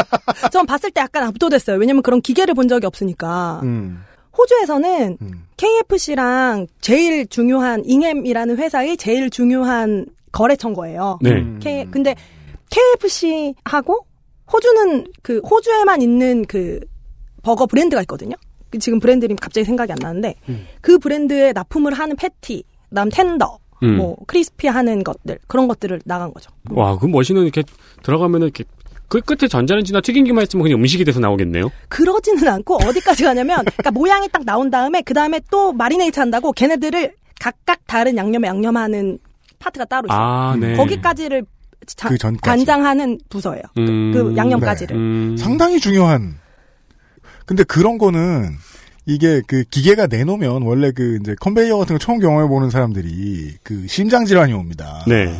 전 0.50 0.66
봤을 0.66 0.90
때 0.90 1.00
약간 1.00 1.22
압도됐어요. 1.24 1.76
왜냐면 1.76 2.02
그런 2.02 2.20
기계를 2.20 2.54
본 2.54 2.66
적이 2.66 2.86
없으니까. 2.86 3.60
음. 3.62 4.02
호주에서는 4.36 5.18
KFC랑 5.56 6.66
제일 6.80 7.26
중요한 7.26 7.82
잉햄이라는 7.84 8.56
회사의 8.56 8.96
제일 8.96 9.30
중요한 9.30 10.06
거래처인 10.32 10.74
거예요. 10.74 11.18
네. 11.20 11.44
K, 11.60 11.86
근데 11.90 12.14
KFC하고 12.70 14.06
호주는 14.52 15.06
그 15.22 15.38
호주에만 15.38 16.02
있는 16.02 16.44
그 16.46 16.80
버거 17.42 17.66
브랜드가 17.66 18.00
있거든요. 18.02 18.36
그 18.70 18.78
지금 18.78 18.98
브랜드 19.00 19.24
이름 19.24 19.36
갑자기 19.36 19.64
생각이 19.64 19.92
안 19.92 19.98
나는데 20.00 20.34
음. 20.48 20.66
그 20.80 20.98
브랜드에 20.98 21.52
납품을 21.52 21.92
하는 21.92 22.16
패티, 22.16 22.64
그다음 22.88 23.10
텐더, 23.10 23.58
음. 23.82 23.96
뭐 23.96 24.16
크리스피 24.26 24.68
하는 24.68 25.04
것들 25.04 25.38
그런 25.46 25.68
것들을 25.68 26.00
나간 26.04 26.32
거죠. 26.32 26.50
와, 26.70 26.98
그 26.98 27.06
머신은 27.06 27.42
이렇게 27.42 27.62
들어가면은 28.02 28.46
이렇게 28.46 28.64
그 29.12 29.20
끝에 29.20 29.46
전자레인지나 29.46 30.00
튀김기만 30.00 30.40
했으면 30.40 30.62
그냥 30.62 30.78
음식이 30.78 31.04
돼서 31.04 31.20
나오겠네요. 31.20 31.70
그러지는 31.90 32.48
않고 32.48 32.76
어디까지 32.76 33.24
가냐면 33.24 33.58
그러니까 33.76 33.90
모양이 33.90 34.26
딱 34.30 34.42
나온 34.46 34.70
다음에 34.70 35.02
그 35.02 35.12
다음에 35.12 35.38
또 35.50 35.70
마리네이트 35.74 36.18
한다고 36.18 36.50
걔네들을 36.52 37.12
각각 37.38 37.80
다른 37.86 38.16
양념에 38.16 38.48
양념하는 38.48 39.18
파트가 39.58 39.84
따로 39.84 40.06
있어요. 40.06 40.18
아, 40.18 40.56
네. 40.58 40.76
거기까지를 40.76 41.44
자- 41.84 42.08
그 42.08 42.16
전까지. 42.16 42.40
관장하는 42.42 43.18
부서예요. 43.28 43.62
음. 43.76 44.12
그 44.14 44.34
양념까지를. 44.34 44.96
음. 44.96 45.36
상당히 45.36 45.78
중요한. 45.78 46.36
근데 47.44 47.64
그런 47.64 47.98
거는 47.98 48.48
이게 49.04 49.42
그 49.46 49.64
기계가 49.64 50.06
내놓으면 50.06 50.62
원래 50.62 50.90
그 50.90 51.18
이제 51.20 51.34
컨베이어 51.38 51.76
같은 51.76 51.96
거 51.96 51.98
처음 51.98 52.18
경험해 52.18 52.48
보는 52.48 52.70
사람들이 52.70 53.56
그 53.62 53.86
심장 53.88 54.24
질환이 54.24 54.54
옵니다. 54.54 55.04
네. 55.06 55.38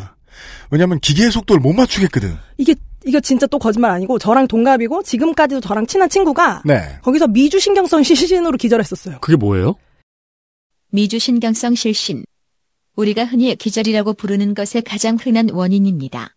왜냐하면 0.70 1.01
기계의 1.01 1.31
속도를 1.31 1.62
못 1.62 1.73
맞추겠거든. 1.73 2.37
이게 2.59 2.75
이거 3.07 3.20
진짜 3.20 3.46
또 3.46 3.59
거짓말 3.59 3.90
아니고 3.90 4.18
저랑 4.18 4.48
동갑이고 4.48 5.03
지금까지도 5.03 5.61
저랑 5.61 5.86
친한 5.86 6.09
친구가 6.09 6.62
네. 6.64 6.98
거기서 7.03 7.28
미주 7.28 7.61
신경성 7.61 8.03
시신으로 8.03 8.57
기절했었어요. 8.57 9.18
그게 9.20 9.36
뭐예요? 9.36 9.74
미주 10.90 11.18
신경성 11.18 11.74
실신. 11.74 12.24
우리가 12.96 13.24
흔히 13.24 13.55
기절이라고 13.57 14.12
부르는 14.12 14.55
것의 14.55 14.82
가장 14.84 15.16
흔한 15.16 15.48
원인입니다. 15.50 16.34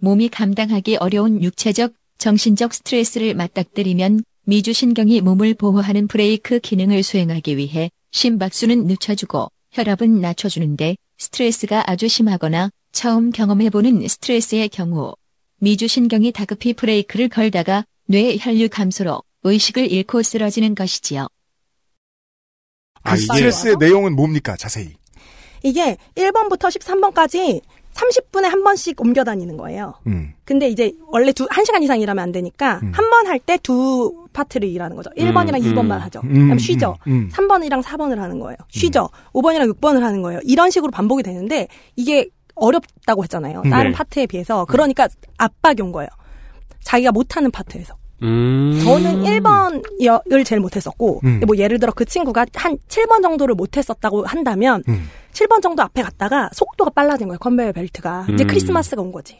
몸이 0.00 0.28
감당하기 0.28 0.96
어려운 0.96 1.42
육체적, 1.42 1.94
정신적 2.18 2.74
스트레스를 2.74 3.34
맞닥뜨리면 3.34 4.22
미주신경이 4.44 5.20
몸을 5.20 5.54
보호하는 5.54 6.06
브레이크 6.08 6.58
기능을 6.58 7.02
수행하기 7.02 7.56
위해 7.56 7.90
심박수는 8.12 8.86
늦춰주고 8.86 9.48
혈압은 9.72 10.20
낮춰주는데 10.20 10.96
스트레스가 11.18 11.84
아주 11.90 12.08
심하거나 12.08 12.70
처음 12.92 13.30
경험해보는 13.30 14.06
스트레스의 14.08 14.68
경우 14.70 15.14
미주신경이 15.60 16.32
다급히 16.32 16.72
브레이크를 16.74 17.28
걸다가 17.28 17.84
뇌 18.06 18.36
혈류 18.38 18.68
감소로 18.70 19.22
의식을 19.42 19.90
잃고 19.90 20.22
쓰러지는 20.22 20.74
것이지요. 20.74 21.26
그 23.02 23.16
스트레스의 23.16 23.76
내용은 23.78 24.14
뭡니까? 24.14 24.56
자세히. 24.56 24.94
이게 25.62 25.96
1번부터 26.14 26.68
13번까지 26.68 27.60
30분에 27.94 28.42
한 28.42 28.62
번씩 28.62 29.00
옮겨 29.00 29.24
다니는 29.24 29.56
거예요. 29.56 29.94
음. 30.06 30.32
근데 30.44 30.68
이제 30.68 30.92
원래 31.08 31.32
두, 31.32 31.46
1시간 31.48 31.82
이상 31.82 32.00
일하면 32.00 32.22
안 32.22 32.30
되니까 32.32 32.74
한번 32.92 33.26
할 33.26 33.40
때 33.40 33.56
두 33.58 34.26
파트를 34.32 34.68
일하는 34.68 34.94
거죠. 34.94 35.10
1번이랑 35.16 35.64
음, 35.64 35.74
2번만 35.74 35.96
음. 35.96 36.02
하죠. 36.02 36.20
음, 36.22 36.32
그다음 36.42 36.58
쉬죠. 36.58 36.96
음, 37.08 37.12
음. 37.12 37.30
3번이랑 37.32 37.82
4번을 37.82 38.16
하는 38.18 38.38
거예요. 38.38 38.56
쉬죠. 38.68 39.08
5번이랑 39.32 39.72
6번을 39.74 40.00
하는 40.00 40.22
거예요. 40.22 40.38
이런 40.44 40.70
식으로 40.70 40.92
반복이 40.92 41.24
되는데 41.24 41.66
이게 41.96 42.28
어렵다고 42.60 43.22
했잖아요. 43.24 43.62
다른 43.70 43.90
네. 43.90 43.96
파트에 43.96 44.26
비해서. 44.26 44.64
그러니까 44.66 45.08
압박이 45.36 45.82
온 45.82 45.92
거예요. 45.92 46.08
자기가 46.82 47.12
못하는 47.12 47.50
파트에서. 47.50 47.94
음. 48.22 48.80
저는 48.82 49.22
1번을 49.22 50.44
제일 50.44 50.60
못했었고, 50.60 51.20
음. 51.24 51.40
뭐 51.46 51.56
예를 51.56 51.78
들어 51.78 51.92
그 51.92 52.04
친구가 52.04 52.46
한 52.54 52.76
7번 52.88 53.22
정도를 53.22 53.54
못했었다고 53.54 54.24
한다면, 54.24 54.82
음. 54.88 55.08
7번 55.32 55.62
정도 55.62 55.82
앞에 55.82 56.02
갔다가 56.02 56.50
속도가 56.52 56.90
빨라진 56.90 57.28
거예요, 57.28 57.38
컨베이어 57.38 57.72
벨트가. 57.72 58.26
이제 58.32 58.44
음. 58.44 58.46
크리스마스가 58.46 59.02
온 59.02 59.12
거지. 59.12 59.38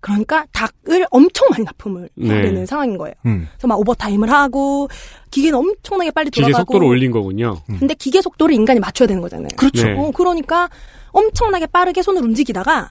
그러니까 0.00 0.46
닭을 0.52 1.06
엄청 1.10 1.48
많이 1.50 1.64
납품을 1.64 2.08
해야 2.22 2.34
네. 2.34 2.42
되는 2.42 2.66
상황인 2.66 2.96
거예요. 2.98 3.14
음. 3.26 3.46
그래서 3.52 3.68
막 3.68 3.78
오버타임을 3.78 4.30
하고, 4.30 4.88
기계는 5.30 5.58
엄청나게 5.58 6.10
빨리 6.12 6.30
기계 6.30 6.46
돌아가고. 6.46 6.72
속도를 6.72 6.88
올린 6.88 7.10
거군요. 7.10 7.58
근데 7.78 7.94
기계 7.94 8.20
속도를 8.22 8.54
인간이 8.54 8.80
맞춰야 8.80 9.06
되는 9.06 9.20
거잖아요. 9.20 9.48
그렇죠. 9.56 9.86
네. 9.86 9.96
어, 9.98 10.10
그러니까 10.12 10.68
엄청나게 11.12 11.66
빠르게 11.66 12.02
손을 12.02 12.22
움직이다가 12.22 12.90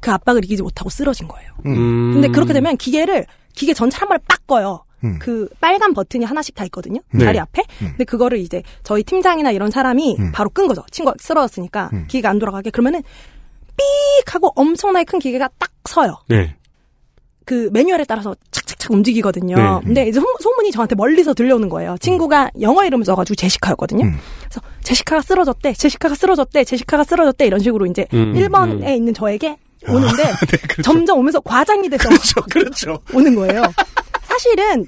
그 0.00 0.10
압박을 0.10 0.44
이기지 0.44 0.62
못하고 0.62 0.90
쓰러진 0.90 1.28
거예요. 1.28 1.52
음. 1.66 2.12
근데 2.12 2.28
그렇게 2.28 2.52
되면 2.52 2.76
기계를 2.76 3.26
기계 3.54 3.72
전체 3.72 3.98
한 3.98 4.08
번에 4.08 4.18
빡 4.28 4.46
꺼요. 4.46 4.84
음. 5.02 5.18
그 5.18 5.48
빨간 5.60 5.92
버튼이 5.94 6.24
하나씩 6.24 6.54
다 6.54 6.64
있거든요. 6.64 7.00
네. 7.12 7.24
다리 7.24 7.38
앞에. 7.38 7.62
근데 7.78 8.04
그거를 8.04 8.38
이제 8.38 8.62
저희 8.82 9.02
팀장이나 9.02 9.50
이런 9.50 9.70
사람이 9.70 10.16
음. 10.18 10.32
바로 10.32 10.50
끈 10.50 10.66
거죠. 10.66 10.82
친구가 10.90 11.16
쓰러졌으니까 11.18 11.90
기계가 12.08 12.30
안 12.30 12.38
돌아가게 12.38 12.70
그러면은 12.70 13.02
삑 13.76 14.34
하고 14.34 14.52
엄청나게 14.54 15.04
큰 15.04 15.18
기계가 15.18 15.48
딱 15.58 15.70
서요. 15.84 16.18
네. 16.28 16.56
그 17.44 17.68
매뉴얼에 17.72 18.04
따라서 18.04 18.34
착 18.50 18.63
착착 18.84 18.90
움직이거든요. 18.92 19.56
네. 19.56 19.62
근데 19.84 20.08
이제 20.08 20.20
소- 20.20 20.26
소문이 20.40 20.70
저한테 20.70 20.94
멀리서 20.94 21.34
들려오는 21.34 21.68
거예요. 21.68 21.96
친구가 22.00 22.50
영어 22.60 22.84
이름을 22.84 23.04
써가지고 23.04 23.34
제시카였거든요. 23.36 24.04
그래서 24.04 24.60
제시카가 24.82 25.22
쓰러졌대, 25.22 25.72
제시카가 25.72 26.14
쓰러졌대, 26.14 26.64
제시카가 26.64 27.04
쓰러졌대 27.04 27.46
이런 27.46 27.60
식으로 27.60 27.86
이제 27.86 28.06
음, 28.12 28.34
1번에 28.34 28.82
음. 28.82 28.88
있는 28.88 29.14
저에게 29.14 29.56
오는데 29.88 30.22
그렇죠. 30.68 30.82
점점 30.82 31.18
오면서 31.18 31.40
과장이 31.40 31.88
돼서 31.88 32.08
그렇죠. 32.50 32.98
오는 33.12 33.34
거예요. 33.34 33.62
사실은 34.22 34.86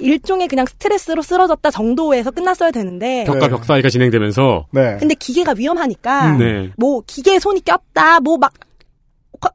일종의 0.00 0.48
그냥 0.48 0.64
스트레스로 0.66 1.22
쓰러졌다 1.22 1.70
정도에서 1.70 2.30
끝났어야 2.30 2.70
되는데 2.70 3.24
벽과 3.26 3.48
벽 3.48 3.64
사이가 3.64 3.88
진행되면서 3.88 4.66
네. 4.70 4.96
근데 4.98 5.14
기계가 5.14 5.54
위험하니까 5.56 6.30
음, 6.32 6.38
네. 6.38 6.70
뭐 6.76 7.02
기계에 7.06 7.38
손이 7.38 7.62
꼈다 7.64 8.20
뭐 8.20 8.36
막 8.38 8.52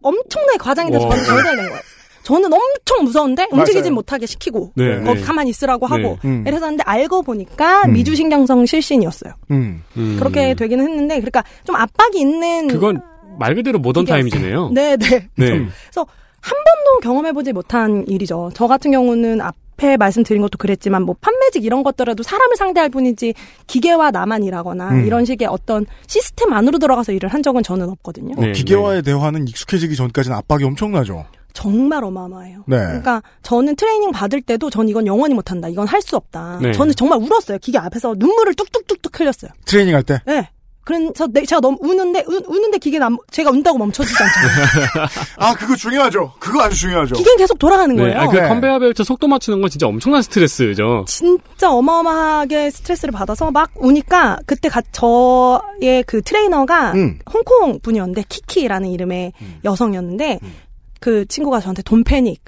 엄청나게 0.02 0.58
과장이 0.60 0.92
돼서 0.92 1.06
와. 1.06 1.10
저는 1.12 1.26
저해야 1.26 1.44
되는 1.56 1.70
거예요. 1.70 1.82
저는 2.24 2.50
엄청 2.52 3.04
무서운데 3.04 3.48
움직이지. 3.52 3.92
못하게 3.92 4.26
시키고 4.26 4.72
네, 4.76 5.02
거기 5.04 5.20
네. 5.20 5.26
가만히 5.26 5.50
있으라고 5.50 5.86
하고 5.86 6.18
네. 6.24 6.30
음. 6.30 6.44
이래서 6.48 6.66
하는데 6.66 6.84
알고 6.86 7.22
보니까 7.24 7.84
음. 7.84 7.94
미주신경성 7.94 8.66
실신이었어요. 8.66 9.34
음. 9.52 9.84
음. 9.98 10.16
그렇게 10.18 10.54
되기는 10.56 10.84
했는데 10.88 11.16
그러니까 11.16 11.44
좀 11.66 11.76
압박이 11.76 12.20
있는 12.20 12.68
그건 12.70 13.02
말 13.38 13.56
그대로 13.56 13.80
모던. 13.80 14.06
타임즈네요. 14.06 14.70
네, 14.74 14.96
네. 14.98 15.28
네. 15.36 15.48
그래서 15.48 16.06
한 16.42 16.58
번도 16.64 17.00
경험해보지 17.02 17.54
못한 17.54 18.06
일이죠. 18.08 18.52
저 18.54 18.68
같은 18.68 18.92
경우는 18.92 19.42
앞에 19.42 19.98
말씀드린 19.98 20.42
것도 20.42 20.58
그랬지만 20.58 21.04
뭐 21.04 21.16
판매직 21.20 21.64
이런 21.66 21.84
것들라도 21.84 22.22
사람을 22.24 22.56
상대할 22.58 22.90
뿐이지 22.90 23.34
기계와 23.68 24.12
나만 24.12 24.44
일하거나 24.44 24.90
음. 24.92 25.06
이런 25.06 25.26
식의 25.26 25.48
어떤 25.48 25.86
시스템 26.08 26.54
안으로 26.54 26.80
들어가서 26.80 27.12
일을 27.14 27.30
한 27.30 27.42
적은 27.44 27.64
저는 27.64 27.90
없거든요. 27.90 28.36
어, 28.38 28.52
기계와의 28.52 29.04
대화는 29.04 29.48
익숙해지기 29.48 29.96
전까지는 29.96 30.38
압박이 30.38 30.64
엄청나죠. 30.66 31.26
정말 31.54 32.04
어마어마해요. 32.04 32.64
네. 32.68 32.78
그러니까 32.78 33.22
저는 33.44 33.76
트레이닝 33.76 34.12
받을 34.12 34.42
때도 34.42 34.70
전 34.70 34.90
이건 34.90 35.06
영원히 35.08 35.34
못한다. 35.34 35.68
이건 35.70 35.88
할 35.88 36.02
수 36.02 36.16
없다. 36.18 36.60
네. 36.62 36.72
저는 36.74 36.94
정말 36.96 37.20
울었어요. 37.20 37.58
기계 37.60 37.78
앞에서 37.78 38.16
눈물을 38.18 38.54
뚝뚝뚝뚝 38.56 39.20
흘렸어요. 39.20 39.52
트레이닝 39.66 39.96
할 39.96 40.04
때? 40.04 40.20
네. 40.26 40.50
그래서 40.86 41.28
내- 41.32 41.46
제가 41.46 41.62
너무 41.62 41.78
우는데 41.80 42.26
우, 42.28 42.42
우는데 42.46 42.78
기계는 42.78 43.06
안, 43.08 43.18
제가 43.32 43.52
운다고 43.52 43.78
멈춰지지 43.78 44.18
않잖아요. 44.22 45.08
아, 45.40 45.54
그거 45.54 45.78
중요하죠. 45.78 46.34
그거 46.40 46.62
아주 46.62 46.76
중요하죠. 46.76 47.16
기계는 47.16 47.38
계속 47.38 47.58
돌아가는 47.58 47.96
거예요. 47.96 48.20
아, 48.20 48.28
그 48.28 48.38
컨베이어 48.38 48.80
벨트 48.80 49.02
속도 49.06 49.30
맞추는 49.30 49.62
건 49.62 49.70
진짜 49.70 49.88
엄청난 49.88 50.22
스트레스죠. 50.22 51.06
진짜 51.08 51.72
어마어마하게 51.72 52.70
스트레스를 52.72 53.14
받아서 53.14 53.50
막 53.50 53.70
우니까 53.78 54.40
그때 54.46 54.68
가, 54.68 54.82
저의 54.92 56.04
그 56.06 56.22
트레이너가 56.22 56.92
음. 56.96 57.18
홍콩 57.34 57.80
분이었는데 57.80 58.26
키키라는 58.28 58.90
이름의 58.90 59.32
여성이었는데 59.64 60.40
그 61.04 61.26
친구가 61.26 61.60
저한테 61.60 61.82
don't 61.82 62.06
panic 62.06 62.46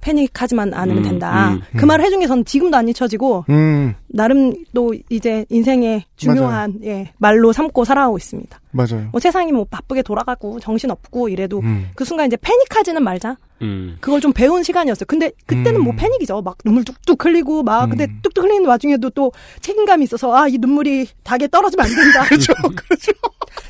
패닉하지만 0.00 0.74
않으면 0.74 1.04
음, 1.04 1.08
된다. 1.08 1.52
음, 1.52 1.60
그 1.76 1.84
음. 1.84 1.86
말을 1.86 2.04
해준 2.04 2.18
게 2.18 2.26
저는 2.26 2.44
지금도 2.44 2.76
안 2.76 2.88
잊혀지고 2.88 3.44
음, 3.48 3.94
나름 4.08 4.52
또 4.74 4.92
이제 5.08 5.46
인생의 5.48 6.02
중요한 6.16 6.80
예, 6.82 7.12
말로 7.18 7.52
삼고 7.52 7.84
살아가고 7.84 8.18
있습니다. 8.18 8.60
맞아요. 8.72 9.08
뭐 9.12 9.20
세상이 9.20 9.52
뭐 9.52 9.64
바쁘게 9.70 10.02
돌아가고 10.02 10.58
정신 10.58 10.90
없고 10.90 11.28
이래도 11.28 11.60
음. 11.60 11.90
그 11.94 12.04
순간 12.04 12.26
이제 12.26 12.36
패닉하지는 12.36 13.04
말자. 13.04 13.36
음. 13.60 13.96
그걸 14.00 14.20
좀 14.20 14.32
배운 14.32 14.64
시간이었어요. 14.64 15.04
근데 15.06 15.30
그때는 15.46 15.76
음. 15.76 15.84
뭐 15.84 15.94
패닉이죠. 15.96 16.42
막 16.42 16.58
눈물 16.64 16.82
뚝뚝 16.82 17.24
흘리고 17.24 17.62
막 17.62 17.86
근데 17.88 18.08
뚝뚝 18.22 18.42
흘리는 18.42 18.66
와중에도 18.66 19.10
또 19.10 19.30
책임감이 19.60 20.02
있어서 20.02 20.34
아 20.34 20.48
이 20.48 20.58
눈물이 20.58 21.06
닭에 21.22 21.46
떨어지면 21.46 21.86
안 21.86 21.94
된다. 21.94 22.24
그렇죠, 22.26 22.52
그렇죠. 22.54 23.12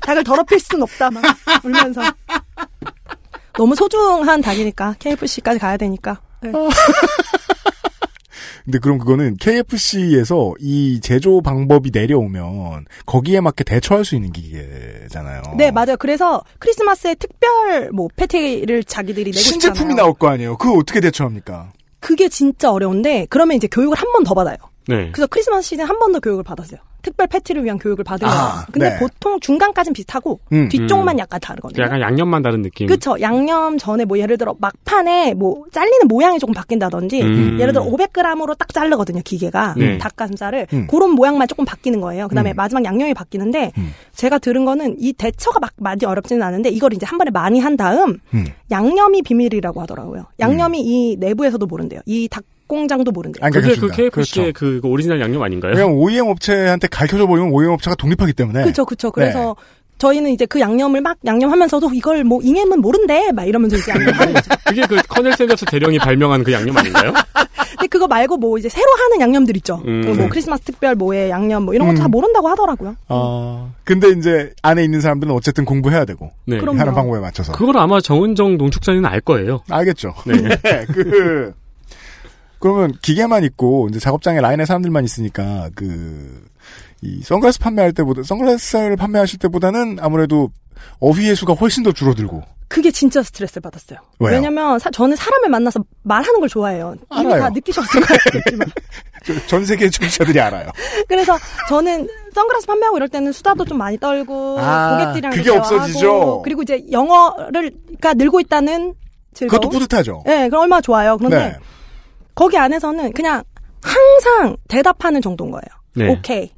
닭을 0.01 0.24
더럽힐 0.24 0.59
수는 0.59 0.85
없다. 0.85 1.11
막 1.11 1.22
울면서 1.62 2.01
너무 3.55 3.75
소중한 3.75 4.41
닭이니까 4.41 4.97
KFC까지 4.99 5.59
가야 5.59 5.77
되니까. 5.77 6.21
네. 6.43 6.51
근데 8.65 8.79
그럼 8.79 8.99
그거는 8.99 9.37
KFC에서 9.39 10.55
이 10.61 11.01
제조 11.01 11.41
방법이 11.43 11.91
내려오면 11.93 12.85
거기에 13.07 13.41
맞게 13.41 13.65
대처할 13.65 14.05
수 14.05 14.15
있는 14.15 14.31
기계잖아요. 14.33 15.43
네 15.59 15.73
맞아요. 15.73 15.97
그래서 15.99 16.43
크리스마스에 16.61 17.17
특별 17.17 17.91
뭐 17.91 18.09
패티를 18.15 18.85
자기들이 18.85 19.33
내고 19.33 19.39
신제품이 19.39 19.77
싶잖아요. 19.79 19.97
나올 19.97 20.15
거 20.15 20.29
아니에요. 20.29 20.59
그거 20.59 20.79
어떻게 20.79 21.01
대처합니까? 21.01 21.73
그게 21.99 22.29
진짜 22.29 22.71
어려운데 22.71 23.27
그러면 23.31 23.57
이제 23.57 23.67
교육을 23.67 23.97
한 23.97 24.13
번 24.13 24.23
더 24.23 24.35
받아요. 24.35 24.57
네. 24.87 25.11
그래서 25.13 25.27
크리스마스 25.27 25.69
시즌 25.71 25.85
한 25.87 25.99
번 25.99 26.13
더 26.13 26.21
교육을 26.21 26.45
받았어요. 26.45 26.79
특별 27.03 27.27
패티를 27.27 27.65
위한 27.65 27.79
교육을 27.79 28.05
받은 28.05 28.27
아, 28.27 28.31
거예요. 28.31 28.67
근데 28.73 28.91
네. 28.91 28.99
보통 28.99 29.39
중간까지는 29.41 29.93
비슷하고 29.93 30.41
음. 30.53 30.69
뒤쪽만 30.69 31.17
음. 31.17 31.19
약간 31.19 31.41
다르거든요. 31.41 31.85
약간 31.85 32.01
양념만 32.01 32.43
다른 32.43 32.63
느낌. 32.63 32.87
그쵸. 32.87 33.17
양념 33.21 33.79
전에 33.79 34.05
뭐 34.05 34.19
예를 34.19 34.39
들어 34.39 34.55
막판에 34.59 35.35
뭐 35.35 35.65
잘리는 35.73 36.09
모양이 36.09 36.39
조금 36.39 36.55
바뀐다든지 36.55 37.23
음. 37.23 37.59
예를 37.61 37.73
들어 37.73 37.85
500g으로 37.85 38.57
딱 38.59 38.73
자르거든요. 38.73 39.21
기계가 39.25 39.75
네. 39.77 39.99
닭가슴살을 39.99 40.67
음. 40.73 40.87
그런 40.89 41.11
모양만 41.11 41.47
조금 41.49 41.65
바뀌는 41.65 42.01
거예요. 42.01 42.29
그다음에 42.29 42.53
음. 42.53 42.57
마지막 42.57 42.85
양념이 42.85 43.15
바뀌는데 43.15 43.73
제가 44.15 44.39
들은 44.39 44.65
거는 44.65 44.97
이 44.99 45.13
대처가 45.13 45.61
막 45.61 45.73
많이 45.77 46.05
어렵지는 46.05 46.43
않은데 46.43 46.71
이걸 46.71 46.93
이제 46.93 47.07
한 47.07 47.19
번에 47.19 47.31
많이 47.31 47.61
한 47.61 47.77
다음 47.77 48.19
음. 48.35 48.47
양념이 48.71 49.23
비밀이라고 49.23 49.81
하더라고요. 49.83 50.27
양념이 50.41 50.81
이 50.81 51.17
내부에서도 51.19 51.65
모른대요. 51.67 52.01
이 52.07 52.29
닭 52.33 52.45
공장도 52.73 53.11
모른대요. 53.11 53.51
그게 53.51 53.75
그 53.77 53.89
KFC의 53.89 54.53
그 54.55 54.81
오리지널 54.83 55.20
양념 55.20 55.43
아닌가요? 55.43 55.73
왜냐면 55.75 55.95
OEM 55.97 56.27
업체한테 56.29 56.89
가르쳐줘 56.89 57.27
버리면 57.27 57.53
OEM 57.53 57.70
업체가 57.73 57.95
독립하기 57.97 58.33
때문에. 58.33 58.62
그렇죠, 58.62 58.87
그렇죠. 58.87 59.09
네. 59.09 59.12
그래서 59.14 59.55
저희는 59.99 60.31
이제 60.31 60.47
그 60.47 60.59
양념을 60.59 61.01
막 61.03 61.16
양념하면서도 61.25 61.91
이걸 61.95 62.25
뭐 62.25 62.41
잉엠은 62.43 62.81
모른대 62.81 63.31
막 63.33 63.45
이러면서 63.45 63.77
이제 63.77 63.93
양념하는 63.93 64.33
거죠. 64.33 64.51
그게 64.66 64.83
그 64.89 64.97
커넬 65.07 65.35
샌더스 65.37 65.66
대령이 65.66 65.99
발명한 65.99 66.43
그 66.45 66.53
양념 66.53 66.77
아닌가요? 66.79 67.12
근데 67.79 67.87
그거 67.89 68.07
말고 68.09 68.37
뭐 68.39 68.59
이제 68.59 68.68
새로 68.68 68.87
하는 68.99 69.20
양념들 69.20 69.57
있죠. 69.59 69.81
음. 69.87 70.03
그 70.03 70.12
뭐 70.14 70.29
크리스마스 70.29 70.62
특별 70.64 70.95
뭐의 70.95 71.31
양념 71.31 71.64
뭐 71.64 71.75
이런 71.75 71.89
거다 71.89 72.07
음. 72.07 72.11
모른다고 72.11 72.49
하더라고요. 72.49 72.97
아, 73.09 73.70
근데 73.85 74.09
이제 74.11 74.53
안에 74.62 74.83
있는 74.83 75.01
사람들은 75.01 75.33
어쨌든 75.33 75.64
공부해야 75.64 76.05
되고. 76.05 76.31
네. 76.47 76.59
그럼요. 76.59 76.79
하는 76.81 76.95
방법에 76.95 77.20
맞춰서. 77.20 77.53
그걸 77.53 77.77
아마 77.77 78.01
정은정 78.01 78.57
농축산인은 78.57 79.09
알 79.09 79.20
거예요. 79.20 79.61
알겠죠. 79.70 80.14
네. 80.27 80.57
그, 80.93 81.53
그러면 82.63 82.93
기계만 83.03 83.45
있고, 83.45 83.89
이제 83.91 83.99
작업장에 83.99 84.41
라인에 84.41 84.65
사람들만 84.65 85.05
있으니까, 85.05 85.69
그, 85.75 86.45
이 87.03 87.21
선글라스 87.23 87.59
판매할 87.59 87.93
때보다, 87.93 88.23
선글라스를 88.23 88.97
판매하실 88.97 89.41
때보다는 89.41 89.99
아무래도 90.01 90.49
어휘의 91.01 91.35
수가 91.37 91.55
훨씬 91.55 91.83
더 91.83 91.93
줄어들고. 91.93 92.43
그게 92.69 92.91
진짜 92.91 93.23
스트레스를 93.23 93.61
받았어요. 93.61 93.99
왜요? 94.19 94.35
왜냐면 94.37 94.79
사- 94.79 94.91
저는 94.91 95.15
사람을 95.15 95.51
만나서 95.51 95.85
말하는 96.05 96.41
걸 96.41 96.49
좋아해요. 96.49 96.95
이미 97.17 97.27
알아요. 97.27 97.43
다 97.43 97.51
느끼셨을 97.51 98.01
거예요. 98.01 98.21
저- 99.27 99.47
전 99.47 99.67
세계 99.67 99.91
청취자들이 99.91 100.41
알아요. 100.41 100.71
그래서 101.07 101.37
저는 101.69 102.09
선글라스 102.35 102.67
판매하고 102.67 102.97
이럴 102.97 103.09
때는 103.11 103.33
수다도 103.33 103.67
좀 103.67 103.77
많이 103.77 103.99
떨고 103.99 104.59
아, 104.59 104.97
고객들이랑 104.97 105.33
그게 105.33 105.51
없어지죠. 105.51 106.41
그리고 106.45 106.63
이제 106.63 106.83
영어를 106.91 107.73
가 108.01 108.15
늘고 108.15 108.41
있다는 108.41 108.95
즐거움. 109.35 109.61
그것도 109.61 109.69
뿌듯하죠. 109.69 110.23
네, 110.25 110.49
그럼 110.49 110.63
얼마나 110.63 110.81
좋아요. 110.81 111.19
그런데 111.19 111.37
네. 111.37 111.57
거기 112.35 112.57
안에서는 112.59 113.12
그냥 113.12 113.43
항상 113.83 114.57
대답하는 114.68 115.20
정도인 115.20 115.51
거예요. 115.51 115.64
네. 115.95 116.09
오케이, 116.11 116.51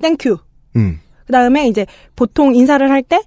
thank 0.00 0.21
you. 0.21 0.38
음. 0.76 1.00
그 1.26 1.32
다음에 1.32 1.68
이제 1.68 1.86
보통 2.16 2.54
인사를 2.54 2.88
할 2.90 3.02
때 3.02 3.20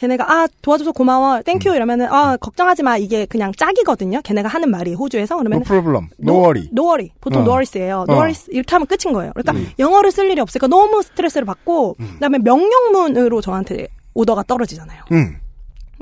걔네가 0.00 0.30
아 0.32 0.46
도와줘서 0.62 0.92
고마워 0.92 1.42
thank 1.42 1.62
you 1.62 1.74
이러면은 1.74 2.06
아 2.06 2.36
걱정하지 2.36 2.84
마 2.84 2.96
이게 2.96 3.26
그냥 3.26 3.50
짝이거든요. 3.56 4.20
걔네가 4.22 4.48
하는 4.48 4.70
말이 4.70 4.94
호주에서 4.94 5.36
그러면 5.38 5.58
No 5.58 5.64
problem. 5.64 6.08
No 6.22 6.34
worry. 6.34 6.68
no 6.72 6.82
worry. 6.84 7.10
보통 7.20 7.40
어. 7.42 7.44
no 7.44 7.50
worries예요. 7.50 8.04
no 8.08 8.14
어. 8.14 8.16
worries 8.16 8.48
이렇게 8.52 8.70
하면 8.76 8.86
끝인 8.86 9.12
거예요. 9.12 9.32
그러니까 9.34 9.52
음. 9.54 9.72
영어를 9.78 10.12
쓸 10.12 10.30
일이 10.30 10.40
없으니까 10.40 10.68
너무 10.68 11.02
스트레스를 11.02 11.44
받고 11.46 11.96
그다음에 12.14 12.38
명령문으로 12.38 13.40
저한테 13.40 13.88
오더가 14.14 14.44
떨어지잖아요. 14.44 15.02
음. 15.10 15.36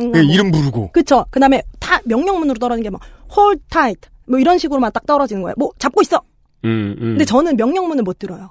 음, 0.01 0.13
그 0.13 0.19
뭐. 0.19 0.21
이름 0.21 0.51
부르고. 0.51 0.91
그쵸. 0.93 1.25
그 1.31 1.41
다음에 1.41 1.63
다 1.81 2.01
명령문으로 2.05 2.59
떨어지는 2.59 2.83
게 2.83 2.91
뭐, 2.91 3.01
hold 3.35 3.63
tight. 3.71 4.11
뭐 4.27 4.39
이런 4.39 4.59
식으로만 4.59 4.93
딱 4.93 5.07
떨어지는 5.07 5.43
거예요. 5.43 5.55
뭐, 5.57 5.71
잡고 5.79 6.03
있어. 6.03 6.23
음, 6.65 6.97
음. 6.99 7.05
근데 7.11 7.25
저는 7.25 7.57
명령문을 7.57 8.03
못 8.03 8.19
들어요. 8.19 8.51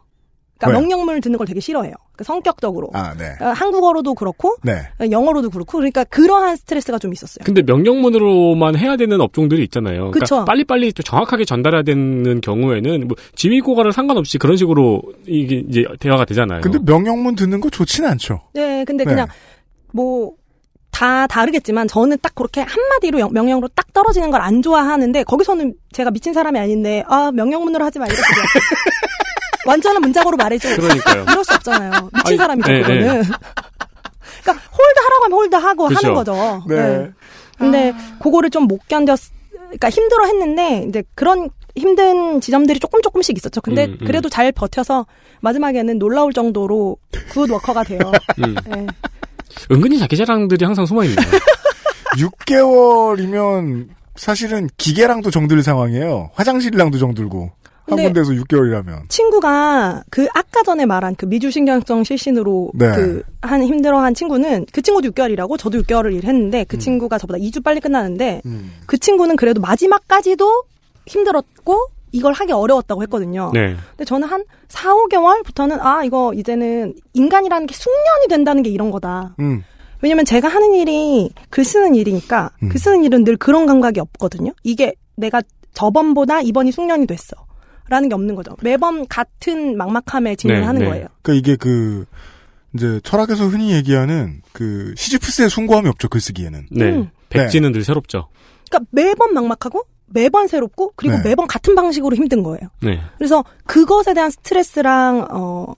그러니까? 0.58 0.80
명령문을 0.80 1.20
듣는 1.20 1.38
걸 1.38 1.46
되게 1.46 1.60
싫어해요. 1.60 1.94
그러니까 2.14 2.24
성격적으로. 2.24 2.90
아, 2.94 3.10
네. 3.12 3.34
그러니까 3.38 3.52
한국어로도 3.54 4.14
그렇고, 4.14 4.56
네. 4.64 4.88
영어로도 5.12 5.50
그렇고, 5.50 5.80
그러니까 5.80 6.06
그러한 6.06 6.56
스트레스가 6.56 6.98
좀 6.98 7.12
있었어요. 7.12 7.44
근데 7.44 7.62
명령문으로만 7.62 8.78
해야 8.78 8.96
되는 8.96 9.20
업종들이 9.20 9.64
있잖아요. 9.66 10.12
그러니까 10.12 10.20
그쵸. 10.20 10.46
빨리빨리 10.46 10.94
좀 10.94 11.04
정확하게 11.04 11.44
전달해야 11.44 11.84
되는 11.84 12.40
경우에는 12.40 13.08
뭐 13.08 13.18
지휘고가를 13.36 13.92
상관없이 13.92 14.38
그런 14.38 14.56
식으로 14.56 15.02
이게 15.28 15.62
이제 15.68 15.84
대화가 16.00 16.24
되잖아요. 16.24 16.62
근데 16.62 16.80
명령문 16.86 17.36
듣는 17.36 17.60
거 17.60 17.70
좋진 17.70 18.06
않죠. 18.06 18.40
네, 18.54 18.86
근데 18.86 19.04
네. 19.04 19.10
그냥, 19.12 19.28
뭐, 19.92 20.32
다 20.96 21.28
다르겠지만, 21.28 21.88
저는 21.88 22.18
딱 22.22 22.34
그렇게 22.36 22.62
한마디로 22.62 23.20
영- 23.20 23.32
명령으로 23.34 23.68
딱 23.76 23.92
떨어지는 23.94 24.32
걸 24.32 24.42
안 24.42 24.62
좋아하는데, 24.62 25.24
거기서는 25.24 25.74
제가 25.92 26.12
미친 26.12 26.34
사람이 26.34 26.58
아닌데, 26.58 27.04
아, 27.08 27.32
명령문으로 27.34 27.84
하지 27.84 28.00
마, 28.00 28.06
이렇게. 28.06 28.22
돼요. 28.22 28.26
완전한 29.68 30.02
문장으로 30.02 30.38
말해줘. 30.38 30.76
그러니까요. 30.76 31.24
이럴 31.24 31.44
수 31.44 31.54
없잖아요. 31.56 31.92
미친 32.14 32.28
아니, 32.28 32.38
사람이죠, 32.38 32.72
네, 32.72 32.82
그거는. 32.82 33.02
네. 33.02 33.08
그러니까 34.44 34.66
hold 34.78 35.00
하라고 35.04 35.24
하면 35.24 35.38
hold 35.40 35.56
하고 35.56 35.88
그쵸. 35.88 36.00
하는 36.00 36.14
거죠. 36.16 36.64
네. 36.68 37.10
근데 37.58 37.94
그거를 38.22 38.50
좀 38.52 38.68
못 38.68 38.80
견뎠, 38.88 39.18
그러니까 39.66 39.90
힘들어 39.90 40.26
했는데 40.26 40.86
이제 40.88 41.04
그런 41.16 41.50
힘든 41.76 42.40
지점들이 42.42 42.80
조금 42.80 43.02
조금씩 43.02 43.36
있었죠. 43.38 43.60
근데 43.62 43.86
음, 43.86 43.98
음. 44.00 44.06
그래도 44.06 44.30
잘 44.30 44.52
버텨서 44.52 45.08
마지막에는 45.42 45.98
놀라울 46.00 46.32
정도로 46.32 46.98
굿 47.32 47.50
워커가 47.50 47.84
돼요. 47.84 48.00
음. 48.40 48.56
네. 48.68 48.88
은근히 49.72 49.98
자기 50.00 50.18
자랑들이 50.18 50.64
항상 50.66 50.86
숨어 50.86 51.04
있네요. 51.06 51.18
6개월이면 52.18 53.88
사실은 54.16 54.70
기계랑도 54.78 55.32
정들 55.32 55.62
상황이에요. 55.64 56.32
화장실이랑도 56.34 56.98
정들고. 56.98 57.52
한 57.88 57.98
근데- 57.98 58.04
군데에서 58.06 58.32
6개월이라면. 58.32 59.10
친구가 59.10 60.04
그 60.10 60.26
아까 60.34 60.64
전에 60.64 60.86
말한 60.88 61.16
그 61.16 61.26
미주신경성 61.26 62.04
실신으로 62.04 62.72
네. 62.74 62.92
그한 63.42 63.64
힘들어한 63.64 64.16
친구는 64.16 64.66
그 64.72 64.82
친구도 64.82 65.10
6개월이라고 65.10 65.58
저도 65.60 65.82
6개월을 65.84 66.14
일했는데 66.16 66.64
그 66.64 66.80
친구가 66.80 67.20
저보다 67.20 67.38
2주 67.38 67.64
빨리 67.64 67.80
끝나는데 67.80 68.42
그 68.88 68.98
친구는 68.98 69.36
그래도 69.36 69.62
마지막까지도 69.62 70.64
힘들었고 71.06 71.90
이걸 72.16 72.34
하기 72.34 72.54
어려웠다고 72.54 73.02
했거든요. 73.04 73.52
네. 73.54 73.76
근데 73.92 74.06
저는 74.06 74.28
한 74.28 74.44
4, 74.70 74.94
5개월부터는 74.94 75.80
아 75.82 76.04
이거 76.04 76.34
이제는 76.34 76.96
인간이라는 77.14 77.68
게 77.68 77.76
숙련이 77.76 78.28
된다는 78.30 78.64
게 78.64 78.70
이런 78.70 78.92
거다. 78.92 79.36
음. 79.40 79.64
왜냐면 80.02 80.26
제가 80.26 80.48
하는 80.48 80.74
일이 80.74 81.30
글 81.50 81.64
쓰는 81.66 81.96
일이니까 81.96 82.52
글 82.70 82.80
쓰는 82.80 83.04
일은 83.04 83.24
늘 83.24 83.38
그런 83.38 83.66
감각이 83.66 84.00
없거든요. 84.00 84.54
이게 84.64 84.94
내가 85.16 85.42
저번보다 85.74 86.42
이번이 86.42 86.72
숙련이 86.72 87.08
됐어. 87.08 87.36
라는 87.88 88.10
게 88.10 88.16
없는 88.16 88.34
거죠. 88.34 88.56
매번 88.62 89.08
같은 89.08 89.78
막막함에 89.78 90.36
직면하는 90.38 90.80
네, 90.80 90.86
네. 90.86 90.92
거예요. 90.92 91.08
그러니까 91.22 91.40
이게 91.40 91.56
그 91.56 92.06
이제 92.74 93.00
철학에서 93.04 93.46
흔히 93.46 93.74
얘기하는 93.74 94.42
그 94.54 94.94
시지프스의 94.98 95.50
숭고함이 95.50 95.88
없죠 95.90 96.10
글쓰기에는. 96.10 96.68
네. 96.72 96.86
음. 96.86 97.10
백지는 97.30 97.72
늘 97.74 97.84
새롭죠. 97.84 98.28
그러니까 98.70 98.90
매번 98.92 99.34
막막하고 99.34 99.84
매번 100.08 100.48
새롭고 100.48 100.94
그리고 100.96 101.18
네. 101.18 101.24
매번 101.30 101.48
같은 101.48 101.76
방식으로 101.76 102.16
힘든 102.16 102.44
거예요. 102.44 102.70
네. 102.82 103.00
그래서 103.18 103.44
그것에 103.66 104.14
대한 104.14 104.30
스트레스랑 104.30 105.28
어. 105.32 105.74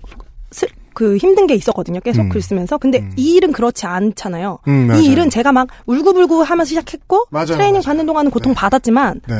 스- 0.52 0.68
그 0.94 1.16
힘든 1.18 1.46
게 1.46 1.54
있었거든요. 1.54 2.00
계속 2.00 2.24
음. 2.24 2.30
글 2.30 2.42
쓰면서. 2.42 2.78
근데 2.80 3.00
음. 3.00 3.14
이 3.18 3.36
일은 3.36 3.52
그렇지 3.52 3.86
않잖아요. 3.86 4.58
음. 4.68 4.96
이 4.96 5.06
일은 5.06 5.30
제가 5.30 5.52
막 5.52 5.68
울고불고 5.86 6.42
하면서 6.42 6.68
시작했고 6.70 7.26
맞아요, 7.30 7.46
트레이닝 7.46 7.74
맞아요. 7.74 7.82
받는 7.84 8.06
동안은 8.08 8.32
고통 8.32 8.54
네. 8.54 8.56
받았지만 8.60 9.22
네. 9.28 9.36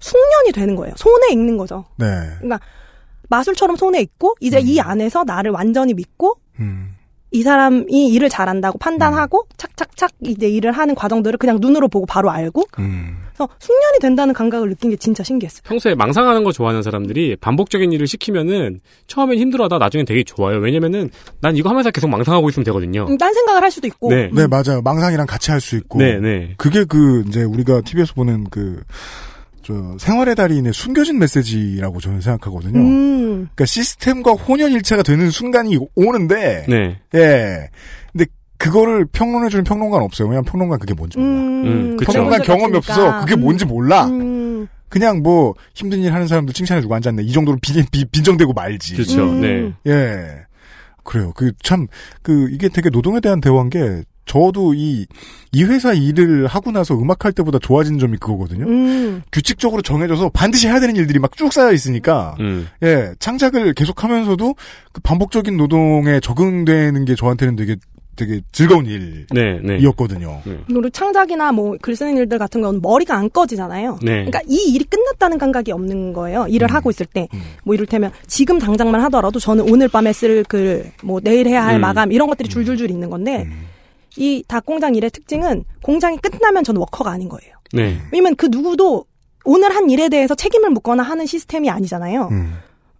숙련이 0.00 0.52
되는 0.52 0.76
거예요. 0.76 0.92
손에 0.98 1.28
익는 1.32 1.56
거죠. 1.56 1.86
네. 1.96 2.06
그러니까 2.38 2.60
마술처럼 3.30 3.76
손에 3.76 4.00
익고 4.02 4.36
이제 4.40 4.58
이 4.60 4.80
안에서 4.80 5.24
나를 5.24 5.50
완전히 5.50 5.94
믿고 5.94 6.36
음. 6.60 6.94
이 7.30 7.42
사람이 7.42 7.86
일을 8.08 8.28
잘한다고 8.28 8.78
판단하고 8.78 9.46
착착착 9.56 10.10
이제 10.20 10.48
일을 10.48 10.72
하는 10.72 10.94
과정들을 10.94 11.38
그냥 11.38 11.56
눈으로 11.60 11.88
보고 11.88 12.04
바로 12.06 12.30
알고 12.30 12.64
음. 12.80 13.16
그래서 13.38 13.48
숙련이 13.60 13.98
된다는 14.00 14.34
감각을 14.34 14.68
느낀 14.68 14.90
게 14.90 14.96
진짜 14.96 15.22
신기했어요. 15.22 15.62
평소에 15.64 15.94
망상하는 15.94 16.42
거 16.42 16.50
좋아하는 16.50 16.82
사람들이 16.82 17.36
반복적인 17.40 17.92
일을 17.92 18.08
시키면은 18.08 18.80
처음엔 19.06 19.38
힘들어하다 19.38 19.78
나중엔 19.78 20.06
되게 20.06 20.24
좋아요. 20.24 20.58
왜냐면은 20.58 21.08
난 21.40 21.56
이거 21.56 21.70
하면서 21.70 21.90
계속 21.92 22.08
망상하고 22.08 22.48
있으면 22.48 22.64
되거든요. 22.64 23.06
음, 23.08 23.16
딴 23.16 23.32
생각을 23.32 23.62
할 23.62 23.70
수도 23.70 23.86
있고. 23.86 24.10
네. 24.10 24.28
네, 24.32 24.46
맞아요. 24.48 24.82
망상이랑 24.82 25.26
같이 25.26 25.52
할 25.52 25.60
수 25.60 25.76
있고. 25.76 25.98
네, 25.98 26.18
네. 26.20 26.54
그게 26.56 26.84
그, 26.84 27.24
이제 27.28 27.42
우리가 27.42 27.80
TV에서 27.82 28.14
보는 28.14 28.44
그, 28.50 28.80
저, 29.62 29.74
생활의 29.98 30.36
달인의 30.36 30.72
숨겨진 30.72 31.18
메시지라고 31.18 32.00
저는 32.00 32.20
생각하거든요. 32.20 32.78
음. 32.78 33.28
그러니까 33.54 33.66
시스템과 33.66 34.32
혼연일체가 34.32 35.02
되는 35.02 35.30
순간이 35.30 35.76
오는데, 35.96 36.64
네. 36.68 36.98
예. 37.14 37.68
그거를 38.58 39.06
평론해주는 39.06 39.64
평론가는 39.64 40.04
없어요. 40.04 40.28
왜냐면 40.28 40.44
평론가 40.44 40.76
그게 40.78 40.94
뭔지 40.94 41.18
몰라. 41.18 41.30
음, 41.30 41.96
그쵸. 41.96 42.12
평론가 42.12 42.38
경험이 42.38 42.76
없어서 42.76 43.20
그게 43.20 43.36
뭔지 43.36 43.64
몰라. 43.64 44.06
음. 44.06 44.66
그냥 44.88 45.22
뭐 45.22 45.54
힘든 45.74 46.00
일 46.00 46.12
하는 46.14 46.26
사람들 46.26 46.54
칭찬해주고 46.54 46.94
앉았네. 46.94 47.22
이 47.22 47.32
정도로 47.32 47.58
비, 47.62 47.72
비, 47.92 48.04
빈정대고 48.06 48.52
말지. 48.54 48.94
그렇죠. 48.94 49.22
음. 49.22 49.40
네. 49.40 49.92
예. 49.92 50.46
그래요. 51.04 51.32
그 51.34 51.52
참 51.62 51.86
그 52.22 52.48
이게 52.50 52.68
되게 52.68 52.90
노동에 52.90 53.20
대한 53.20 53.40
대화인 53.40 53.70
게 53.70 54.02
저도 54.26 54.74
이 54.74 55.06
이 55.52 55.64
회사 55.64 55.94
일을 55.94 56.46
하고 56.46 56.70
나서 56.72 56.94
음악할 56.94 57.32
때보다 57.32 57.58
좋아진 57.58 57.98
점이 57.98 58.18
그거거든요. 58.18 58.66
음. 58.66 59.22
규칙적으로 59.32 59.80
정해져서 59.80 60.28
반드시 60.30 60.66
해야 60.68 60.78
되는 60.80 60.94
일들이 60.96 61.18
막 61.18 61.34
쭉 61.36 61.50
쌓여 61.52 61.72
있으니까 61.72 62.34
음. 62.40 62.68
예 62.82 63.12
창작을 63.18 63.72
계속 63.72 64.04
하면서도 64.04 64.54
그 64.92 65.00
반복적인 65.00 65.56
노동에 65.56 66.20
적응되는 66.20 67.04
게 67.06 67.14
저한테는 67.14 67.56
되게 67.56 67.76
되게 68.18 68.40
즐거운 68.50 68.84
네, 68.84 69.60
네. 69.62 69.74
일이었거든요. 69.76 70.42
그리고 70.66 70.90
창작이나 70.90 71.52
뭐 71.52 71.78
글 71.80 71.94
쓰는 71.94 72.16
일들 72.16 72.38
같은 72.38 72.60
경우는 72.60 72.82
머리가 72.82 73.14
안 73.14 73.30
꺼지잖아요. 73.30 74.00
네. 74.02 74.24
그러니까 74.24 74.40
이 74.48 74.56
일이 74.72 74.84
끝났다는 74.84 75.38
감각이 75.38 75.70
없는 75.70 76.12
거예요. 76.12 76.46
일을 76.48 76.68
음. 76.70 76.74
하고 76.74 76.90
있을 76.90 77.06
때. 77.06 77.28
뭐 77.64 77.74
이를테면 77.74 78.10
지금 78.26 78.58
당장만 78.58 79.00
하더라도 79.02 79.38
저는 79.38 79.70
오늘 79.70 79.88
밤에 79.88 80.12
쓸 80.12 80.42
글, 80.44 80.90
뭐 81.02 81.20
내일 81.20 81.46
해야 81.46 81.64
할 81.64 81.76
음. 81.76 81.80
마감 81.80 82.10
이런 82.12 82.28
것들이 82.28 82.48
줄줄줄 82.48 82.90
있는 82.90 83.08
건데 83.10 83.44
음. 83.46 83.66
이 84.16 84.42
닭공장 84.48 84.96
일의 84.96 85.10
특징은 85.10 85.64
공장이 85.82 86.16
끝나면 86.18 86.64
저는 86.64 86.80
워커가 86.80 87.10
아닌 87.10 87.28
거예요. 87.28 87.54
네. 87.72 87.98
왜냐면 88.10 88.34
그 88.34 88.46
누구도 88.50 89.04
오늘 89.44 89.74
한 89.74 89.88
일에 89.90 90.08
대해서 90.08 90.34
책임을 90.34 90.70
묻거나 90.70 91.02
하는 91.04 91.26
시스템이 91.26 91.70
아니잖아요. 91.70 92.28
음. 92.32 92.54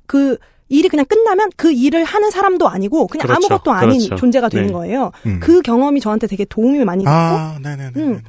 그 0.07 0.39
일이 0.69 0.89
그냥 0.89 1.07
끝나면 1.07 1.51
그 1.57 1.73
일을 1.73 2.05
하는 2.05 2.31
사람도 2.31 2.69
아니고 2.69 3.07
그냥 3.07 3.27
그렇죠. 3.27 3.37
아무것도 3.47 3.73
아닌 3.73 3.99
그렇죠. 4.01 4.17
존재가 4.17 4.49
되는 4.51 4.67
네. 4.69 4.73
거예요. 4.73 5.11
음. 5.27 5.41
그 5.41 5.63
경험이 5.63 6.01
저한테 6.01 6.27
되게 6.27 6.45
도움이 6.45 6.85
많이 6.85 7.05
됐고 7.05 7.11
아, 7.17 7.59
네네네. 7.63 7.93
음. 7.97 8.23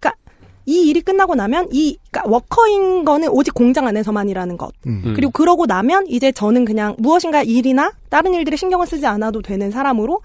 그러니까 0.00 0.14
이 0.64 0.88
일이 0.88 1.02
끝나고 1.02 1.34
나면 1.34 1.68
이 1.72 1.98
그러니까 2.10 2.30
워커인 2.32 3.04
거는 3.04 3.28
오직 3.28 3.52
공장 3.52 3.86
안에서만 3.86 4.28
일하는 4.30 4.56
것. 4.56 4.72
음. 4.86 5.02
음. 5.04 5.12
그리고 5.14 5.30
그러고 5.30 5.66
나면 5.66 6.06
이제 6.08 6.32
저는 6.32 6.64
그냥 6.64 6.96
무엇인가 6.98 7.42
일이나 7.42 7.92
다른 8.08 8.32
일들에 8.32 8.56
신경을 8.56 8.86
쓰지 8.86 9.06
않아도 9.06 9.42
되는 9.42 9.70
사람으로 9.70 10.22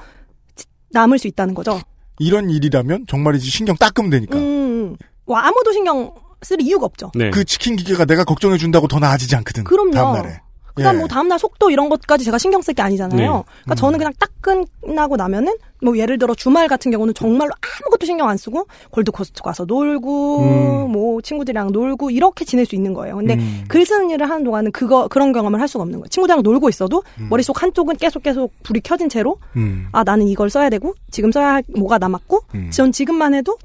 지- 0.55 0.65
남을 0.91 1.19
수 1.19 1.27
있다는 1.27 1.53
거죠. 1.55 1.81
이런 2.19 2.49
일이라면 2.49 3.05
정말이지 3.07 3.49
신경 3.49 3.75
닦으면 3.75 4.09
되니까. 4.11 4.37
음. 4.37 4.95
뭐 5.25 5.37
아무도 5.37 5.71
신경 5.73 6.13
쓸 6.41 6.61
이유가 6.61 6.85
없죠. 6.85 7.11
네. 7.15 7.31
그 7.31 7.43
치킨 7.43 7.75
기계가 7.75 8.05
내가 8.05 8.23
걱정해 8.23 8.57
준다고 8.57 8.87
더 8.87 8.97
나아지지 8.99 9.35
않거든. 9.35 9.65
그럼요. 9.65 9.91
다음 9.91 10.13
날에. 10.13 10.39
그다음 10.79 10.95
예. 10.95 10.99
뭐 10.99 11.07
다음날 11.07 11.39
속도 11.39 11.69
이런 11.69 11.89
것까지 11.89 12.23
제가 12.25 12.37
신경 12.37 12.61
쓸 12.61 12.73
게 12.73 12.81
아니잖아요. 12.81 13.17
네. 13.17 13.43
그러니까 13.63 13.75
저는 13.75 13.97
그냥 13.99 14.13
딱 14.19 14.29
끝나고 14.41 15.17
나면은 15.17 15.55
뭐 15.81 15.97
예를 15.97 16.17
들어 16.17 16.33
주말 16.35 16.67
같은 16.67 16.91
경우는 16.91 17.13
정말로 17.13 17.51
아무것도 17.81 18.05
신경 18.05 18.29
안 18.29 18.37
쓰고 18.37 18.67
골드코스트 18.91 19.41
가서 19.41 19.65
놀고 19.65 20.39
음. 20.41 20.91
뭐 20.91 21.21
친구들이랑 21.21 21.71
놀고 21.71 22.11
이렇게 22.11 22.45
지낼 22.45 22.65
수 22.65 22.75
있는 22.75 22.93
거예요. 22.93 23.15
근데 23.15 23.35
음. 23.35 23.63
글 23.67 23.85
쓰는 23.85 24.09
일을 24.09 24.29
하는 24.29 24.43
동안은 24.43 24.71
그거 24.71 25.07
그런 25.07 25.31
경험을 25.31 25.61
할 25.61 25.67
수가 25.67 25.83
없는 25.83 25.99
거예요. 25.99 26.07
친구들이랑 26.09 26.43
놀고 26.43 26.69
있어도 26.69 27.03
머릿속 27.29 27.61
한쪽은 27.61 27.97
계속 27.97 28.23
계속 28.23 28.51
불이 28.63 28.81
켜진 28.81 29.09
채로 29.09 29.37
음. 29.55 29.87
아 29.91 30.03
나는 30.03 30.27
이걸 30.27 30.49
써야 30.49 30.69
되고 30.69 30.95
지금 31.11 31.31
써야 31.31 31.53
할 31.53 31.63
뭐가 31.75 31.97
남았고 31.97 32.41
음. 32.55 32.69
전 32.71 32.91
지금만 32.91 33.33
해도 33.33 33.57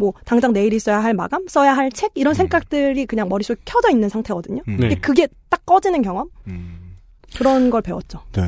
뭐 0.00 0.14
당장 0.24 0.52
내일이 0.52 0.78
써야 0.80 1.02
할 1.04 1.14
마감, 1.14 1.46
써야 1.46 1.76
할 1.76 1.90
책 1.92 2.10
이런 2.14 2.34
생각들이 2.34 3.04
그냥 3.06 3.28
머릿속에 3.28 3.60
켜져 3.64 3.90
있는 3.90 4.08
상태거든요. 4.08 4.62
음. 4.66 4.72
네. 4.72 4.88
근데 4.88 4.94
그게 4.96 5.28
딱 5.48 5.64
꺼지는 5.66 6.02
경험 6.02 6.28
음. 6.48 6.96
그런 7.36 7.70
걸 7.70 7.82
배웠죠. 7.82 8.20
네. 8.32 8.42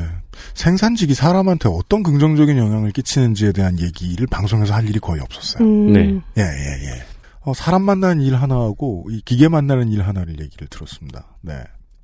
생산직이 0.55 1.13
사람한테 1.13 1.69
어떤 1.69 2.03
긍정적인 2.03 2.57
영향을 2.57 2.91
끼치는지에 2.91 3.51
대한 3.53 3.79
얘기를 3.79 4.27
방송에서 4.27 4.73
할 4.73 4.89
일이 4.89 4.99
거의 4.99 5.21
없었어요. 5.21 5.63
음. 5.63 5.93
네. 5.93 6.01
예, 6.37 6.41
예, 6.41 6.45
예. 6.45 7.03
어, 7.41 7.53
사람 7.53 7.83
만나는 7.83 8.21
일 8.21 8.35
하나하고 8.35 9.05
이 9.09 9.21
기계 9.23 9.47
만나는 9.47 9.89
일 9.89 10.01
하나를 10.01 10.39
얘기를 10.39 10.67
들었습니다. 10.67 11.37
네. 11.41 11.61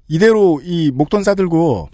이대로 0.07 0.59
이 0.63 0.91
목돈 0.91 1.23
싸들고 1.23 1.89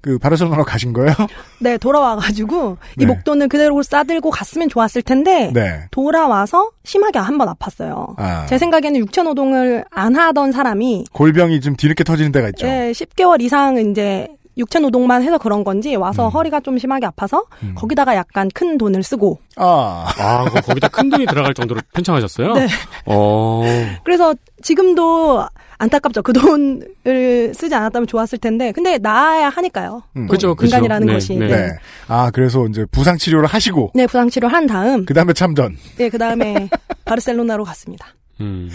그 0.00 0.18
바르셀로나로 0.18 0.64
가신 0.64 0.92
거예요? 0.92 1.12
네, 1.60 1.76
돌아와가지고 1.78 2.78
네. 2.96 3.02
이 3.02 3.06
목돈을 3.06 3.48
그대로 3.48 3.82
싸들고 3.82 4.30
갔으면 4.30 4.68
좋았을 4.68 5.02
텐데 5.02 5.50
네. 5.52 5.86
돌아와서 5.90 6.70
심하게 6.84 7.18
한 7.18 7.38
번 7.38 7.48
아팠어요. 7.54 8.14
아. 8.16 8.46
제 8.46 8.58
생각에는 8.58 8.98
육체 9.00 9.22
노동을 9.22 9.84
안 9.90 10.16
하던 10.16 10.50
사람이 10.52 11.04
골병이 11.12 11.60
좀 11.60 11.76
뒤늦게 11.76 12.02
터지는 12.04 12.32
데가 12.32 12.48
있죠. 12.48 12.66
예, 12.66 12.92
10개월 12.92 13.40
이상 13.40 13.76
이제 13.78 14.28
육체 14.58 14.80
노동만 14.80 15.22
해서 15.22 15.38
그런 15.38 15.64
건지 15.64 15.94
와서 15.94 16.26
음. 16.26 16.30
허리가 16.30 16.60
좀 16.60 16.78
심하게 16.78 17.06
아파서 17.06 17.44
음. 17.62 17.74
거기다가 17.76 18.16
약간 18.16 18.48
큰 18.52 18.76
돈을 18.76 19.02
쓰고 19.02 19.38
아. 19.56 20.06
아, 20.18 20.44
거기다 20.44 20.88
큰 20.88 21.08
돈이 21.08 21.26
들어갈 21.26 21.54
정도로 21.54 21.80
편창하셨어요? 21.94 22.54
네. 22.54 22.66
어. 23.06 23.62
그래서 24.04 24.34
지금도 24.62 25.46
안타깝죠. 25.78 26.22
그 26.22 26.32
돈을 26.32 27.52
쓰지 27.54 27.72
않았다면 27.72 28.08
좋았을 28.08 28.38
텐데 28.38 28.72
근데 28.72 28.98
나아야 28.98 29.48
하니까요. 29.48 30.02
음. 30.16 30.26
그죠, 30.26 30.56
그죠. 30.56 30.74
인간이라는 30.76 31.06
네, 31.06 31.12
것이. 31.12 31.36
네. 31.36 31.46
네. 31.46 31.68
아, 32.08 32.30
그래서 32.32 32.66
이제 32.66 32.84
부상 32.90 33.16
치료를 33.16 33.46
하시고 33.46 33.92
네, 33.94 34.06
부상 34.06 34.28
치료 34.28 34.48
한 34.48 34.66
다음 34.66 35.04
그 35.04 35.14
다음에 35.14 35.32
참전. 35.32 35.76
네, 35.96 36.08
그다음에 36.08 36.68
바르셀로나로 37.04 37.62
갔습니다. 37.64 38.08
음. 38.40 38.68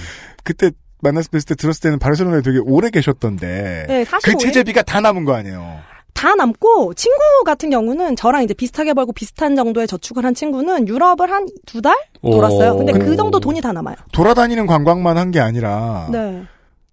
그때 0.45 0.71
만났을 1.03 1.29
때 1.45 1.55
들었을 1.55 1.81
때는 1.81 1.99
바르셀로나에 1.99 2.41
되게 2.41 2.59
오래 2.59 2.89
계셨던데 2.89 3.85
네, 3.87 4.03
그 4.05 4.17
45일? 4.17 4.39
체제비가 4.39 4.81
다 4.83 5.01
남은 5.01 5.25
거 5.25 5.33
아니에요? 5.35 5.79
다 6.13 6.35
남고 6.35 6.93
친구 6.93 7.17
같은 7.45 7.69
경우는 7.69 8.15
저랑 8.15 8.43
이제 8.43 8.53
비슷하게 8.53 8.93
벌고 8.93 9.11
비슷한 9.13 9.55
정도의 9.55 9.87
저축을 9.87 10.23
한 10.25 10.33
친구는 10.33 10.87
유럽을 10.87 11.29
한 11.31 11.45
두 11.65 11.81
달 11.81 11.95
돌았어요. 12.21 12.77
근데 12.77 12.93
오. 12.93 12.99
그 12.99 13.15
정도 13.17 13.39
돈이 13.39 13.59
다 13.61 13.73
남아요. 13.73 13.95
돌아다니는 14.13 14.65
관광만 14.67 15.17
한 15.17 15.31
게 15.31 15.39
아니라 15.41 16.07
네. 16.11 16.43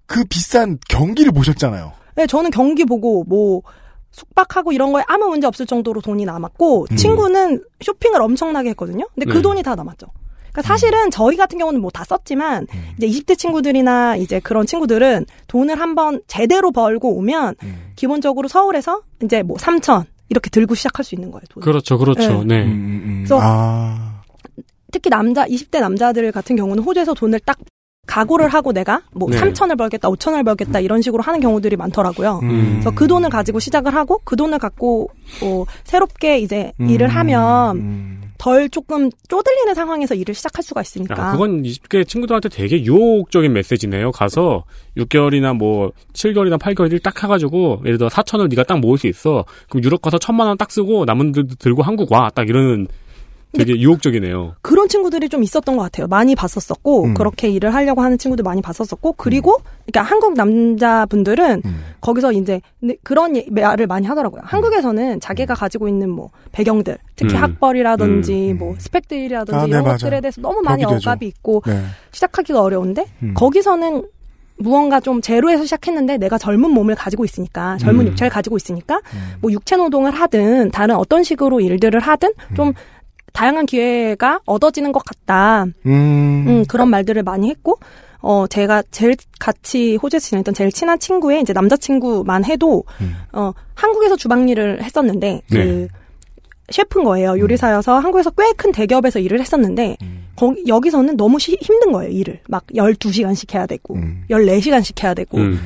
그 0.06 0.24
비싼 0.24 0.78
경기를 0.88 1.30
보셨잖아요. 1.32 1.92
네, 2.16 2.26
저는 2.26 2.50
경기 2.50 2.84
보고 2.84 3.22
뭐 3.28 3.62
숙박하고 4.10 4.72
이런 4.72 4.90
거에 4.92 5.04
아무 5.06 5.28
문제 5.28 5.46
없을 5.46 5.66
정도로 5.66 6.00
돈이 6.00 6.24
남았고 6.24 6.86
음. 6.90 6.96
친구는 6.96 7.62
쇼핑을 7.82 8.20
엄청나게 8.20 8.70
했거든요. 8.70 9.06
근데 9.14 9.26
그 9.30 9.36
네. 9.36 9.42
돈이 9.42 9.62
다 9.62 9.76
남았죠. 9.76 10.06
그러니까 10.52 10.62
사실은 10.62 11.10
저희 11.10 11.36
같은 11.36 11.58
경우는 11.58 11.80
뭐 11.80 11.90
다 11.90 12.04
썼지만 12.04 12.66
음. 12.72 12.84
이제 12.96 13.06
20대 13.06 13.36
친구들이나 13.36 14.16
이제 14.16 14.38
그런 14.40 14.64
친구들은 14.66 15.26
돈을 15.48 15.80
한번 15.80 16.20
제대로 16.26 16.70
벌고 16.72 17.16
오면 17.16 17.54
음. 17.62 17.92
기본적으로 17.96 18.48
서울에서 18.48 19.02
이제 19.22 19.42
뭐 19.42 19.56
3천 19.56 20.04
이렇게 20.28 20.48
들고 20.50 20.74
시작할 20.74 21.04
수 21.04 21.14
있는 21.16 21.30
거예요. 21.30 21.42
돈. 21.50 21.62
그렇죠, 21.62 21.98
그렇죠. 21.98 22.44
네. 22.44 22.62
음, 22.64 22.70
음, 22.70 23.02
음. 23.04 23.14
그래서- 23.26 23.38
아. 23.42 24.22
특히 24.92 25.08
남자 25.10 25.44
20대 25.46 25.80
남자들 25.80 26.30
같은 26.32 26.56
경우는 26.56 26.82
호주에서 26.82 27.14
돈을 27.14 27.40
딱 27.40 27.58
각오를 28.06 28.48
하고 28.48 28.72
내가 28.72 29.02
뭐 29.12 29.28
네. 29.30 29.38
3천을 29.38 29.78
벌겠다, 29.78 30.08
5천을 30.08 30.44
벌겠다 30.44 30.80
이런 30.80 31.00
식으로 31.00 31.22
하는 31.22 31.38
경우들이 31.40 31.76
많더라고요. 31.76 32.40
음. 32.42 32.70
그래서 32.80 32.90
그 32.92 33.06
돈을 33.06 33.30
가지고 33.30 33.60
시작을 33.60 33.94
하고 33.94 34.20
그 34.24 34.34
돈을 34.34 34.58
갖고 34.58 35.08
어, 35.44 35.64
새롭게 35.84 36.38
이제 36.38 36.72
음. 36.80 36.88
일을 36.90 37.06
하면 37.08 37.76
음. 37.76 38.19
덜 38.40 38.70
조금 38.70 39.10
쪼들리는 39.28 39.74
상황에서 39.74 40.14
일을 40.14 40.34
시작할 40.34 40.62
수가 40.64 40.80
있으니까. 40.80 41.28
아, 41.28 41.32
그건 41.32 41.62
20대 41.62 42.08
친구들한테 42.08 42.48
되게 42.48 42.82
유혹적인 42.82 43.52
메시지네요. 43.52 44.12
가서 44.12 44.64
6개월이나 44.96 45.54
뭐 45.54 45.92
7개월이나 46.14 46.58
8개월 46.58 47.02
딱 47.02 47.22
해가지고 47.22 47.82
예를 47.84 47.98
들어 47.98 48.08
4천을 48.08 48.48
네가 48.48 48.64
딱 48.64 48.78
모을 48.80 48.96
수 48.96 49.06
있어. 49.08 49.44
그럼 49.68 49.84
유럽 49.84 50.00
가서 50.00 50.16
천만 50.18 50.46
원 50.46 50.56
딱 50.56 50.70
쓰고 50.70 51.04
남은 51.04 51.32
들도 51.32 51.54
들고 51.56 51.82
한국 51.82 52.10
와. 52.12 52.30
딱 52.34 52.48
이러는 52.48 52.86
되게 53.52 53.78
유혹적이네요. 53.80 54.54
그런 54.62 54.88
친구들이 54.88 55.28
좀 55.28 55.42
있었던 55.42 55.76
것 55.76 55.82
같아요. 55.82 56.06
많이 56.06 56.34
봤었었고 56.34 57.04
음. 57.04 57.14
그렇게 57.14 57.48
일을 57.48 57.74
하려고 57.74 58.00
하는 58.02 58.16
친구들 58.16 58.42
많이 58.44 58.62
봤었었고 58.62 59.14
그리고 59.14 59.56
그러니까 59.86 60.02
한국 60.02 60.34
남자분들은 60.34 61.62
음. 61.64 61.84
거기서 62.00 62.32
이제 62.32 62.60
네, 62.80 62.96
그런 63.02 63.36
예- 63.36 63.46
말을 63.50 63.86
많이 63.86 64.06
하더라고요. 64.06 64.42
한국에서는 64.44 65.20
자기가 65.20 65.54
가지고 65.54 65.88
있는 65.88 66.10
뭐 66.10 66.30
배경들, 66.52 66.98
특히 67.16 67.34
음. 67.34 67.42
학벌이라든지 67.42 68.52
음. 68.52 68.58
뭐 68.58 68.74
스펙들이라든지 68.78 69.56
아, 69.56 69.62
네, 69.62 69.68
이런 69.68 69.82
맞아요. 69.82 69.96
것들에 69.98 70.20
대해서 70.20 70.40
너무 70.40 70.60
많이 70.62 70.84
되죠. 70.84 70.94
억압이 70.96 71.26
있고 71.26 71.62
네. 71.66 71.82
시작하기가 72.12 72.62
어려운데 72.62 73.06
음. 73.22 73.34
거기서는 73.34 74.04
무언가 74.56 75.00
좀 75.00 75.22
제로에서 75.22 75.64
시작했는데 75.64 76.18
내가 76.18 76.36
젊은 76.36 76.70
몸을 76.72 76.94
가지고 76.94 77.24
있으니까 77.24 77.78
젊은 77.78 78.04
음. 78.04 78.10
육체를 78.10 78.30
가지고 78.30 78.58
있으니까 78.58 78.96
음. 79.14 79.32
뭐 79.40 79.50
육체 79.52 79.74
노동을 79.76 80.12
하든 80.12 80.70
다른 80.70 80.96
어떤 80.96 81.22
식으로 81.24 81.60
일들을 81.60 81.98
하든 81.98 82.32
좀 82.54 82.74
다양한 83.32 83.66
기회가 83.66 84.40
얻어지는 84.46 84.92
것 84.92 85.02
같다. 85.04 85.64
음. 85.86 86.44
음, 86.46 86.64
그런 86.68 86.88
말들을 86.90 87.22
많이 87.22 87.48
했고, 87.50 87.78
어, 88.20 88.46
제가 88.46 88.82
제일 88.90 89.16
같이 89.38 89.96
호주에서 89.96 90.26
지냈던 90.28 90.54
제일 90.54 90.70
친한 90.72 90.98
친구의 90.98 91.40
이제 91.40 91.52
남자친구만 91.52 92.44
해도, 92.44 92.84
음. 93.00 93.16
어, 93.32 93.52
한국에서 93.74 94.16
주방 94.16 94.48
일을 94.48 94.82
했었는데, 94.82 95.40
그, 95.50 95.56
네. 95.56 95.88
셰프인 96.70 97.04
거예요. 97.04 97.38
요리사여서 97.38 97.98
한국에서 97.98 98.30
꽤 98.30 98.52
큰 98.56 98.70
대기업에서 98.72 99.18
일을 99.18 99.40
했었는데, 99.40 99.96
음. 100.02 100.26
거기, 100.36 100.62
여기서는 100.68 101.16
너무 101.16 101.38
시- 101.38 101.58
힘든 101.60 101.92
거예요, 101.92 102.10
일을. 102.12 102.40
막 102.48 102.64
12시간씩 102.74 103.54
해야 103.54 103.66
되고, 103.66 103.94
음. 103.94 104.24
14시간씩 104.30 105.02
해야 105.02 105.14
되고, 105.14 105.38
음. 105.38 105.58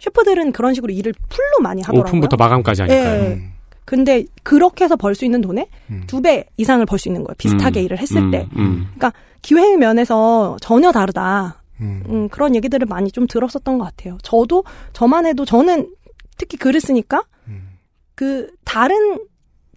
셰프들은 0.00 0.52
그런 0.52 0.74
식으로 0.74 0.92
일을 0.92 1.12
풀로 1.28 1.58
많이 1.60 1.82
하더라고요. 1.82 2.08
오픈부터 2.08 2.36
마감까지 2.36 2.82
하니까요. 2.82 3.20
예. 3.20 3.40
음. 3.88 3.98
근데 3.98 4.24
그렇게 4.42 4.84
해서 4.84 4.96
벌 4.96 5.14
수 5.14 5.24
있는 5.24 5.40
돈에 5.40 5.68
음. 5.90 6.04
두배 6.06 6.44
이상을 6.56 6.84
벌 6.86 6.98
수 6.98 7.08
있는 7.08 7.24
거예요. 7.24 7.34
비슷하게 7.38 7.80
음. 7.80 7.84
일을 7.84 7.98
했을 7.98 8.18
음. 8.18 8.30
때. 8.30 8.46
음. 8.56 8.88
그러니까 8.94 9.12
기회 9.42 9.76
면에서 9.76 10.56
전혀 10.60 10.92
다르다. 10.92 11.62
음. 11.80 12.02
음, 12.08 12.28
그런 12.28 12.54
얘기들을 12.54 12.86
많이 12.86 13.10
좀 13.12 13.26
들었었던 13.26 13.78
것 13.78 13.84
같아요. 13.84 14.18
저도 14.22 14.64
저만 14.92 15.26
해도 15.26 15.44
저는 15.44 15.88
특히 16.36 16.56
글을 16.58 16.80
쓰니까 16.80 17.22
음. 17.46 17.70
그 18.14 18.50
다른 18.64 19.18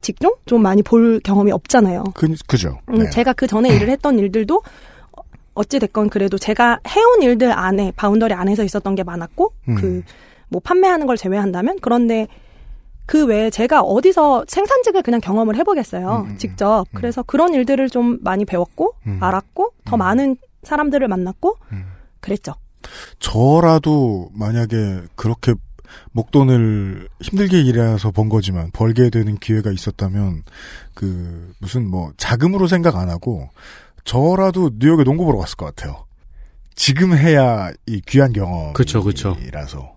직종 0.02 0.34
좀 0.48 0.64
많이 0.64 0.82
볼 0.82 1.20
경험이 1.24 1.52
없잖아요. 1.52 2.04
그, 2.16 2.28
그죠. 2.48 2.80
음, 2.90 3.00
네. 3.04 3.10
제가 3.12 3.34
그 3.34 3.46
전에 3.48 3.70
일을 3.76 3.90
했던 3.92 4.18
일들도 4.18 4.56
어- 5.16 5.22
어찌 5.54 5.78
됐건 5.80 6.10
그래도 6.10 6.38
제가 6.40 6.80
해온 6.88 7.22
일들 7.22 7.52
안에 7.52 7.94
boundary 7.96 8.34
안에서 8.34 8.64
있었던 8.64 8.96
게 8.96 9.04
많았고 9.04 9.54
음. 9.70 9.76
그뭐 9.76 10.60
판매하는 10.64 11.06
걸 11.06 11.18
제외한다면 11.18 11.78
그런데 11.82 12.28
그 13.06 13.26
외에 13.26 13.50
제가 13.50 13.82
어디서 13.82 14.46
생산직을 14.48 15.02
그냥 15.02 15.20
경험을 15.20 15.56
해보겠어요. 15.58 16.24
음, 16.26 16.32
음, 16.32 16.38
직접. 16.38 16.86
음. 16.90 16.94
그래서 16.94 17.24
그런 17.24 17.54
일들을 17.54 17.90
좀 17.90 18.20
많이 18.22 18.46
배웠고 18.46 18.94
음. 19.08 19.18
알았고 19.22 19.74
더 19.86 19.96
음. 19.96 20.00
많은 20.00 20.38
사람들을 20.64 21.08
만났고 21.08 21.58
음. 21.72 21.86
그랬죠. 22.20 22.54
저라도 23.20 24.30
만약에 24.34 25.02
그렇게 25.16 25.54
목돈을 26.14 27.08
힘들게 27.22 27.62
일해서 27.62 28.12
번 28.12 28.30
거지만 28.30 28.72
벌게 28.72 29.10
되는 29.10 29.38
기회가 29.38 29.72
있었다면 29.72 30.44
그 30.94 31.54
무슨 31.60 31.90
뭐 31.90 32.12
자금으로 32.18 32.68
생각 32.68 32.96
안 32.96 33.10
하고 33.10 33.50
저라도 34.04 34.72
뉴욕에 34.78 35.04
농구 35.04 35.26
보러 35.26 35.38
갔을 35.40 35.58
것 35.58 35.66
같아요. 35.66 36.06
지금 36.82 37.16
해야 37.16 37.70
이 37.86 38.02
귀한 38.08 38.34
경험이라서. 38.34 38.74
그쵸, 38.74 39.04
그쵸. 39.04 39.38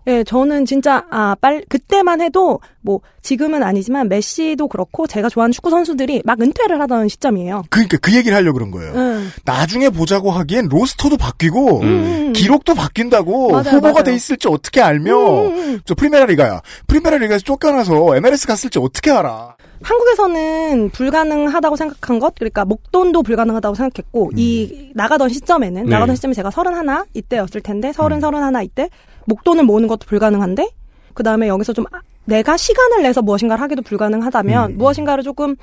예, 0.05 0.23
저는 0.23 0.65
진짜 0.65 1.03
아, 1.09 1.35
빨 1.41 1.63
그때만 1.67 2.21
해도 2.21 2.59
뭐 2.81 2.99
지금은 3.23 3.63
아니지만 3.63 4.07
메시도 4.07 4.67
그렇고 4.67 5.07
제가 5.07 5.29
좋아하는 5.29 5.51
축구 5.51 5.71
선수들이 5.71 6.21
막 6.25 6.39
은퇴를 6.39 6.79
하던 6.81 7.07
시점이에요. 7.07 7.63
그러니까 7.71 7.97
그 7.97 8.15
얘기를 8.15 8.37
하려고 8.37 8.59
그런 8.59 8.69
거예요. 8.69 8.93
응. 8.93 9.29
나중에 9.45 9.89
보자고 9.89 10.29
하기엔 10.29 10.67
로스터도 10.69 11.17
바뀌고 11.17 11.81
음. 11.81 12.33
기록도 12.33 12.75
바뀐다고 12.75 13.49
맞아요, 13.49 13.63
후보가 13.63 13.91
맞아요. 13.93 14.03
돼 14.03 14.13
있을지 14.13 14.47
어떻게 14.47 14.79
알며 14.79 15.15
음, 15.17 15.47
음, 15.47 15.57
음. 15.57 15.81
저 15.85 15.95
프리메라 15.95 16.27
리가야. 16.27 16.61
프리메라 16.85 17.17
리가에서 17.17 17.43
쫓겨나서 17.45 18.15
MLS 18.17 18.45
갔을지 18.45 18.77
어떻게 18.77 19.09
알아? 19.09 19.54
한국에서는 19.81 20.89
불가능하다고 20.91 21.75
생각한 21.75 22.19
것, 22.19 22.35
그러니까 22.35 22.65
목돈도 22.65 23.23
불가능하다고 23.23 23.75
생각했고, 23.75 24.25
음. 24.27 24.31
이 24.37 24.91
나가던 24.93 25.29
시점에는, 25.29 25.83
네. 25.83 25.89
나가던 25.89 26.15
시점이 26.15 26.33
제가 26.33 26.51
서른 26.51 26.75
하나 26.75 27.05
이때였을 27.13 27.61
텐데, 27.61 27.91
서른 27.91 28.17
음. 28.17 28.21
서른 28.21 28.41
하나 28.43 28.61
이때 28.61 28.89
목돈을 29.25 29.63
모으는 29.63 29.87
것도 29.87 30.05
불가능한데, 30.07 30.69
그 31.13 31.23
다음에 31.23 31.47
여기서 31.47 31.73
좀 31.73 31.85
아- 31.91 32.01
내가 32.25 32.57
시간을 32.57 33.03
내서 33.03 33.21
무엇인가를 33.21 33.61
하기도 33.61 33.81
불가능하다면, 33.81 34.71
음. 34.71 34.77
무엇인가를 34.77 35.23
조금 35.23 35.55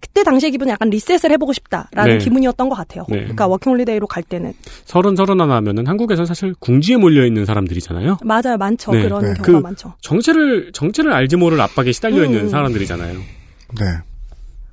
그때 0.00 0.22
당시의 0.22 0.50
기분이 0.52 0.70
약간 0.70 0.90
reset을 0.90 1.30
해보고 1.32 1.52
싶다라는 1.52 2.18
네. 2.18 2.24
기분이었던 2.24 2.68
것 2.68 2.74
같아요. 2.74 3.04
네. 3.08 3.18
그러니까 3.18 3.46
working 3.46 3.72
holiday로 3.72 4.06
갈 4.06 4.22
때는 4.22 4.52
서른 4.84 5.16
서른 5.16 5.40
하나 5.40 5.56
하면은 5.56 5.86
한국에선 5.86 6.26
사실 6.26 6.54
궁지에 6.58 6.96
몰려 6.96 7.24
있는 7.26 7.44
사람들이잖아요. 7.44 8.18
맞아요, 8.24 8.56
많죠. 8.58 8.92
네. 8.92 9.02
그런 9.02 9.20
네. 9.22 9.34
경우가 9.34 9.42
그- 9.42 9.56
많죠. 9.62 9.94
정체를 10.00 10.72
정체를 10.72 11.12
알지 11.12 11.36
모를 11.36 11.60
압박에 11.60 11.92
시달려 11.92 12.24
있는 12.24 12.42
음. 12.42 12.48
사람들이잖아요. 12.48 13.18
네. 13.18 13.84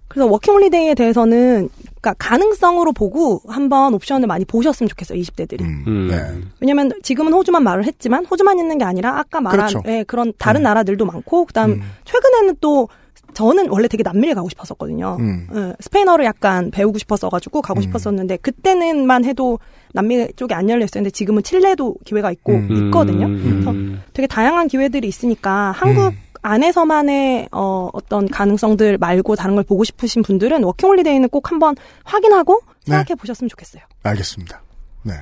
그래서 0.08 0.28
working 0.32 0.61
holiday에 0.61 0.94
대해서는 0.94 1.68
그러니까 2.00 2.14
가능성으로 2.20 2.94
보고 2.94 3.42
한번 3.48 3.94
옵션을 3.96 4.28
많이 4.28 4.46
보셨으면 4.46 4.88
좋겠어요, 4.88 5.20
20대들이. 5.20 5.62
음, 5.62 5.84
음. 5.88 6.08
네. 6.10 6.48
왜냐면 6.62 6.92
지금은 7.04 7.34
호주만 7.34 7.64
말을 7.64 7.84
했지만 7.86 8.26
호주만 8.26 8.58
있는 8.60 8.78
게 8.78 8.86
아니라 8.86 9.18
아까 9.20 9.42
말한 9.42 9.68
그렇죠. 9.68 9.82
예, 9.88 10.04
그런 10.04 10.32
다른 10.38 10.62
음. 10.62 10.64
나라들도 10.64 11.04
많고 11.06 11.46
그다음 11.46 11.72
음. 11.72 11.82
최근에는 12.06 12.56
또 12.62 12.88
저는 13.36 13.70
원래 13.70 13.88
되게 13.88 14.02
남미를 14.02 14.34
가고 14.34 14.50
싶었었거든요. 14.50 15.18
음. 15.20 15.48
예, 15.54 15.74
스페인어를 15.80 16.26
약간 16.26 16.72
배우고 16.72 16.98
싶었어가지고 16.98 17.62
가고 17.62 17.80
음. 17.80 17.82
싶었었는데 17.84 18.38
그때는만 18.38 19.26
해도 19.26 19.60
남미 19.94 20.28
쪽이 20.36 20.54
안 20.54 20.70
열려 20.70 20.86
있었는데 20.86 21.12
지금은 21.12 21.44
칠레도 21.44 21.98
기회가 22.06 22.32
있고 22.32 22.54
음. 22.54 22.86
있거든요. 22.86 23.28
음. 23.28 23.62
그래서 23.64 24.04
되게 24.14 24.28
다양한 24.28 24.68
기회들이 24.68 25.08
있으니까 25.08 25.72
한국 25.72 26.08
음. 26.08 26.18
안에서만의 26.42 27.50
어, 27.52 27.90
어떤 27.94 28.28
가능성들 28.28 28.98
말고 29.00 29.36
다른 29.36 29.56
걸 29.56 29.64
보고 29.64 29.84
싶으신 29.84 30.22
분들은 30.22 30.64
working 30.64 30.90
holiday는 30.90 31.30
꼭 31.30 31.52
한번 31.52 31.76
확인하고 32.04 32.62
네. 32.88 32.96
생각해 32.96 33.16
보셨으면 33.16 33.50
좋겠어요. 33.50 33.84
알겠습니다. 34.04 34.62
네. 35.04 35.14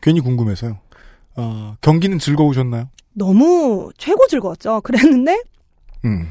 괜히 0.00 0.20
궁금해서요. 0.20 0.78
어, 1.36 1.76
경기는 1.80 2.18
즐거우셨나요? 2.18 2.88
너무 3.12 3.90
최고 3.96 4.26
즐거웠죠. 4.26 4.80
그랬는데 4.82 5.42
음. 6.04 6.28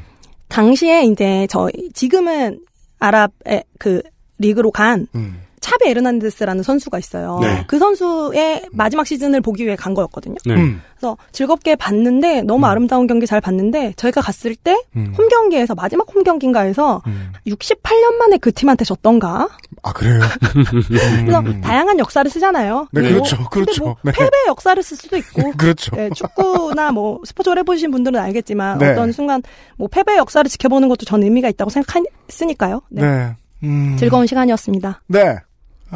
당시에 0.54 1.02
이제 1.02 1.48
저 1.50 1.68
지금은 1.94 2.60
아랍의 3.00 3.64
그 3.80 4.02
리그로 4.38 4.70
간 4.70 5.08
음. 5.16 5.40
차베 5.64 5.88
에르난데스라는 5.88 6.62
선수가 6.62 6.98
있어요. 6.98 7.38
네. 7.40 7.64
그 7.66 7.78
선수의 7.78 8.66
마지막 8.70 9.06
시즌을 9.06 9.40
보기 9.40 9.64
위해 9.64 9.76
간 9.76 9.94
거였거든요. 9.94 10.34
네. 10.44 10.54
음. 10.54 10.82
그래서 10.94 11.16
즐겁게 11.32 11.74
봤는데 11.74 12.42
너무 12.42 12.66
음. 12.66 12.70
아름다운 12.70 13.06
경기 13.06 13.26
잘 13.26 13.40
봤는데 13.40 13.94
저희가 13.96 14.20
갔을 14.20 14.56
때 14.56 14.76
음. 14.94 15.14
홈 15.16 15.26
경기에서 15.28 15.74
마지막 15.74 16.06
홈 16.14 16.22
경기인가에서 16.22 17.00
음. 17.06 17.32
68년 17.46 18.12
만에 18.18 18.36
그 18.36 18.52
팀한테 18.52 18.84
졌던가. 18.84 19.48
아, 19.82 19.92
그래요? 19.94 20.20
그래서 21.24 21.40
음. 21.40 21.62
다양한 21.62 21.98
역사를 21.98 22.30
쓰잖아요. 22.30 22.88
네, 22.92 23.00
뭐, 23.00 23.10
그렇죠. 23.10 23.48
그렇죠. 23.48 23.84
뭐 23.84 23.96
네. 24.02 24.12
패배 24.12 24.36
역사를 24.46 24.82
쓸 24.82 24.98
수도 24.98 25.16
있고. 25.16 25.50
그렇죠. 25.56 25.96
네, 25.96 26.10
축구나 26.14 26.92
뭐 26.92 27.20
스포츠를 27.24 27.60
해보신 27.60 27.90
분들은 27.90 28.20
알겠지만 28.20 28.76
네. 28.80 28.90
어떤 28.90 29.12
순간 29.12 29.42
뭐 29.78 29.88
패배 29.88 30.18
역사를 30.18 30.46
지켜보는 30.46 30.90
것도 30.90 31.06
전 31.06 31.22
의미가 31.22 31.48
있다고 31.48 31.70
생각했으니까요. 31.70 32.82
네. 32.90 33.00
네. 33.00 33.36
음. 33.62 33.96
즐거운 33.98 34.26
시간이었습니다. 34.26 35.00
네. 35.06 35.38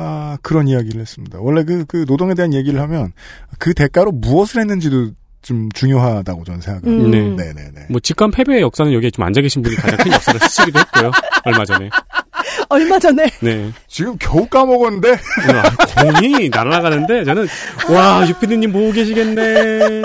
아, 0.00 0.38
그런 0.42 0.68
이야기를 0.68 1.00
했습니다. 1.00 1.38
원래 1.40 1.64
그, 1.64 1.84
그 1.86 2.04
노동에 2.06 2.34
대한 2.34 2.54
얘기를 2.54 2.80
하면 2.80 3.12
그 3.58 3.74
대가로 3.74 4.12
무엇을 4.12 4.60
했는지도 4.60 5.10
좀 5.42 5.68
중요하다고 5.72 6.44
저는 6.44 6.60
생각합니다. 6.60 7.06
음. 7.18 7.36
네. 7.36 7.44
네네네. 7.44 7.86
뭐 7.90 8.00
직관 8.00 8.30
패배의 8.30 8.60
역사는 8.62 8.92
여기에 8.92 9.10
좀 9.10 9.24
앉아 9.24 9.40
계신 9.40 9.62
분이 9.62 9.76
가장 9.76 9.96
큰 9.98 10.12
역사를 10.12 10.38
쓰시기도 10.40 10.78
했고요. 10.80 11.10
얼마 11.44 11.64
전에. 11.64 11.90
얼마 12.70 12.98
전에 12.98 13.26
네. 13.40 13.72
지금 13.86 14.16
겨우 14.18 14.46
까먹었는데? 14.46 15.10
와, 15.10 16.10
공이 16.20 16.48
날아가는데 16.50 17.24
저는 17.24 17.46
와 17.90 18.28
유피디님 18.28 18.72
보고 18.72 18.92
계시겠네. 18.92 20.02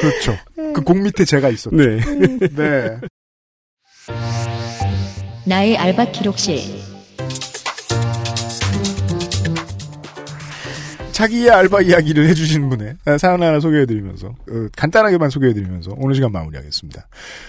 그렇죠. 0.00 0.36
그 0.74 0.82
공 0.84 1.02
밑에 1.02 1.24
제가 1.24 1.48
있었죠. 1.48 1.74
네. 1.76 2.00
네. 2.54 2.98
나의 5.46 5.76
알바 5.76 6.06
기록실 6.12 6.60
자기의 11.20 11.50
알바 11.50 11.82
이야기를 11.82 12.26
해주신 12.28 12.70
분의 12.70 12.96
사연 13.18 13.42
하나 13.42 13.60
소개해드리면서 13.60 14.28
어, 14.28 14.68
간단하게만 14.74 15.28
소개해드리면서 15.28 15.92
오늘 15.98 16.14
시간 16.14 16.32
마무리하겠습니다. 16.32 17.06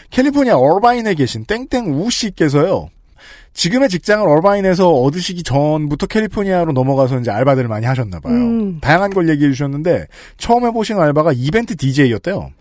캘리포니아 0.10 0.58
얼바인에 0.58 1.14
계신 1.14 1.46
땡땡 1.46 1.94
우 1.94 2.12
씨께서요. 2.12 2.90
지금의 3.54 3.88
직장을 3.90 4.28
얼바인에서 4.28 4.90
얻으시기 4.90 5.44
전부터 5.44 6.08
캘리포니아로 6.08 6.74
넘어가서 6.74 7.20
이제 7.20 7.32
알바들을 7.32 7.70
많이 7.70 7.86
하셨나 7.86 8.20
봐요. 8.20 8.34
음. 8.34 8.80
다양한 8.82 9.12
걸 9.12 9.30
얘기해 9.30 9.52
주셨는데 9.52 10.08
처음 10.38 10.66
해보신 10.66 11.00
알바가 11.00 11.32
이벤트 11.34 11.76
DJ였대요. 11.78 12.52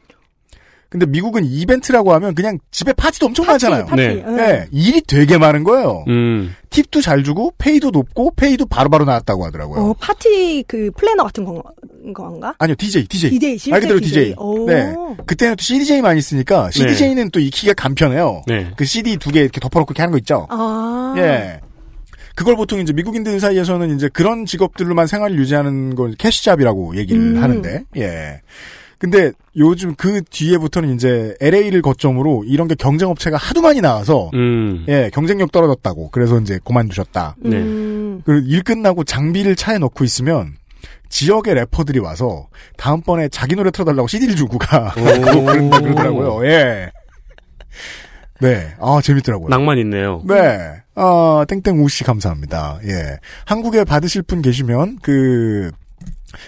근데 0.90 1.06
미국은 1.06 1.44
이벤트라고 1.44 2.12
하면 2.14 2.34
그냥 2.34 2.58
집에 2.72 2.92
파티도 2.92 3.26
엄청 3.26 3.46
많잖아요. 3.46 3.86
파티. 3.86 4.02
네. 4.02 4.24
응. 4.26 4.36
네, 4.36 4.66
일이 4.72 5.00
되게 5.00 5.38
많은 5.38 5.62
거예요. 5.62 6.04
음. 6.08 6.52
팁도 6.70 7.00
잘 7.00 7.22
주고 7.22 7.54
pay도 7.58 7.90
높고 7.90 8.32
pay도 8.34 8.66
바로바로 8.66 9.04
나왔다고 9.04 9.44
하더라고요. 9.46 9.80
어, 9.80 9.94
파티 10.00 10.64
그 10.66 10.90
플래너 10.96 11.22
같은 11.22 11.44
건, 11.44 11.62
건가? 12.12 12.54
아니요, 12.58 12.74
DJ, 12.76 13.06
DJ. 13.06 13.30
DJ, 13.30 13.58
실제 13.58 13.70
말 13.70 13.80
그대로 13.80 14.00
DJ. 14.00 14.10
DJ. 14.30 14.34
오. 14.38 14.66
네. 14.66 14.92
그때는 15.26 15.54
또 15.54 15.62
CDJ 15.62 16.02
많이 16.02 16.20
쓰니까 16.20 16.70
CDJ는 16.72 17.30
또 17.30 17.38
익히기가 17.38 17.74
간편해요. 17.74 18.42
네. 18.48 18.72
그 18.76 18.84
CD 18.84 19.16
두 19.16 19.30
개 19.30 19.40
이렇게 19.42 19.60
덮어놓고 19.60 19.92
이렇게 19.92 20.02
하는 20.02 20.10
거 20.10 20.18
있죠. 20.18 20.48
아. 20.50 21.14
예. 21.18 21.60
그걸 22.34 22.56
보통 22.56 22.80
이제 22.80 22.92
미국인들 22.92 23.38
사이에서는 23.38 23.94
이제 23.94 24.08
그런 24.12 24.44
직업들로만 24.46 25.06
생활을 25.06 25.36
유지하는 25.38 25.94
걸 25.94 26.14
cash 26.14 26.41
job이라고 26.41 26.96
얘기를 26.96 27.20
음. 27.36 27.42
하는데, 27.42 27.84
예. 27.96 28.40
근데 29.00 29.32
요즘 29.56 29.94
그 29.94 30.22
뒤에부터는 30.22 30.94
이제 30.94 31.34
LA를 31.40 31.80
거점으로 31.80 32.44
이런 32.46 32.68
게 32.68 32.74
경쟁업체가 32.74 33.38
하도 33.38 33.62
많이 33.62 33.80
나와서, 33.80 34.30
음. 34.34 34.84
예, 34.88 35.10
경쟁력 35.12 35.50
떨어졌다고. 35.52 36.10
그래서 36.10 36.38
이제 36.38 36.60
그만두셨다. 36.62 37.36
네. 37.38 37.56
음. 37.56 38.20
그리고 38.26 38.46
일 38.46 38.62
끝나고 38.62 39.04
장비를 39.04 39.56
차에 39.56 39.78
넣고 39.78 40.04
있으면 40.04 40.54
지역의 41.08 41.54
래퍼들이 41.54 41.98
와서 41.98 42.48
다음번에 42.76 43.28
자기 43.28 43.56
노래 43.56 43.70
틀어달라고 43.70 44.06
CD를 44.06 44.36
주고 44.36 44.58
가. 44.58 44.92
그런다 44.94 45.80
그러더라고요. 45.80 46.46
예. 46.46 46.90
네. 48.42 48.74
아, 48.80 49.00
재밌더라고요. 49.02 49.48
낭만 49.48 49.78
있네요. 49.78 50.22
네. 50.28 50.82
아, 50.94 51.46
땡땡우 51.48 51.88
씨 51.88 52.04
감사합니다. 52.04 52.80
예. 52.84 53.16
한국에 53.46 53.84
받으실 53.84 54.20
분 54.20 54.42
계시면 54.42 54.98
그 55.02 55.70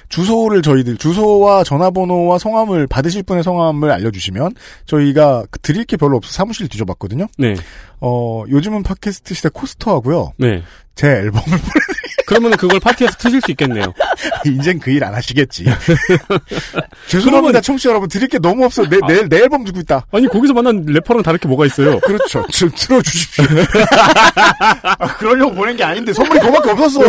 주소를 0.08 0.62
저희들 0.62 0.96
주소와 0.96 1.64
전화번호와 1.64 2.38
성함을 2.38 2.86
받으실 2.86 3.22
분의 3.22 3.42
성함을 3.42 3.90
알려주시면 3.90 4.54
저희가 4.86 5.44
그 5.50 5.58
드릴 5.60 5.84
게 5.84 5.96
별로 5.96 6.16
없어 6.16 6.30
서 6.30 6.34
사무실 6.34 6.68
뒤져봤거든요. 6.68 7.26
네. 7.38 7.54
어 8.00 8.44
요즘은 8.48 8.82
팟캐스트 8.82 9.34
시대 9.34 9.48
코스터하고요. 9.52 10.32
네. 10.38 10.62
제 10.94 11.08
앨범을 11.08 11.42
그러면 12.26 12.52
그걸 12.56 12.78
파티에서 12.80 13.16
트실 13.16 13.40
수 13.40 13.50
있겠네요. 13.52 13.92
인젠 14.46 14.78
그 14.78 14.90
일 14.92 15.02
안 15.04 15.14
하시겠지. 15.14 15.64
죄송합니다, 17.08 17.60
청취자 17.60 17.90
여러분. 17.90 18.08
드릴 18.08 18.28
게 18.28 18.38
너무 18.38 18.64
없어. 18.64 18.84
내, 18.88 18.98
내, 19.06 19.22
내 19.28 19.36
앨범 19.38 19.64
주고 19.64 19.80
있다. 19.80 20.06
아니 20.12 20.28
거기서 20.28 20.52
만난 20.54 20.84
래퍼랑 20.86 21.22
다를 21.22 21.38
게 21.38 21.48
뭐가 21.48 21.66
있어요? 21.66 21.98
그렇죠. 22.00 22.44
좀 22.52 22.70
틀어주십시오. 22.74 23.44
아, 24.98 25.06
그러려고 25.18 25.54
보낸 25.54 25.76
게 25.76 25.84
아닌데 25.84 26.12
선물이 26.12 26.40
그거밖에 26.40 26.70
없었어. 26.70 27.00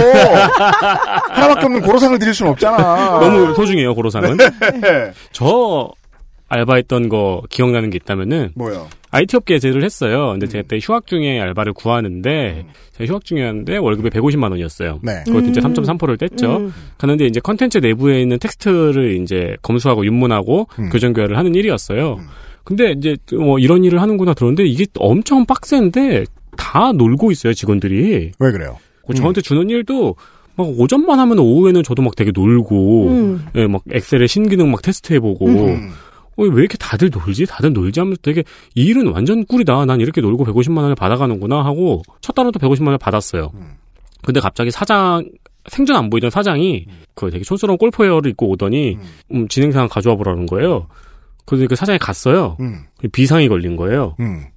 하나밖에 1.29 1.65
없는 1.65 1.81
고로상을 1.81 2.17
드릴 2.19 2.33
수는 2.33 2.51
없잖아. 2.53 2.77
너무 3.19 3.53
소중해요 3.55 3.93
고로상은. 3.95 4.37
네. 4.37 5.11
저 5.31 5.89
알바했던 6.53 7.09
거 7.09 7.41
기억나는 7.49 7.89
게 7.89 7.97
있다면은 7.97 8.51
뭐요? 8.55 8.87
IT 9.11 9.37
업계에서 9.37 9.67
일을 9.67 9.83
했어요. 9.83 10.31
근데 10.31 10.45
음. 10.45 10.49
제가 10.49 10.61
그때 10.63 10.79
휴학 10.81 11.07
중에 11.07 11.39
알바를 11.39 11.73
구하는데 11.73 12.65
제가 12.93 13.09
휴학 13.11 13.25
중이었는데 13.25 13.77
월급이 13.77 14.09
150만 14.09 14.51
원이었어요. 14.51 14.99
네. 15.03 15.23
그것도 15.25 15.47
이제 15.49 15.61
음. 15.61 15.73
3.3%를 15.73 16.17
뗐죠. 16.17 16.57
음. 16.57 16.73
가는데 16.97 17.25
이제 17.25 17.39
컨텐츠 17.39 17.79
내부에 17.79 18.21
있는 18.21 18.37
텍스트를 18.39 19.21
이제 19.21 19.55
검수하고 19.61 20.05
윤문하고 20.05 20.67
음. 20.79 20.89
교정 20.89 21.13
교열을 21.13 21.37
하는 21.37 21.55
일이었어요. 21.55 22.13
음. 22.19 22.27
근데 22.63 22.91
이제 22.91 23.17
뭐 23.33 23.59
이런 23.59 23.83
일을 23.83 24.01
하는구나 24.01 24.33
들었는데 24.33 24.65
이게 24.65 24.85
엄청 24.97 25.45
빡센데 25.45 26.25
다 26.57 26.91
놀고 26.93 27.31
있어요 27.31 27.53
직원들이. 27.53 28.31
왜 28.39 28.51
그래요? 28.51 28.77
그 29.05 29.13
저한테 29.13 29.41
주는 29.41 29.69
일도 29.69 30.15
막 30.55 30.67
오전만 30.77 31.19
하면 31.19 31.39
오후에는 31.39 31.83
저도 31.83 32.01
막 32.03 32.15
되게 32.15 32.31
놀고, 32.33 33.07
음. 33.07 33.45
예, 33.55 33.65
막 33.65 33.81
엑셀의 33.91 34.27
신기능 34.27 34.69
막 34.69 34.81
테스트해보고, 34.81 35.47
음. 35.47 35.89
어, 36.37 36.43
왜 36.43 36.61
이렇게 36.61 36.77
다들 36.77 37.09
놀지? 37.09 37.45
다들 37.45 37.73
놀지 37.73 37.99
하면서 37.99 38.19
되게 38.21 38.43
이 38.75 38.85
일은 38.85 39.07
완전 39.07 39.45
꿀이다. 39.45 39.85
난 39.85 40.01
이렇게 40.01 40.21
놀고 40.21 40.45
150만 40.45 40.77
원을 40.77 40.95
받아가는구나 40.95 41.63
하고 41.63 42.01
첫 42.21 42.33
달부터 42.33 42.59
150만 42.59 42.87
원을 42.87 42.97
받았어요. 42.97 43.51
음. 43.53 43.73
근데 44.23 44.39
갑자기 44.39 44.71
사장 44.71 45.29
생전 45.69 45.95
안 45.95 46.09
보이던 46.09 46.29
사장이 46.29 46.87
그 47.15 47.29
되게 47.31 47.43
촌스러운 47.43 47.77
골프웨어를 47.77 48.31
입고 48.31 48.49
오더니 48.49 48.97
음, 49.33 49.47
진행상 49.47 49.87
가져와 49.87 50.15
보라는 50.15 50.45
거예요. 50.45 50.87
그래서 51.45 51.67
그 51.67 51.75
사장이 51.75 51.99
갔어요. 51.99 52.57
음. 52.59 52.83
비상이 53.11 53.47
걸린 53.47 53.75
거예요. 53.75 54.15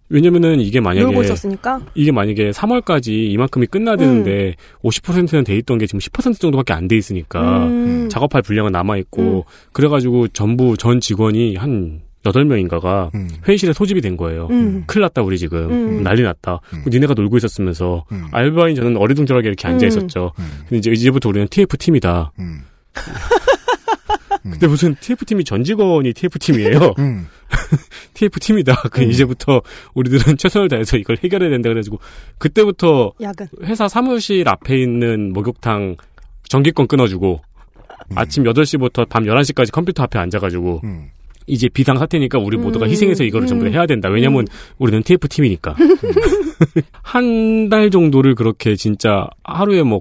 음. 0.09 0.15
왜냐면은 0.15 0.61
이게 0.61 0.81
만약에 0.81 1.21
있었으니까. 1.21 1.81
이게 1.95 2.13
만약에 2.13 2.51
3월까지 2.51 3.09
이만큼이 3.33 3.67
끝나야 3.67 3.97
되는데 3.97 4.55
50%는 4.83 5.45
돼 5.45 5.57
있던 5.57 5.79
게 5.79 5.87
지금 5.87 5.99
10% 6.01 6.39
정도밖에 6.41 6.73
안 6.73 6.87
돼 6.89 6.97
있으니까 6.97 7.65
음. 7.67 8.09
작업할 8.09 8.43
분량은 8.43 8.71
남아 8.73 8.97
있고 8.99 9.45
그래가지고 9.73 10.29
전부 10.29 10.77
전 10.77 11.01
직원이 11.01 11.57
한 11.57 12.03
8명인가가 12.23 13.13
음. 13.15 13.29
회의실에 13.47 13.73
소집이 13.73 14.01
된 14.01 14.17
거예요. 14.17 14.49
음. 14.51 14.85
큰일 14.87 15.03
났다 15.03 15.23
우리 15.23 15.39
지금 15.39 15.71
음. 15.71 16.03
난리 16.03 16.23
났다. 16.23 16.61
음. 16.75 16.85
니네가 16.89 17.15
놀고 17.15 17.37
있었으면서 17.37 18.05
음. 18.13 18.27
알바인 18.33 18.75
저는 18.77 18.97
어리둥절하게 18.97 19.49
이렇게 19.49 19.67
앉아 19.69 19.85
음. 19.85 19.89
있었죠. 19.89 20.33
음. 20.39 20.45
근데 20.63 20.79
이제 20.79 20.91
이제부터 20.93 21.29
우리는 21.29 21.47
TF 21.49 21.77
팀이다. 21.77 22.33
음. 24.47 24.51
근데 24.53 24.67
무슨 24.67 24.95
TF 25.01 25.25
팀이 25.25 25.45
전 25.45 25.63
직원이 25.65 26.13
TF 26.13 26.39
팀이에요. 26.39 26.95
음. 26.99 27.27
TF 28.15 28.41
팀이다. 28.41 28.75
그 28.91 29.03
음. 29.03 29.11
이제부터 29.11 29.63
우리들은 29.95 30.37
최선을 30.39 30.69
다해서 30.69 30.97
이걸 30.97 31.17
해결해야 31.23 31.51
된다 31.51 31.69
그래가지고 31.69 31.99
그때부터 32.39 33.13
야근. 33.21 33.47
회사 33.65 33.89
사무실 33.89 34.49
앞에 34.49 34.77
있는 34.79 35.33
목욕탕 35.33 35.97
전기권 36.49 36.87
끊어주고 36.87 37.41
아침 38.15 38.45
8시부터 38.45 39.09
밤 39.09 39.25
11시까지 39.25 39.73
컴퓨터 39.73 40.03
앞에 40.05 40.19
앉아가지고 40.19 40.81
음. 40.85 41.11
이제 41.49 41.69
비상 41.69 41.97
사태니까 41.99 42.39
우리 42.39 42.57
모두가 42.57 42.87
음, 42.87 42.91
희생해서 42.91 43.23
이거를 43.25 43.47
전부 43.47 43.65
다 43.65 43.71
음. 43.71 43.75
해야 43.75 43.87
된다. 43.87 44.09
왜냐면 44.09 44.47
우리는 44.79 45.03
TF 45.03 45.29
팀이니까. 45.29 45.77
한 47.03 47.69
달 47.69 47.91
정도를 47.91 48.35
그렇게 48.35 48.77
진짜 48.77 49.27
하루에 49.45 49.83
뭐 49.83 50.01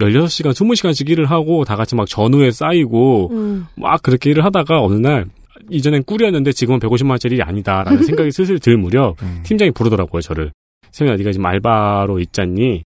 16시간, 0.00 0.50
20시간씩 0.52 1.08
일을 1.08 1.26
하고 1.30 1.64
다 1.64 1.76
같이 1.76 1.94
막 1.94 2.06
전후에 2.06 2.50
쌓이고 2.50 3.30
음. 3.32 3.66
막 3.76 4.02
그렇게 4.02 4.30
일을 4.30 4.44
하다가 4.44 4.82
어느 4.82 4.94
날 4.94 5.26
이전엔 5.70 6.04
꿀이었는데 6.04 6.52
지금은 6.52 6.80
150만원짜리 6.80 7.32
일이 7.32 7.42
아니다라는 7.42 8.02
생각이 8.04 8.30
슬슬 8.32 8.58
들 8.58 8.76
무렵 8.76 9.22
음. 9.22 9.40
팀장이 9.44 9.70
부르더라고요, 9.70 10.20
저를. 10.20 10.52
세민아, 10.90 11.16
네가 11.16 11.32
지금 11.32 11.46
알바로 11.46 12.20
있잖니? 12.20 12.82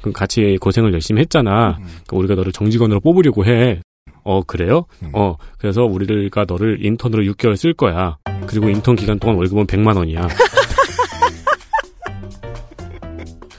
그럼 0.00 0.12
같이 0.12 0.58
고생을 0.60 0.92
열심히 0.92 1.20
했잖아. 1.20 1.76
음. 1.78 1.84
그러니까 1.84 2.16
우리가 2.16 2.34
너를 2.34 2.52
정직원으로 2.52 3.00
뽑으려고 3.00 3.44
해. 3.46 3.80
어, 4.24 4.42
그래요? 4.42 4.86
음. 5.02 5.10
어, 5.12 5.36
그래서 5.58 5.84
우리가 5.84 6.46
너를 6.48 6.84
인턴으로 6.84 7.22
6개월 7.32 7.56
쓸 7.56 7.72
거야. 7.72 8.18
그리고 8.46 8.68
인턴 8.68 8.96
기간 8.96 9.18
동안 9.18 9.36
월급은 9.36 9.66
100만 9.66 9.96
원이야. 9.96 10.26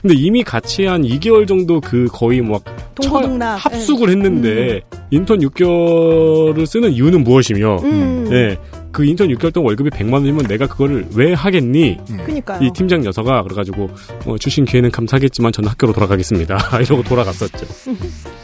근데 0.00 0.14
이미 0.14 0.42
같이 0.42 0.84
한 0.84 1.02
2개월 1.02 1.46
정도 1.46 1.80
그 1.80 2.06
거의 2.12 2.40
막 2.40 2.62
동고동락. 2.94 3.64
합숙을 3.64 4.10
했는데 4.10 4.80
인턴 5.10 5.40
6개월을 5.40 6.66
쓰는 6.66 6.92
이유는 6.92 7.24
무엇이며 7.24 7.76
음. 7.82 8.28
예. 8.32 8.58
그 8.92 9.04
인턴 9.04 9.28
6개월 9.28 9.52
동안 9.52 9.66
월급이 9.68 9.90
100만 9.90 10.14
원이면 10.14 10.46
내가 10.46 10.66
그거를 10.66 11.06
왜 11.14 11.32
하겠니? 11.34 11.98
음. 12.10 12.18
그니까요. 12.24 12.64
이 12.64 12.70
팀장 12.72 13.00
녀석아 13.02 13.42
그래가지고 13.42 13.90
어, 14.26 14.38
주신 14.38 14.64
기회는 14.64 14.90
감사하겠지만 14.90 15.52
저는 15.52 15.68
학교로 15.70 15.92
돌아가겠습니다. 15.92 16.56
이러고 16.80 17.02
돌아갔었죠. 17.02 17.66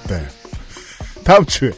네. 0.09 0.23
다음 1.25 1.45
주에 1.47 1.71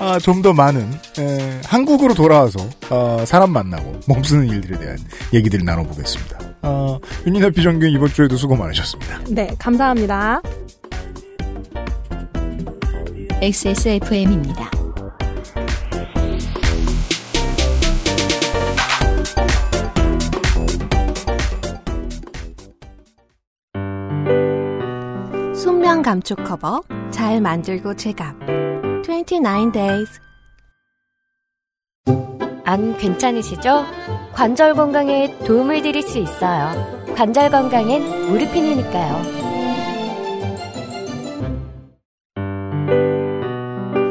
아, 0.00 0.18
좀 0.18 0.40
더 0.40 0.54
많은 0.54 0.90
에, 1.18 1.60
한국으로 1.66 2.14
돌아와서 2.14 2.58
어, 2.88 3.22
사람 3.26 3.52
만나고 3.52 4.00
몸쓰는 4.08 4.48
일들에 4.48 4.78
대한 4.78 4.96
얘기들을 5.34 5.64
나눠보겠습니다. 5.66 6.38
어, 6.62 6.98
윤인하 7.26 7.50
비정규 7.50 7.86
이번 7.86 8.08
주에도 8.08 8.38
수고 8.38 8.56
많으셨습니다. 8.56 9.20
네, 9.28 9.50
감사합니다. 9.58 10.40
XSFM입니다. 13.42 14.70
순면 25.54 26.02
감촉 26.02 26.42
커버 26.44 26.82
잘 27.10 27.40
만들고 27.40 27.94
제갑 27.96 28.34
29 29.10 29.72
days 29.72 30.20
안 32.64 32.96
괜찮으시죠? 32.96 33.84
관절 34.32 34.74
건강에 34.74 35.36
도움을 35.40 35.82
드릴 35.82 36.02
수 36.02 36.18
있어요. 36.18 36.70
관절 37.16 37.50
건강엔 37.50 38.28
무르핀이니까요. 38.28 39.40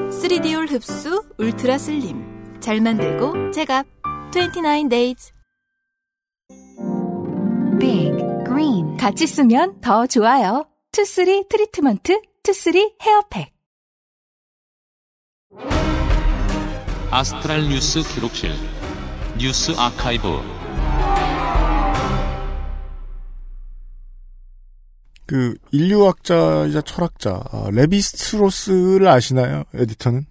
3디올 0.09 0.69
흡수 0.69 1.23
울트라 1.37 1.77
슬림 1.77 2.59
잘 2.59 2.81
만들고 2.81 3.51
제갑 3.51 3.85
29 4.35 4.89
days 4.89 5.31
big 7.79 8.11
green 8.45 8.97
같이 8.97 9.25
쓰면 9.25 9.79
더 9.79 10.05
좋아요. 10.05 10.65
투쓰리 10.91 11.45
트리트먼트 11.47 12.21
투쓰리 12.43 12.95
헤어팩 13.01 13.58
아스트랄 17.11 17.67
뉴스 17.69 18.03
기록실 18.03 18.51
뉴스 19.39 19.71
아카이브 19.75 20.27
그 25.25 25.55
인류학자이자 25.71 26.81
철학자 26.81 27.43
아, 27.51 27.69
레비스트로스를 27.71 29.07
아시나요? 29.07 29.63
에디터는 29.73 30.25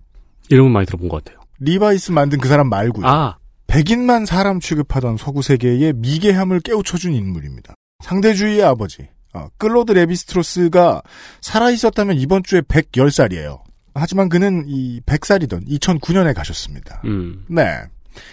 이름은 0.51 0.73
많이 0.73 0.87
들어본 0.87 1.09
것 1.09 1.23
같아요. 1.25 1.41
리바이스 1.61 2.13
만든 2.13 2.39
그 2.39 2.49
사람 2.49 2.69
말고요. 2.69 3.07
아, 3.07 3.39
백인만 3.67 4.25
사람 4.25 4.61
취급하던 4.61 5.17
서구 5.17 5.43
세계의 5.43 5.95
미개함을 5.95 6.61
깨우쳐준 6.61 7.13
인물입니다. 7.13 7.75
상대주의의 8.05 8.63
아버지 8.63 9.09
어, 9.35 9.49
클로드 9.59 9.93
레비스트로스가 9.93 11.03
살아있었다면 11.41 12.19
이번 12.19 12.43
주에 12.43 12.61
110살이에요. 12.61 13.68
하지만 14.01 14.29
그는 14.29 14.65
이 14.67 15.01
100살이던 15.07 15.67
2009년에 15.69 16.35
가셨습니다. 16.35 17.03
음. 17.05 17.45
네. 17.49 17.65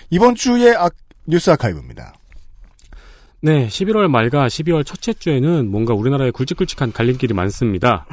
이번 0.09 0.36
주의 0.36 0.76
아, 0.76 0.89
뉴스 1.28 1.49
아카이브입니다. 1.51 2.13
네, 3.41 3.68
11월 3.68 4.07
말과 4.07 4.47
12월 4.47 4.86
첫째 4.86 5.13
주에는 5.13 5.70
뭔가 5.70 5.93
우리나라에 5.93 6.32
굵직굵직한 6.32 6.91
갈림길이 6.91 7.34
많습니다. 7.34 8.05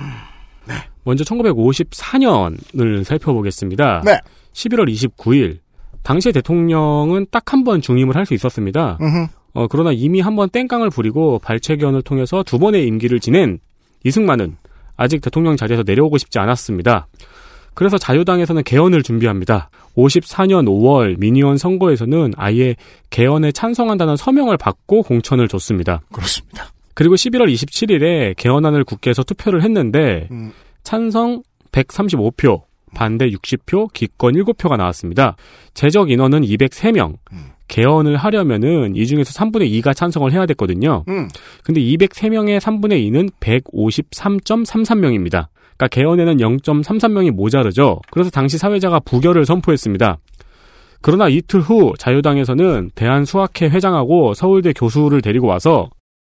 먼저 1.05 1.24
1954년을 1.24 3.05
살펴보겠습니다. 3.05 4.03
네. 4.05 4.18
11월 4.53 4.92
29일 4.92 5.59
당시의 6.03 6.32
대통령은 6.32 7.26
딱 7.30 7.53
한 7.53 7.64
번 7.64 7.80
중임을 7.80 8.14
할 8.16 8.26
수 8.26 8.34
있었습니다. 8.34 8.98
어, 9.55 9.66
그러나 9.68 9.90
이미 9.92 10.20
한 10.20 10.36
번 10.36 10.48
땡깡을 10.50 10.90
부리고 10.90 11.38
발췌견을 11.40 12.03
통해서 12.03 12.42
두 12.42 12.59
번의 12.59 12.86
임기를 12.86 13.20
지낸 13.20 13.59
이승만은 14.05 14.57
아직 14.96 15.20
대통령 15.20 15.57
자리에서 15.57 15.82
내려오고 15.84 16.18
싶지 16.18 16.38
않았습니다. 16.38 17.07
그래서 17.74 17.98
자유당에서는 17.98 18.62
개헌을 18.64 19.02
준비합니다. 19.02 19.70
54년 19.96 20.66
5월 20.66 21.18
미니언 21.18 21.58
선거에서는 21.58 22.32
아예 22.36 22.76
개헌에 23.10 23.52
찬성한다는 23.52 24.16
서명을 24.16 24.56
받고 24.56 25.02
공천을 25.02 25.48
줬습니다. 25.48 26.00
그렇습니다. 26.12 26.72
그리고 26.94 27.14
11월 27.14 27.52
27일에 27.52 28.34
개헌안을 28.36 28.84
국회에서 28.84 29.22
투표를 29.22 29.62
했는데 29.62 30.28
음. 30.30 30.52
찬성 30.82 31.42
135표, 31.72 32.62
반대 32.94 33.30
60표, 33.30 33.92
기권 33.92 34.34
7표가 34.34 34.76
나왔습니다. 34.76 35.36
제적 35.74 36.10
인원은 36.10 36.42
203명. 36.42 37.16
개헌을 37.68 38.16
하려면은 38.16 38.96
이 38.96 39.06
중에서 39.06 39.32
3분의 39.32 39.70
2가 39.80 39.96
찬성을 39.96 40.30
해야 40.30 40.44
됐거든요. 40.44 41.04
음. 41.08 41.28
근데 41.64 41.80
203명의 41.80 42.60
3분의 42.60 43.10
2는 43.10 43.30
153.33명입니다. 43.40 45.46
그러니까 45.76 45.88
개헌에는 45.88 46.36
0.33명이 46.36 47.30
모자르죠. 47.30 48.00
그래서 48.10 48.30
당시 48.30 48.58
사회자가 48.58 49.00
부결을 49.00 49.44
선포했습니다. 49.46 50.18
그러나 51.00 51.28
이틀 51.28 51.60
후 51.60 51.94
자유당에서는 51.98 52.92
대한수학회 52.94 53.68
회장하고 53.68 54.34
서울대 54.34 54.72
교수를 54.72 55.20
데리고 55.20 55.48
와서 55.48 55.90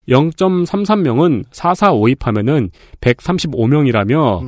0.33명은 0.07 1.45
4.4.5입 1.51 2.23
하면은 2.23 2.69
135명이라며 3.01 4.41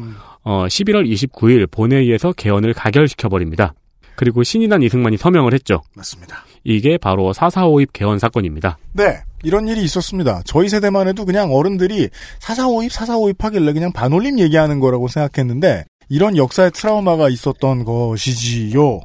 어, 0.44 0.66
11월 0.66 1.08
29일 1.12 1.70
본회의에서 1.70 2.34
개헌을 2.34 2.74
가결시켜 2.74 3.30
버립니다. 3.30 3.74
그리고 4.16 4.44
신이 4.44 4.68
난 4.68 4.82
이승만이 4.84 5.18
서명을 5.18 5.54
했죠. 5.54 5.82
맞습니다. 5.96 6.46
이게 6.64 6.98
바로 6.98 7.34
4.4.5입 7.34 7.90
개헌 7.94 8.20
사건입니다. 8.20 8.78
네. 8.94 9.22
이런 9.44 9.68
일이 9.68 9.84
있었습니다. 9.84 10.42
저희 10.46 10.70
세대만 10.70 11.08
해도 11.08 11.26
그냥 11.26 11.52
어른들이 11.52 12.10
445입, 12.40 12.92
445입 12.92 13.42
하길래 13.42 13.74
그냥 13.74 13.92
반올림 13.92 14.38
얘기하는 14.40 14.80
거라고 14.80 15.08
생각했는데 15.08 15.86
이런 16.10 16.38
역사의 16.38 16.72
트라우마가 16.72 17.30
있었던 17.30 17.84
것이지요. 17.86 19.00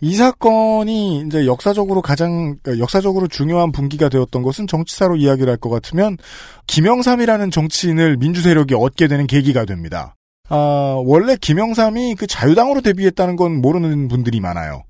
이 0.00 0.14
사건이 0.14 1.24
이제 1.26 1.46
역사적으로 1.46 2.02
가장 2.02 2.56
그러니까 2.62 2.78
역사적으로 2.82 3.26
중요한 3.26 3.72
분기가 3.72 4.08
되었던 4.08 4.42
것은 4.42 4.66
정치사로 4.66 5.16
이야기를 5.16 5.50
할 5.50 5.58
것 5.58 5.70
같으면 5.70 6.18
김영삼이라는 6.68 7.50
정치인을 7.50 8.16
민주 8.18 8.42
세력이 8.42 8.74
얻게 8.74 9.08
되는 9.08 9.26
계기가 9.26 9.64
됩니다. 9.64 10.14
아, 10.50 11.00
원래 11.04 11.36
김영삼이 11.40 12.14
그 12.14 12.26
자유당으로 12.26 12.80
데뷔했다는 12.80 13.36
건 13.36 13.60
모르는 13.60 14.08
분들이 14.08 14.40
많아요. 14.40 14.82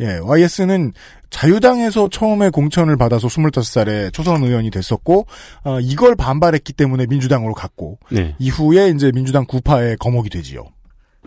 예, 0.00 0.18
YS는 0.22 0.92
자유당에서 1.30 2.08
처음에 2.10 2.50
공천을 2.50 2.96
받아서 2.96 3.28
25살에 3.28 4.12
초선 4.12 4.42
의원이 4.42 4.70
됐었고, 4.70 5.26
어, 5.64 5.80
이걸 5.80 6.14
반발했기 6.16 6.72
때문에 6.72 7.06
민주당으로 7.06 7.54
갔고, 7.54 7.98
네. 8.10 8.34
이후에 8.38 8.88
이제 8.88 9.10
민주당 9.12 9.44
구파의 9.44 9.96
거목이 9.98 10.30
되지요. 10.30 10.64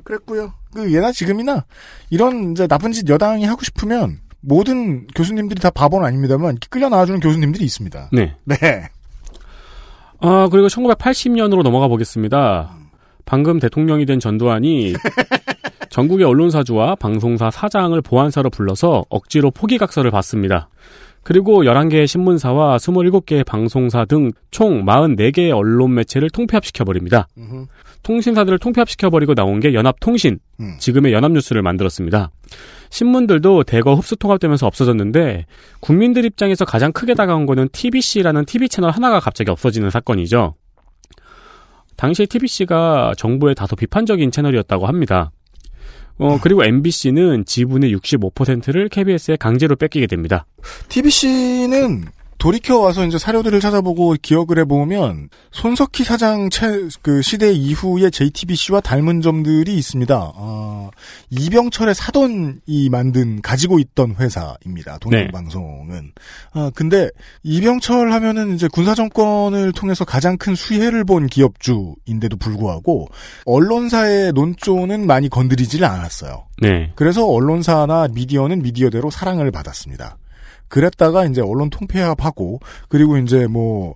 그랬고요. 0.03 0.53
그 0.73 0.93
예나 0.93 1.11
지금이나 1.11 1.65
이런 2.09 2.51
이제 2.51 2.67
나쁜 2.67 2.91
짓 2.91 3.09
여당이 3.09 3.45
하고 3.45 3.63
싶으면 3.63 4.19
모든 4.39 5.07
교수님들이 5.07 5.59
다 5.59 5.69
바보는 5.69 6.05
아닙니다만 6.07 6.57
끌려 6.69 6.87
나와주는 6.87 7.19
교수님들이 7.19 7.65
있습니다. 7.65 8.09
네. 8.13 8.35
네. 8.45 8.89
아, 10.19 10.47
그리고 10.49 10.67
1980년으로 10.67 11.63
넘어가 11.63 11.87
보겠습니다. 11.87 12.75
방금 13.25 13.59
대통령이 13.59 14.05
된 14.05 14.19
전두환이 14.19 14.93
전국의 15.89 16.25
언론사주와 16.25 16.95
방송사 16.95 17.51
사장을 17.51 17.99
보안사로 18.01 18.49
불러서 18.49 19.05
억지로 19.09 19.51
포기각서를 19.51 20.11
받습니다. 20.11 20.69
그리고 21.23 21.63
11개의 21.63 22.07
신문사와 22.07 22.77
27개의 22.77 23.45
방송사 23.45 24.05
등 24.05 24.31
총 24.49 24.85
44개의 24.85 25.55
언론 25.55 25.93
매체를 25.95 26.29
통폐합시켜버립니다. 26.29 27.27
통신사들을 28.03 28.57
통폐합시켜버리고 28.59 29.35
나온 29.35 29.59
게 29.59 29.73
연합통신, 29.73 30.39
지금의 30.79 31.11
연합뉴스를 31.11 31.61
만들었습니다. 31.61 32.31
신문들도 32.89 33.63
대거 33.63 33.95
흡수통합되면서 33.95 34.65
없어졌는데 34.67 35.45
국민들 35.81 36.23
입장에서 36.23 36.63
가장 36.63 36.93
크게 36.93 37.13
다가온 37.13 37.45
거는 37.45 37.67
TBC라는 37.73 38.45
TV 38.45 38.69
채널 38.69 38.91
하나가 38.91 39.19
갑자기 39.19 39.51
없어지는 39.51 39.89
사건이죠. 39.89 40.55
당시에 41.97 42.25
TBC가 42.27 43.13
정부에 43.17 43.53
다소 43.53 43.75
비판적인 43.75 44.31
채널이었다고 44.31 44.85
합니다. 44.87 45.31
어, 46.19 46.39
그리고 46.41 46.63
MBC는 46.63 47.45
지분의 47.45 47.95
65%를 47.95 48.89
KBS에 48.89 49.35
강제로 49.37 49.75
뺏기게 49.75 50.07
됩니다. 50.07 50.45
TBC는 50.89 52.05
돌이켜 52.37 52.79
와서 52.79 53.05
이제 53.05 53.17
사료들을 53.17 53.59
찾아보고 53.59 54.15
기억을 54.21 54.59
해보면 54.59 55.29
손석희 55.51 56.03
사장 56.03 56.49
채, 56.49 56.67
그 57.01 57.21
시대 57.21 57.51
이후의 57.51 58.11
JTBC와 58.11 58.81
닮은 58.81 59.21
점들이 59.21 59.75
있습니다. 59.75 60.33
아, 60.35 60.89
이병철의 61.31 61.95
사돈이 61.95 62.89
만든 62.91 63.41
가지고 63.41 63.79
있던 63.79 64.15
회사입니다. 64.19 64.99
동양방송은. 64.99 66.11
아, 66.53 66.71
근데 66.75 67.09
이병철 67.43 68.11
하면은 68.11 68.53
이제 68.55 68.67
군사 68.71 68.93
정권을 68.93 69.71
통해서 69.71 70.05
가장 70.05 70.37
큰 70.37 70.53
수혜를 70.53 71.05
본 71.05 71.27
기업주인데도 71.27 72.37
불구하고 72.37 73.07
언론사의 73.45 74.33
논조는 74.33 75.07
많이 75.07 75.29
건드리지를 75.29 75.85
않았어요. 75.87 76.45
네. 76.61 76.91
그래서 76.95 77.25
언론사나 77.25 78.07
미디어는 78.13 78.61
미디어대로 78.61 79.09
사랑을 79.09 79.51
받았습니다. 79.51 80.17
그랬다가 80.67 81.25
이제 81.25 81.41
언론 81.41 81.69
통폐합하고 81.69 82.59
그리고 82.89 83.17
이제 83.17 83.47
뭐 83.47 83.95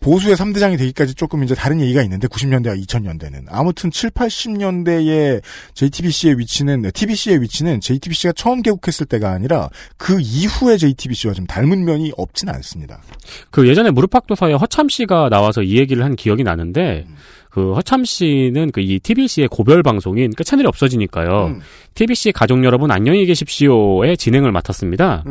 보수의 0.00 0.34
3대장이 0.34 0.78
되기까지 0.78 1.14
조금 1.14 1.44
이제 1.44 1.54
다른 1.54 1.80
얘기가 1.80 2.02
있는데 2.02 2.26
90년대와 2.26 2.82
2000년대는 2.82 3.44
아무튼 3.48 3.90
7, 3.90 4.10
80년대의 4.10 5.42
JTBC의 5.74 6.38
위치는 6.38 6.90
TBC의 6.92 7.42
위치는 7.42 7.80
JTBC가 7.80 8.32
처음 8.32 8.62
개국했을 8.62 9.06
때가 9.06 9.30
아니라 9.30 9.68
그 9.96 10.18
이후의 10.20 10.78
JTBC와 10.78 11.34
좀 11.34 11.46
닮은 11.46 11.84
면이 11.84 12.12
없진 12.16 12.48
않습니다. 12.48 13.02
그 13.50 13.68
예전에 13.68 13.90
무릎팍도사에 13.90 14.54
허참 14.54 14.88
씨가 14.88 15.28
나와서 15.28 15.62
이 15.62 15.76
얘기를 15.76 16.02
한 16.02 16.16
기억이 16.16 16.42
나는데 16.44 17.06
그 17.50 17.74
허참 17.74 18.04
씨는 18.04 18.70
그 18.70 18.80
이 18.80 18.98
TBC의 19.00 19.48
고별 19.48 19.82
방송인 19.82 20.30
그 20.36 20.44
채널이 20.44 20.66
없어지니까요. 20.68 21.46
음. 21.46 21.60
TBC 21.94 22.32
가족 22.32 22.62
여러분 22.64 22.90
안녕히 22.90 23.26
계십시오의 23.26 24.16
진행을 24.16 24.52
맡았습니다. 24.52 25.24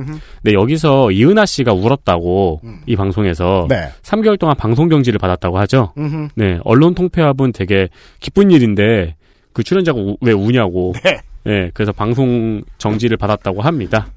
네 0.43 0.53
여기서 0.53 1.11
이은하 1.11 1.45
씨가 1.45 1.73
울었다고 1.73 2.61
이 2.85 2.95
방송에서 2.95 3.65
네. 3.69 3.87
3개월 4.03 4.37
동안 4.37 4.55
방송 4.57 4.89
경지를 4.89 5.17
받았다고 5.17 5.57
하죠. 5.59 5.93
음흠. 5.97 6.27
네 6.35 6.59
언론 6.63 6.93
통폐합은 6.93 7.53
되게 7.53 7.87
기쁜 8.19 8.51
일인데 8.51 9.15
그 9.53 9.63
출연자가 9.63 9.99
우- 9.99 10.17
왜 10.21 10.31
우냐고. 10.33 10.93
네. 11.03 11.19
네, 11.45 11.71
그래서 11.73 11.91
방송 11.93 12.61
정지를 12.77 13.15
받았다고 13.17 13.61
합니다. 13.61 14.11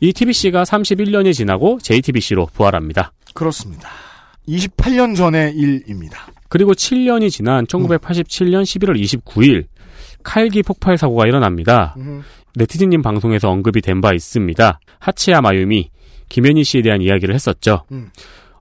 이 0.00 0.12
TBC가 0.12 0.64
31년이 0.64 1.32
지나고 1.34 1.78
JTBC로 1.82 2.48
부활합니다. 2.54 3.12
그렇습니다. 3.34 3.88
28년 4.48 5.14
전의 5.14 5.54
일입니다. 5.54 6.26
그리고 6.54 6.72
7년이 6.72 7.32
지난 7.32 7.66
1987년 7.66 8.62
11월 8.62 8.94
29일 9.02 9.64
칼기 10.22 10.62
폭발 10.62 10.96
사고가 10.96 11.26
일어납니다. 11.26 11.96
네티즌님 12.54 13.02
방송에서 13.02 13.50
언급이 13.50 13.80
된 13.80 14.00
바 14.00 14.12
있습니다. 14.12 14.78
하치야 15.00 15.40
마유미, 15.40 15.90
김현희 16.28 16.62
씨에 16.62 16.82
대한 16.82 17.02
이야기를 17.02 17.34
했었죠. 17.34 17.82
음. 17.90 18.08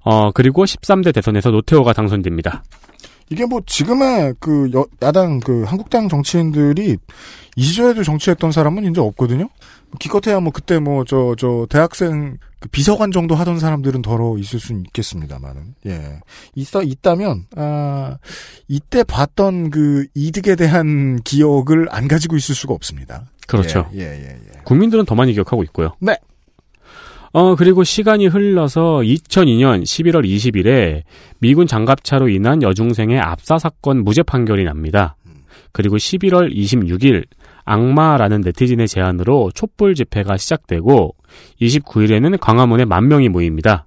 어, 0.01 0.31
그리고 0.31 0.65
13대 0.65 1.13
대선에서 1.13 1.51
노태우가 1.51 1.93
당선됩니다. 1.93 2.63
이게 3.29 3.45
뭐 3.45 3.61
지금의 3.63 4.33
그 4.39 4.71
여, 4.73 4.87
야당 5.03 5.39
그 5.39 5.61
한국당 5.61 6.09
정치인들이 6.09 6.97
이 7.55 7.61
시절에도 7.63 8.01
정치했던 8.03 8.51
사람은 8.51 8.89
이제 8.89 9.01
없거든요. 9.01 9.49
기껏해야 9.99 10.39
뭐 10.39 10.51
그때 10.51 10.79
뭐 10.79 11.05
저저 11.05 11.67
대학생 11.69 12.37
그 12.59 12.69
비서관 12.69 13.11
정도 13.11 13.35
하던 13.35 13.59
사람들은 13.59 14.01
더러 14.01 14.37
있을 14.37 14.59
수는 14.59 14.83
있겠습니다만은 14.87 15.75
예 15.87 16.19
있어 16.55 16.81
있다면 16.81 17.45
아 17.55 18.17
이때 18.67 19.03
봤던 19.03 19.69
그 19.69 20.05
이득에 20.15 20.55
대한 20.55 21.19
기억을 21.23 21.87
안 21.91 22.07
가지고 22.07 22.37
있을 22.37 22.55
수가 22.55 22.73
없습니다. 22.73 23.25
그렇죠. 23.47 23.89
예, 23.93 23.99
예, 23.99 24.05
예, 24.05 24.29
예. 24.29 24.61
국민들은 24.63 25.05
더 25.05 25.15
많이 25.15 25.33
기억하고 25.33 25.63
있고요. 25.63 25.91
네. 25.99 26.15
어, 27.33 27.55
그리고 27.55 27.83
시간이 27.83 28.27
흘러서 28.27 28.99
2002년 28.99 29.83
11월 29.83 30.23
20일에 30.23 31.01
미군 31.39 31.65
장갑차로 31.65 32.29
인한 32.29 32.61
여중생의 32.61 33.19
압사 33.19 33.57
사건 33.57 34.03
무죄 34.03 34.21
판결이 34.21 34.63
납니다. 34.63 35.15
그리고 35.71 35.97
11월 35.97 36.55
26일 36.55 37.25
악마라는 37.65 38.41
네티즌의 38.41 38.87
제안으로 38.87 39.51
촛불 39.53 39.95
집회가 39.95 40.37
시작되고 40.37 41.15
29일에는 41.61 42.39
광화문에 42.39 42.85
만 42.85 43.07
명이 43.07 43.29
모입니다. 43.29 43.85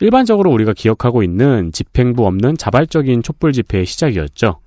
일반적으로 0.00 0.50
우리가 0.50 0.72
기억하고 0.74 1.22
있는 1.22 1.72
집행부 1.72 2.26
없는 2.26 2.56
자발적인 2.56 3.22
촛불 3.22 3.52
집회의 3.52 3.86
시작이었죠. 3.86 4.60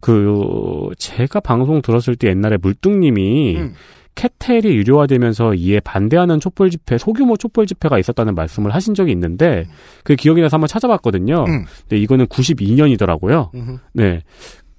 그 0.00 0.90
제가 0.98 1.40
방송 1.40 1.80
들었을 1.80 2.16
때 2.16 2.28
옛날에 2.28 2.58
물뚱님이 2.60 3.56
음. 3.56 3.74
캐텔이 4.14 4.74
유료화되면서 4.76 5.54
이에 5.54 5.80
반대하는 5.80 6.38
촛불 6.38 6.70
집회, 6.70 6.98
소규모 6.98 7.36
촛불 7.36 7.66
집회가 7.66 7.98
있었다는 7.98 8.34
말씀을 8.34 8.74
하신 8.74 8.94
적이 8.94 9.12
있는데 9.12 9.66
그 10.04 10.16
기억이 10.16 10.42
나서 10.42 10.56
한번 10.56 10.68
찾아봤거든요. 10.68 11.44
음. 11.48 11.64
근데 11.82 11.96
이거는 11.98 12.26
92년이더라고요. 12.26 13.54
음흠. 13.54 13.78
네. 13.94 14.22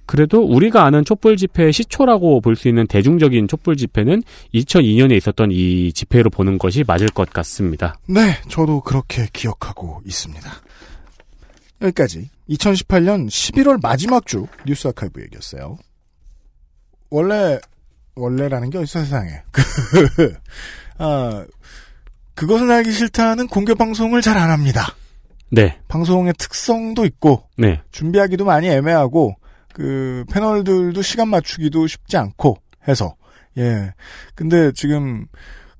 그래도 0.06 0.42
우리가 0.44 0.84
아는 0.84 1.04
촛불 1.04 1.36
집회의 1.36 1.72
시초라고 1.72 2.40
볼 2.40 2.56
수 2.56 2.68
있는 2.68 2.86
대중적인 2.86 3.48
촛불 3.48 3.76
집회는 3.76 4.22
2002년에 4.54 5.12
있었던 5.16 5.50
이 5.50 5.92
집회로 5.92 6.30
보는 6.30 6.58
것이 6.58 6.84
맞을 6.86 7.08
것 7.08 7.30
같습니다. 7.30 7.98
네, 8.06 8.36
저도 8.48 8.80
그렇게 8.80 9.26
기억하고 9.32 10.02
있습니다. 10.04 10.50
여기까지 11.82 12.28
2018년 12.50 13.28
11월 13.28 13.78
마지막 13.82 14.26
주 14.26 14.46
뉴스 14.66 14.88
아카이브 14.88 15.20
얘기였어요. 15.22 15.78
원래 17.10 17.58
원래라는 18.16 18.70
게 18.70 18.78
어디서 18.78 19.00
세상에 19.00 19.42
그 19.50 20.34
아, 20.98 21.44
그것은 22.34 22.70
알기 22.70 22.92
싫다는 22.92 23.48
공개 23.48 23.74
방송을 23.74 24.20
잘 24.22 24.36
안 24.36 24.50
합니다. 24.50 24.94
네. 25.50 25.78
방송의 25.88 26.34
특성도 26.38 27.04
있고 27.04 27.44
네. 27.56 27.80
준비하기도 27.92 28.44
많이 28.44 28.68
애매하고 28.68 29.36
그 29.74 30.24
패널들도 30.32 31.02
시간 31.02 31.28
맞추기도 31.28 31.86
쉽지 31.86 32.16
않고 32.16 32.56
해서 32.88 33.16
예. 33.58 33.92
근데 34.34 34.72
지금 34.72 35.26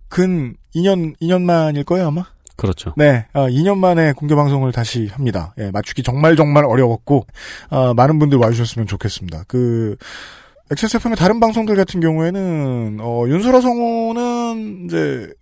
근 0.08 0.54
2년 0.74 1.16
2년 1.22 1.42
만일 1.42 1.84
거예요, 1.84 2.08
아마. 2.08 2.24
그렇죠. 2.56 2.92
네, 2.96 3.26
어, 3.32 3.46
2년 3.46 3.78
만에 3.78 4.12
공개 4.12 4.34
방송을 4.34 4.70
다시 4.72 5.08
합니다. 5.08 5.54
예, 5.58 5.70
맞추기 5.70 6.02
정말 6.02 6.36
정말 6.36 6.64
어려웠고 6.64 7.26
어, 7.70 7.94
많은 7.94 8.18
분들 8.18 8.38
와주셨으면 8.38 8.86
좋겠습니다. 8.86 9.44
그 9.48 9.96
XSFM의 10.70 11.16
다른 11.16 11.40
방송들 11.40 11.74
같은 11.76 12.00
경우에는 12.00 12.98
어, 13.00 13.24
윤소라 13.26 13.60
성우는 13.60 14.86
이제 14.86 15.32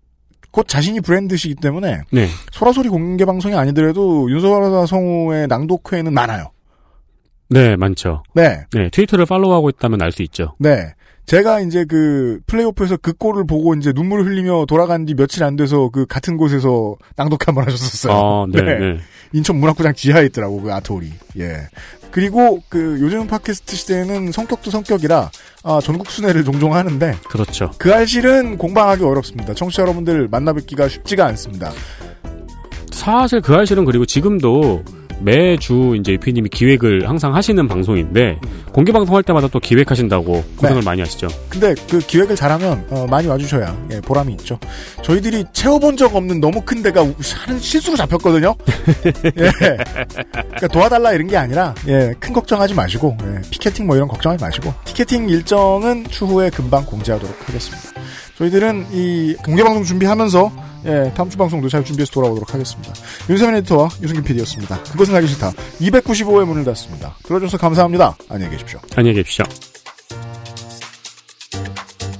곧 0.51 0.69
자신이 0.69 1.01
브랜드시기 1.01 1.55
때문에 1.57 2.03
네. 2.11 2.29
소라소리 2.51 2.89
공개 2.89 3.24
방송이 3.24 3.55
아니더라도 3.55 4.31
윤소라 4.31 4.87
성우의 4.87 5.49
낭독회는 5.49 6.12
많아요. 6.12 6.51
네, 7.53 7.77
많죠. 7.77 8.23
네, 8.35 8.65
네, 8.73 8.89
트위터를 8.91 9.27
팔로우하고 9.27 9.69
있다면 9.70 10.03
알 10.03 10.12
수 10.12 10.23
있죠. 10.23 10.55
네. 10.59 10.95
제가 11.24 11.61
이제 11.61 11.85
그 11.89 12.41
플레이오프에서 12.49 12.97
그 13.01 13.12
골을 13.12 13.47
보고 13.47 13.74
이제 13.74 13.93
눈물을 13.95 14.27
흘리며 14.27 14.66
돌아간 14.66 15.05
뒤 15.07 15.15
며칠 15.15 15.45
안 15.45 15.55
돼서 15.55 15.89
그 15.89 16.05
같은 16.05 16.37
곳에서 16.37 16.97
낭독 17.15 17.47
한번 17.47 17.65
하셨었어요. 17.65 18.12
아, 18.12 18.47
네, 18.51 18.61
네. 18.61 18.99
인천 19.33 19.57
문학구장 19.57 19.95
지하에 19.95 20.27
있더라고 20.27 20.61
그 20.61 20.73
아트홀이. 20.73 21.12
예. 21.39 21.69
그리고 22.11 22.61
그 22.69 22.99
요즘 23.01 23.29
팟캐스트 23.29 23.77
시대에는 23.77 24.33
성격도 24.33 24.70
성격이라 24.73 25.31
아, 25.62 25.81
전국 25.83 26.11
순회를 26.11 26.43
종종 26.45 26.74
하는데 26.74 27.15
그렇죠. 27.29 27.70
그 27.79 27.95
알실은 27.95 28.59
공방하기 28.59 29.05
어렵습니다. 29.05 29.55
청취자 29.55 29.83
여러분들 29.83 30.27
만나뵙기가 30.29 30.89
쉽지가 30.89 31.24
않습니다. 31.27 31.70
사실 32.91 33.41
그 33.41 33.55
알실은 33.55 33.85
그리고 33.85 34.05
지금도 34.05 34.85
매주 35.24 35.94
이제 35.99 36.12
유피님이 36.12 36.49
기획을 36.49 37.09
항상 37.09 37.35
하시는 37.35 37.66
방송인데 37.69 38.39
공개 38.73 38.93
방송할 38.93 39.23
때마다 39.23 39.49
또 39.49 39.61
기획하신다고 39.61 40.44
고생을 40.57 40.81
네. 40.81 40.85
많이 40.85 41.01
하시죠. 41.01 41.28
근데 41.49 41.74
그 41.90 41.99
기획을 41.99 42.36
잘하면 42.36 42.86
어, 42.90 43.07
많이 43.09 43.27
와주셔야 43.28 43.77
예, 43.93 44.01
보람이 44.01 44.32
있죠. 44.35 44.59
저희들이 45.03 45.44
채워본 45.53 45.97
적 45.97 46.15
없는 46.16 46.40
너무 46.40 46.62
큰 46.62 46.82
데가 46.82 47.03
우- 47.03 47.15
하는 47.47 47.61
실수로 47.61 47.97
잡혔거든요. 47.97 48.55
예. 49.27 49.51
그러니까 50.32 50.69
도와달라 50.73 51.12
이런 51.12 51.27
게 51.28 51.36
아니라 51.36 51.74
예, 51.89 52.15
큰 52.19 52.32
걱정하지 52.32 52.74
마시고 52.74 53.16
예, 53.23 53.40
피켓팅 53.51 53.86
뭐 53.86 53.97
이런 53.97 54.09
걱정하지 54.09 54.43
마시고 54.43 54.73
티켓팅 54.85 55.28
일정은 55.28 56.05
추후에 56.09 56.51
금방 56.51 56.85
공지하도록 56.86 57.49
하겠습니다. 57.49 57.82
저희들은 58.43 58.86
이 58.90 59.36
공개 59.44 59.62
방송 59.62 59.85
준비하면서 59.85 60.73
예, 60.86 61.12
다음 61.14 61.31
주 61.31 61.39
방송도 61.39 61.69
잘 61.69 61.85
준비해서 61.85 62.10
돌아오도록 62.10 62.52
하겠습니다. 62.52 62.93
윤세민 63.31 63.55
에디터와 63.56 63.89
유승균 64.02 64.24
PD였습니다. 64.24 64.82
그것은 64.82 65.14
알기 65.14 65.28
싫다. 65.28 65.52
295회 65.81 66.44
문을 66.44 66.64
닫습니다. 66.64 67.14
들어줘서 67.23 67.56
감사합니다. 67.56 68.16
안녕히 68.28 68.51
계십시오. 68.52 68.81
안녕히 68.97 69.23
계십시오. 69.23 69.44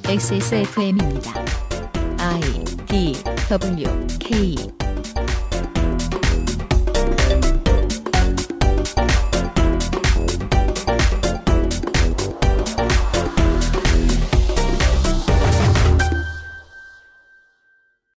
XSFM입니다. 0.07 1.45
I 2.19 2.41
D 2.87 3.15
W 3.49 4.07
K 4.21 4.82